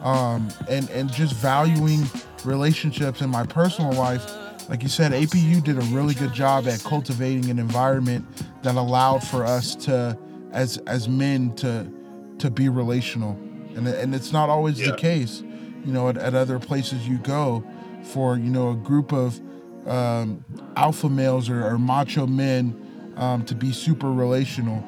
um, 0.05 0.47
and 0.69 0.89
and 0.91 1.11
just 1.11 1.33
valuing 1.33 2.03
relationships 2.45 3.21
in 3.21 3.29
my 3.29 3.45
personal 3.45 3.91
life. 3.91 4.23
Like 4.69 4.81
you 4.83 4.89
said, 4.89 5.11
APU 5.11 5.63
did 5.63 5.77
a 5.77 5.85
really 5.95 6.13
good 6.13 6.33
job 6.33 6.67
at 6.67 6.81
cultivating 6.83 7.49
an 7.49 7.59
environment 7.59 8.25
that 8.63 8.75
allowed 8.75 9.23
for 9.23 9.43
us 9.43 9.75
to, 9.75 10.17
as 10.51 10.77
as 10.87 11.09
men, 11.09 11.53
to 11.57 11.91
to 12.37 12.49
be 12.49 12.69
relational, 12.69 13.31
and 13.75 13.87
and 13.87 14.15
it's 14.15 14.31
not 14.31 14.49
always 14.49 14.79
yeah. 14.79 14.91
the 14.91 14.97
case. 14.97 15.41
You 15.83 15.93
know, 15.93 16.09
at, 16.09 16.17
at 16.17 16.33
other 16.33 16.59
places 16.59 17.07
you 17.07 17.17
go, 17.17 17.63
for 18.03 18.37
you 18.37 18.49
know 18.49 18.71
a 18.71 18.75
group 18.75 19.11
of 19.11 19.39
um, 19.87 20.43
alpha 20.75 21.09
males 21.09 21.49
or, 21.49 21.65
or 21.65 21.77
macho 21.77 22.25
men 22.25 23.13
um, 23.17 23.43
to 23.45 23.55
be 23.55 23.71
super 23.71 24.11
relational, 24.11 24.83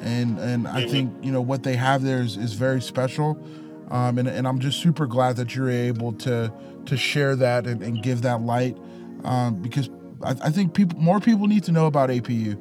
and 0.00 0.38
and 0.38 0.68
I 0.68 0.86
think 0.86 1.12
you 1.22 1.32
know 1.32 1.42
what 1.42 1.62
they 1.62 1.76
have 1.76 2.02
there 2.02 2.20
is, 2.20 2.36
is 2.36 2.54
very 2.54 2.80
special, 2.80 3.38
um, 3.90 4.18
and 4.18 4.28
and 4.28 4.46
I'm 4.46 4.58
just 4.58 4.80
super 4.80 5.06
glad 5.06 5.36
that 5.36 5.54
you're 5.54 5.70
able 5.70 6.12
to 6.14 6.52
to 6.86 6.96
share 6.96 7.36
that 7.36 7.66
and, 7.66 7.82
and 7.82 8.02
give 8.02 8.22
that 8.22 8.42
light, 8.42 8.76
um, 9.24 9.60
because 9.60 9.90
I, 10.22 10.30
I, 10.30 10.50
think 10.50 10.74
people 10.74 10.98
more 10.98 11.20
people 11.20 11.46
need 11.46 11.64
to 11.64 11.72
know 11.72 11.86
about 11.86 12.10
APU. 12.10 12.58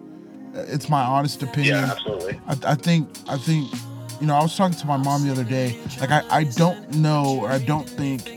It's 0.53 0.89
my 0.89 1.01
honest 1.01 1.43
opinion. 1.43 1.75
Yeah, 1.75 1.91
absolutely. 1.91 2.41
I, 2.47 2.57
I 2.71 2.75
think 2.75 3.09
I 3.27 3.37
think 3.37 3.71
you 4.19 4.27
know 4.27 4.35
I 4.35 4.41
was 4.41 4.55
talking 4.55 4.77
to 4.77 4.87
my 4.87 4.97
mom 4.97 5.25
the 5.25 5.31
other 5.31 5.43
day. 5.43 5.79
Like 5.99 6.11
I, 6.11 6.23
I 6.29 6.43
don't 6.45 6.95
know 6.95 7.39
or 7.41 7.49
I 7.49 7.59
don't 7.59 7.87
think 7.87 8.29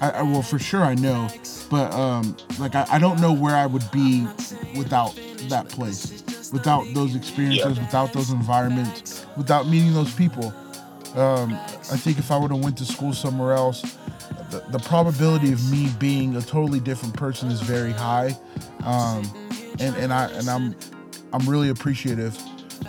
I, 0.00 0.10
I 0.10 0.22
well 0.22 0.42
for 0.42 0.58
sure 0.58 0.82
I 0.82 0.94
know, 0.94 1.28
but 1.70 1.92
um 1.92 2.36
like 2.58 2.74
I, 2.74 2.86
I 2.90 2.98
don't 2.98 3.20
know 3.20 3.32
where 3.32 3.56
I 3.56 3.66
would 3.66 3.88
be 3.90 4.26
without 4.76 5.18
that 5.48 5.68
place 5.68 6.22
without 6.52 6.86
those 6.94 7.14
experiences, 7.14 7.76
yeah. 7.76 7.84
without 7.84 8.12
those 8.12 8.30
environments, 8.30 9.26
without 9.36 9.68
meeting 9.68 9.92
those 9.92 10.14
people. 10.14 10.52
Um, 11.18 11.54
I 11.54 11.96
think 11.96 12.18
if 12.18 12.30
I 12.30 12.38
would 12.38 12.50
have 12.50 12.62
went 12.62 12.78
to 12.78 12.84
school 12.84 13.12
somewhere 13.12 13.52
else, 13.52 13.82
the, 14.50 14.62
the, 14.70 14.78
probability 14.78 15.52
of 15.52 15.70
me 15.70 15.88
being 15.98 16.36
a 16.36 16.40
totally 16.40 16.80
different 16.80 17.14
person 17.14 17.50
is 17.50 17.60
very 17.60 17.92
high, 17.92 18.36
um, 18.84 19.30
and 19.80 19.96
and 19.96 20.12
I 20.12 20.30
and 20.32 20.48
I'm 20.48 20.76
I'm 21.32 21.48
really 21.48 21.70
appreciative 21.70 22.38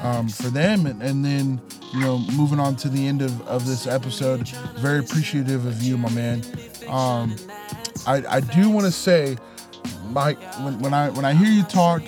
um, 0.02 0.30
for 0.30 0.50
them, 0.50 0.86
and, 0.86 1.02
and 1.02 1.26
then 1.26 1.60
you 1.94 2.02
know 2.02 2.20
moving 2.38 2.60
on 2.60 2.76
to 2.78 2.90
the 2.90 3.08
end 3.08 3.22
of, 3.22 3.42
of 3.48 3.66
this 3.66 3.88
episode, 3.88 4.48
very 4.78 5.00
appreciative 5.00 5.66
of 5.66 5.82
you, 5.82 5.98
my 5.98 6.12
man. 6.12 6.44
Um, 6.88 7.36
I 8.06 8.24
I 8.30 8.40
do 8.42 8.70
want 8.70 8.86
to 8.86 8.92
say, 8.92 9.38
Mike, 10.10 10.42
when, 10.60 10.80
when 10.80 10.94
I 10.94 11.10
when 11.10 11.26
I 11.26 11.34
hear 11.34 11.50
you 11.50 11.64
talk 11.64 12.04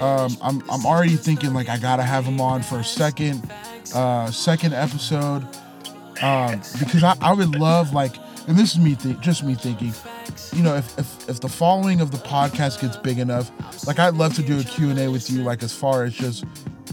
um, 0.00 0.36
I'm 0.42 0.62
I'm 0.70 0.84
already 0.86 1.16
thinking 1.16 1.54
like 1.54 1.68
I 1.68 1.78
gotta 1.78 2.02
have 2.02 2.24
him 2.24 2.40
on 2.40 2.62
for 2.62 2.80
a 2.80 2.84
second 2.84 3.48
uh, 3.94 4.30
second 4.30 4.74
episode 4.74 5.46
um, 6.24 6.60
because 6.78 7.02
I, 7.02 7.16
I 7.20 7.32
would 7.32 7.54
love 7.56 7.92
like 7.92 8.16
and 8.46 8.56
this 8.56 8.72
is 8.72 8.78
me 8.78 8.96
just 9.20 9.42
me 9.44 9.54
thinking 9.54 9.92
you 10.52 10.62
know 10.62 10.74
if, 10.74 10.98
if 10.98 11.28
if 11.28 11.40
the 11.40 11.48
following 11.48 12.00
of 12.00 12.10
the 12.10 12.18
podcast 12.18 12.80
gets 12.80 12.96
big 12.96 13.18
enough 13.18 13.50
like 13.86 13.98
I'd 13.98 14.14
love 14.14 14.34
to 14.34 14.42
do 14.42 14.58
a 14.58 14.64
Q&A 14.64 15.08
with 15.08 15.30
you 15.30 15.42
like 15.42 15.62
as 15.62 15.72
far 15.72 16.04
as 16.04 16.14
just 16.14 16.44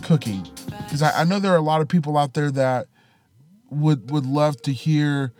cooking 0.03 0.47
because 0.83 1.01
I, 1.01 1.21
I 1.21 1.23
know 1.23 1.39
there 1.39 1.53
are 1.53 1.57
a 1.57 1.61
lot 1.61 1.81
of 1.81 1.87
people 1.87 2.17
out 2.17 2.33
there 2.33 2.51
that 2.51 2.87
would 3.69 4.11
would 4.11 4.25
love 4.25 4.61
to 4.63 4.73
hear 4.73 5.33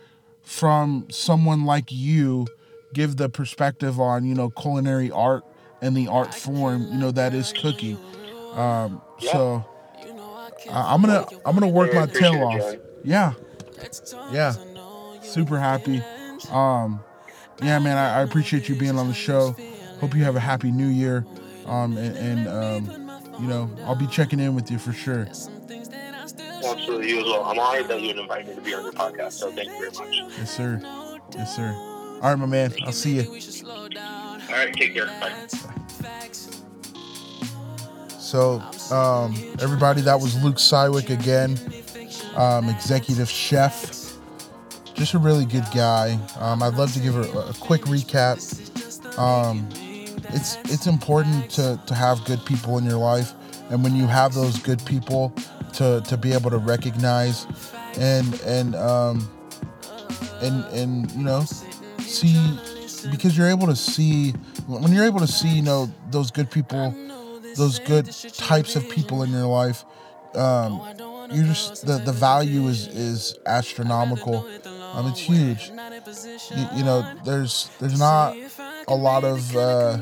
from 0.43 1.07
someone 1.09 1.65
like 1.65 1.91
you 1.91 2.47
give 2.93 3.17
the 3.17 3.29
perspective 3.29 3.99
on 3.99 4.25
you 4.25 4.35
know 4.35 4.49
culinary 4.49 5.11
art 5.11 5.45
and 5.81 5.97
the 5.97 6.07
art 6.07 6.33
form, 6.33 6.87
you 6.91 6.97
know, 6.97 7.11
that 7.11 7.33
is 7.33 7.51
cooking. 7.53 7.97
Um, 8.53 9.01
yeah. 9.19 9.31
So 9.31 9.65
I'm 10.69 11.01
gonna 11.01 11.25
I'm 11.45 11.55
gonna 11.55 11.67
work 11.67 11.93
my 11.93 12.05
tail 12.05 12.43
off. 12.43 12.75
Yeah, 13.03 13.33
yeah, 14.31 14.53
super 15.21 15.57
happy. 15.57 16.01
Um, 16.51 16.99
yeah, 17.61 17.79
man, 17.79 17.97
I, 17.97 18.19
I, 18.19 18.21
appreciate 18.21 18.67
you 18.67 18.75
being 18.75 18.97
on 18.97 19.07
the 19.07 19.13
show. 19.13 19.55
Hope 19.99 20.15
you 20.15 20.23
have 20.23 20.35
a 20.35 20.39
happy 20.39 20.71
New 20.71 20.87
Year. 20.87 21.25
Um, 21.67 21.95
and, 21.97 22.17
and 22.17 22.47
um, 22.47 23.11
you 23.39 23.47
know, 23.47 23.69
I'll 23.85 23.95
be 23.95 24.07
checking 24.07 24.39
in 24.39 24.55
with 24.55 24.71
you 24.71 24.79
for 24.79 24.93
sure. 24.93 25.27
Absolutely, 26.63 27.09
you 27.09 27.19
as 27.19 27.25
well. 27.25 27.43
I'm 27.43 27.59
honored 27.59 27.87
that 27.87 28.01
you 28.01 28.07
would 28.07 28.17
invite 28.17 28.47
me 28.47 28.55
to 28.55 28.61
be 28.61 28.73
on 28.73 28.83
your 28.83 28.93
podcast. 28.93 29.33
So 29.33 29.51
thank 29.51 29.67
you 29.67 29.91
very 29.91 29.91
much. 29.91 30.37
Yes, 30.37 30.55
sir. 30.55 30.81
Yes, 31.33 31.55
sir. 31.55 31.71
All 32.21 32.29
right, 32.29 32.35
my 32.35 32.45
man. 32.45 32.73
I'll 32.85 32.91
see 32.91 33.19
you. 33.21 33.29
All 33.29 33.89
right, 34.49 34.73
take 34.73 34.93
care. 34.93 35.05
Bye. 35.05 35.47
So, 38.19 38.61
um, 38.91 39.35
everybody, 39.59 40.01
that 40.01 40.19
was 40.19 40.41
Luke 40.41 40.55
Siwek 40.55 41.09
again, 41.09 41.59
um, 42.35 42.69
executive 42.69 43.29
chef. 43.29 44.17
Just 44.93 45.13
a 45.13 45.19
really 45.19 45.45
good 45.45 45.65
guy. 45.73 46.19
Um, 46.39 46.61
I'd 46.61 46.75
love 46.75 46.93
to 46.93 46.99
give 46.99 47.15
a, 47.15 47.21
a 47.21 47.53
quick 47.53 47.81
recap. 47.83 48.37
Um, 49.17 49.67
it's 50.33 50.57
it's 50.65 50.87
important 50.87 51.49
to, 51.51 51.81
to 51.87 51.95
have 51.95 52.23
good 52.25 52.45
people 52.45 52.77
in 52.77 52.85
your 52.85 52.99
life, 52.99 53.33
and 53.69 53.83
when 53.83 53.95
you 53.95 54.07
have 54.07 54.33
those 54.33 54.59
good 54.59 54.85
people, 54.85 55.33
to, 55.73 56.01
to 56.01 56.17
be 56.17 56.33
able 56.33 56.49
to 56.49 56.57
recognize 56.57 57.47
and 57.97 58.39
and 58.41 58.75
um, 58.75 59.29
and 60.41 60.63
and 60.65 61.11
you 61.11 61.23
know 61.23 61.43
see 61.99 62.57
because 63.09 63.37
you're 63.37 63.49
able 63.49 63.67
to 63.67 63.75
see 63.75 64.31
when 64.67 64.91
you're 64.93 65.05
able 65.05 65.19
to 65.19 65.27
see 65.27 65.49
you 65.49 65.61
know 65.61 65.91
those 66.09 66.31
good 66.31 66.49
people 66.51 66.93
those 67.55 67.79
good 67.79 68.05
types 68.33 68.75
of 68.75 68.87
people 68.89 69.23
in 69.23 69.31
your 69.31 69.47
life 69.47 69.83
um, 70.35 70.81
you 71.31 71.43
just 71.43 71.85
the, 71.85 71.97
the 71.97 72.11
value 72.11 72.67
is 72.67 72.87
is 72.87 73.37
astronomical. 73.45 74.47
Um, 74.93 75.07
it's 75.07 75.19
huge. 75.19 75.71
You, 76.55 76.67
you 76.77 76.83
know 76.83 77.13
there's 77.25 77.69
there's 77.79 77.97
not 77.97 78.35
a 78.87 78.95
lot 78.95 79.23
of 79.23 79.55
uh, 79.55 79.97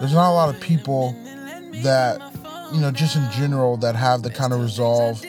there's 0.00 0.12
not 0.12 0.30
a 0.30 0.34
lot 0.34 0.54
of 0.54 0.60
people 0.60 1.12
that 1.82 2.20
you 2.72 2.80
know 2.80 2.90
just 2.90 3.16
in 3.16 3.30
general 3.32 3.76
that 3.78 3.94
have 3.94 4.22
the 4.22 4.30
kind 4.30 4.52
of 4.52 4.60
resolve 4.60 5.24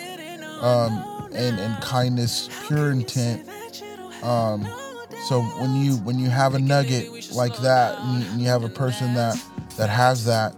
um, 0.62 1.30
and, 1.34 1.60
and 1.60 1.82
kindness 1.84 2.50
pure 2.68 2.92
intent. 2.92 3.48
Um, 4.24 4.68
so 5.28 5.42
when 5.42 5.76
you 5.76 5.98
when 5.98 6.18
you 6.18 6.30
have 6.30 6.56
a 6.56 6.60
nugget 6.60 7.32
like 7.34 7.56
that, 7.58 8.00
and 8.00 8.24
you, 8.24 8.30
and 8.32 8.42
you 8.42 8.48
have 8.48 8.64
a 8.64 8.70
person 8.70 9.14
that 9.14 9.42
that 9.78 9.90
has 9.90 10.26
that, 10.26 10.56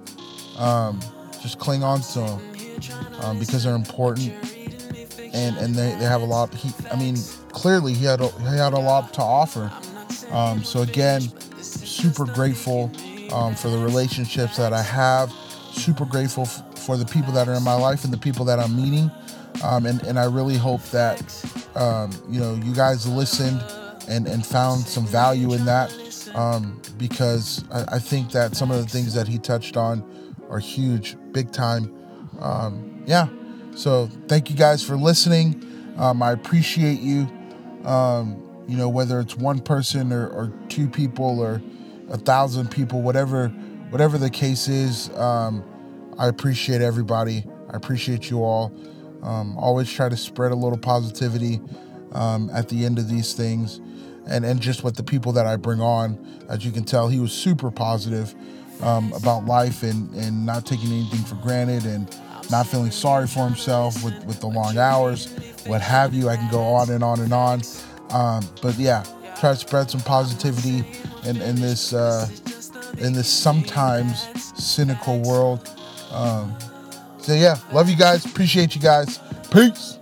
um, 0.58 1.00
just 1.42 1.60
cling 1.60 1.84
on 1.84 2.02
to 2.02 2.20
them 2.20 2.57
um, 3.22 3.40
because 3.40 3.64
they're 3.64 3.76
important, 3.76 4.34
and 5.34 5.58
and 5.58 5.76
they, 5.76 5.96
they 5.96 6.06
have 6.06 6.22
a 6.22 6.26
lot. 6.26 6.54
He, 6.54 6.72
I 6.92 6.96
mean, 6.98 7.16
clearly 7.50 7.94
he 7.94 8.06
had 8.06 8.22
a, 8.22 8.28
he 8.28 8.58
had 8.58 8.74
a 8.74 8.80
lot 8.80 9.14
to 9.14 9.22
offer. 9.22 9.72
Um, 10.32 10.64
so 10.64 10.82
again, 10.82 11.22
super 11.62 12.26
grateful 12.26 12.92
um, 13.32 13.56
for 13.56 13.70
the 13.70 13.78
relationships 13.78 14.58
that 14.58 14.74
I 14.74 14.82
have. 14.82 15.32
Super 15.72 16.06
grateful 16.06 16.44
f- 16.44 16.80
for 16.80 16.98
the 16.98 17.06
people 17.06 17.32
that 17.34 17.48
are 17.48 17.54
in 17.54 17.64
my 17.64 17.76
life 17.76 18.04
and 18.04 18.12
the 18.12 18.18
people 18.18 18.46
that 18.46 18.60
I'm 18.60 18.76
meeting. 18.76 19.12
Um, 19.64 19.86
and, 19.86 20.02
and 20.04 20.20
I 20.20 20.26
really 20.26 20.58
hope 20.58 20.84
that 20.86 21.22
um, 21.76 22.12
you 22.30 22.40
know 22.40 22.56
you 22.56 22.74
guys 22.74 23.08
listened 23.08 23.64
and, 24.08 24.28
and 24.28 24.46
found 24.46 24.82
some 24.82 25.06
value 25.06 25.54
in 25.54 25.66
that 25.66 25.94
um, 26.36 26.82
because 26.98 27.64
I, 27.72 27.96
I, 27.96 28.00
think 28.00 28.32
that 28.32 28.56
some 28.56 28.72
of 28.72 28.78
the 28.78 28.88
things 28.88 29.14
that 29.14 29.28
he 29.28 29.38
touched 29.38 29.76
on 29.76 30.04
are 30.50 30.60
huge, 30.60 31.18
big 31.32 31.52
time. 31.52 31.94
Um, 32.40 33.04
yeah. 33.06 33.28
So 33.76 34.10
thank 34.28 34.50
you 34.50 34.56
guys 34.56 34.84
for 34.84 34.98
listening. 34.98 35.64
Um, 35.98 36.22
I 36.22 36.32
appreciate 36.32 37.00
you. 37.00 37.28
Um, 37.84 38.44
you 38.68 38.76
know, 38.76 38.90
whether 38.90 39.20
it's 39.20 39.36
one 39.36 39.60
person 39.60 40.12
or, 40.12 40.28
or, 40.28 40.52
two 40.68 40.90
people 40.90 41.40
or 41.40 41.62
a 42.10 42.18
thousand 42.18 42.70
people, 42.70 43.02
whatever, 43.02 43.48
whatever 43.92 44.18
the 44.18 44.30
case 44.30 44.68
is, 44.68 45.10
um, 45.12 45.64
I 46.18 46.28
appreciate 46.28 46.82
everybody. 46.82 47.46
I 47.72 47.78
appreciate 47.78 48.30
you 48.30 48.44
all. 48.44 48.74
Um, 49.24 49.58
always 49.58 49.90
try 49.90 50.10
to 50.10 50.18
spread 50.18 50.52
a 50.52 50.56
little 50.56 50.78
positivity 50.78 51.62
at 52.14 52.68
the 52.68 52.86
end 52.86 53.00
of 53.00 53.08
these 53.08 53.34
things 53.34 53.80
and 54.28 54.46
and 54.46 54.60
just 54.60 54.84
with 54.84 54.96
the 54.96 55.04
people 55.04 55.32
that 55.34 55.48
I 55.48 55.56
bring 55.56 55.82
on, 55.82 56.46
as 56.50 56.66
you 56.66 56.72
can 56.72 56.84
tell, 56.84 57.08
he 57.08 57.20
was 57.20 57.32
super 57.32 57.72
positive 57.72 58.36
um, 58.82 59.14
about 59.14 59.46
life 59.46 59.84
and 59.84 60.14
and 60.16 60.46
not 60.46 60.66
taking 60.66 60.92
anything 60.92 61.24
for 61.24 61.36
granted 61.36 61.86
and 61.86 62.14
not 62.50 62.68
feeling 62.68 62.92
sorry 62.92 63.28
for 63.28 63.46
himself 63.46 64.04
with 64.04 64.16
with 64.26 64.40
the 64.40 64.48
long 64.48 64.78
hours, 64.78 65.34
what 65.66 65.82
have 65.82 66.14
you. 66.14 66.30
I 66.30 66.36
can 66.36 66.50
go 66.52 66.62
on 66.62 66.90
and 66.90 67.04
on 67.04 67.20
and 67.20 67.34
on, 67.34 67.62
um, 68.12 68.48
but 68.62 68.78
yeah, 68.78 69.04
try 69.40 69.52
to 69.52 69.56
spread 69.56 69.90
some 69.90 70.02
positivity 70.02 70.86
in 71.26 71.42
in 71.42 71.56
this 71.56 71.94
uh, 71.94 72.28
in 72.98 73.14
this 73.14 73.30
sometimes 73.30 74.28
cynical 74.62 75.20
world. 75.22 75.70
Um, 76.12 76.56
so 77.20 77.34
yeah, 77.34 77.58
love 77.74 77.90
you 77.90 77.98
guys, 77.98 78.26
appreciate 78.26 78.76
you 78.76 78.82
guys, 78.82 79.20
peace. 79.52 79.98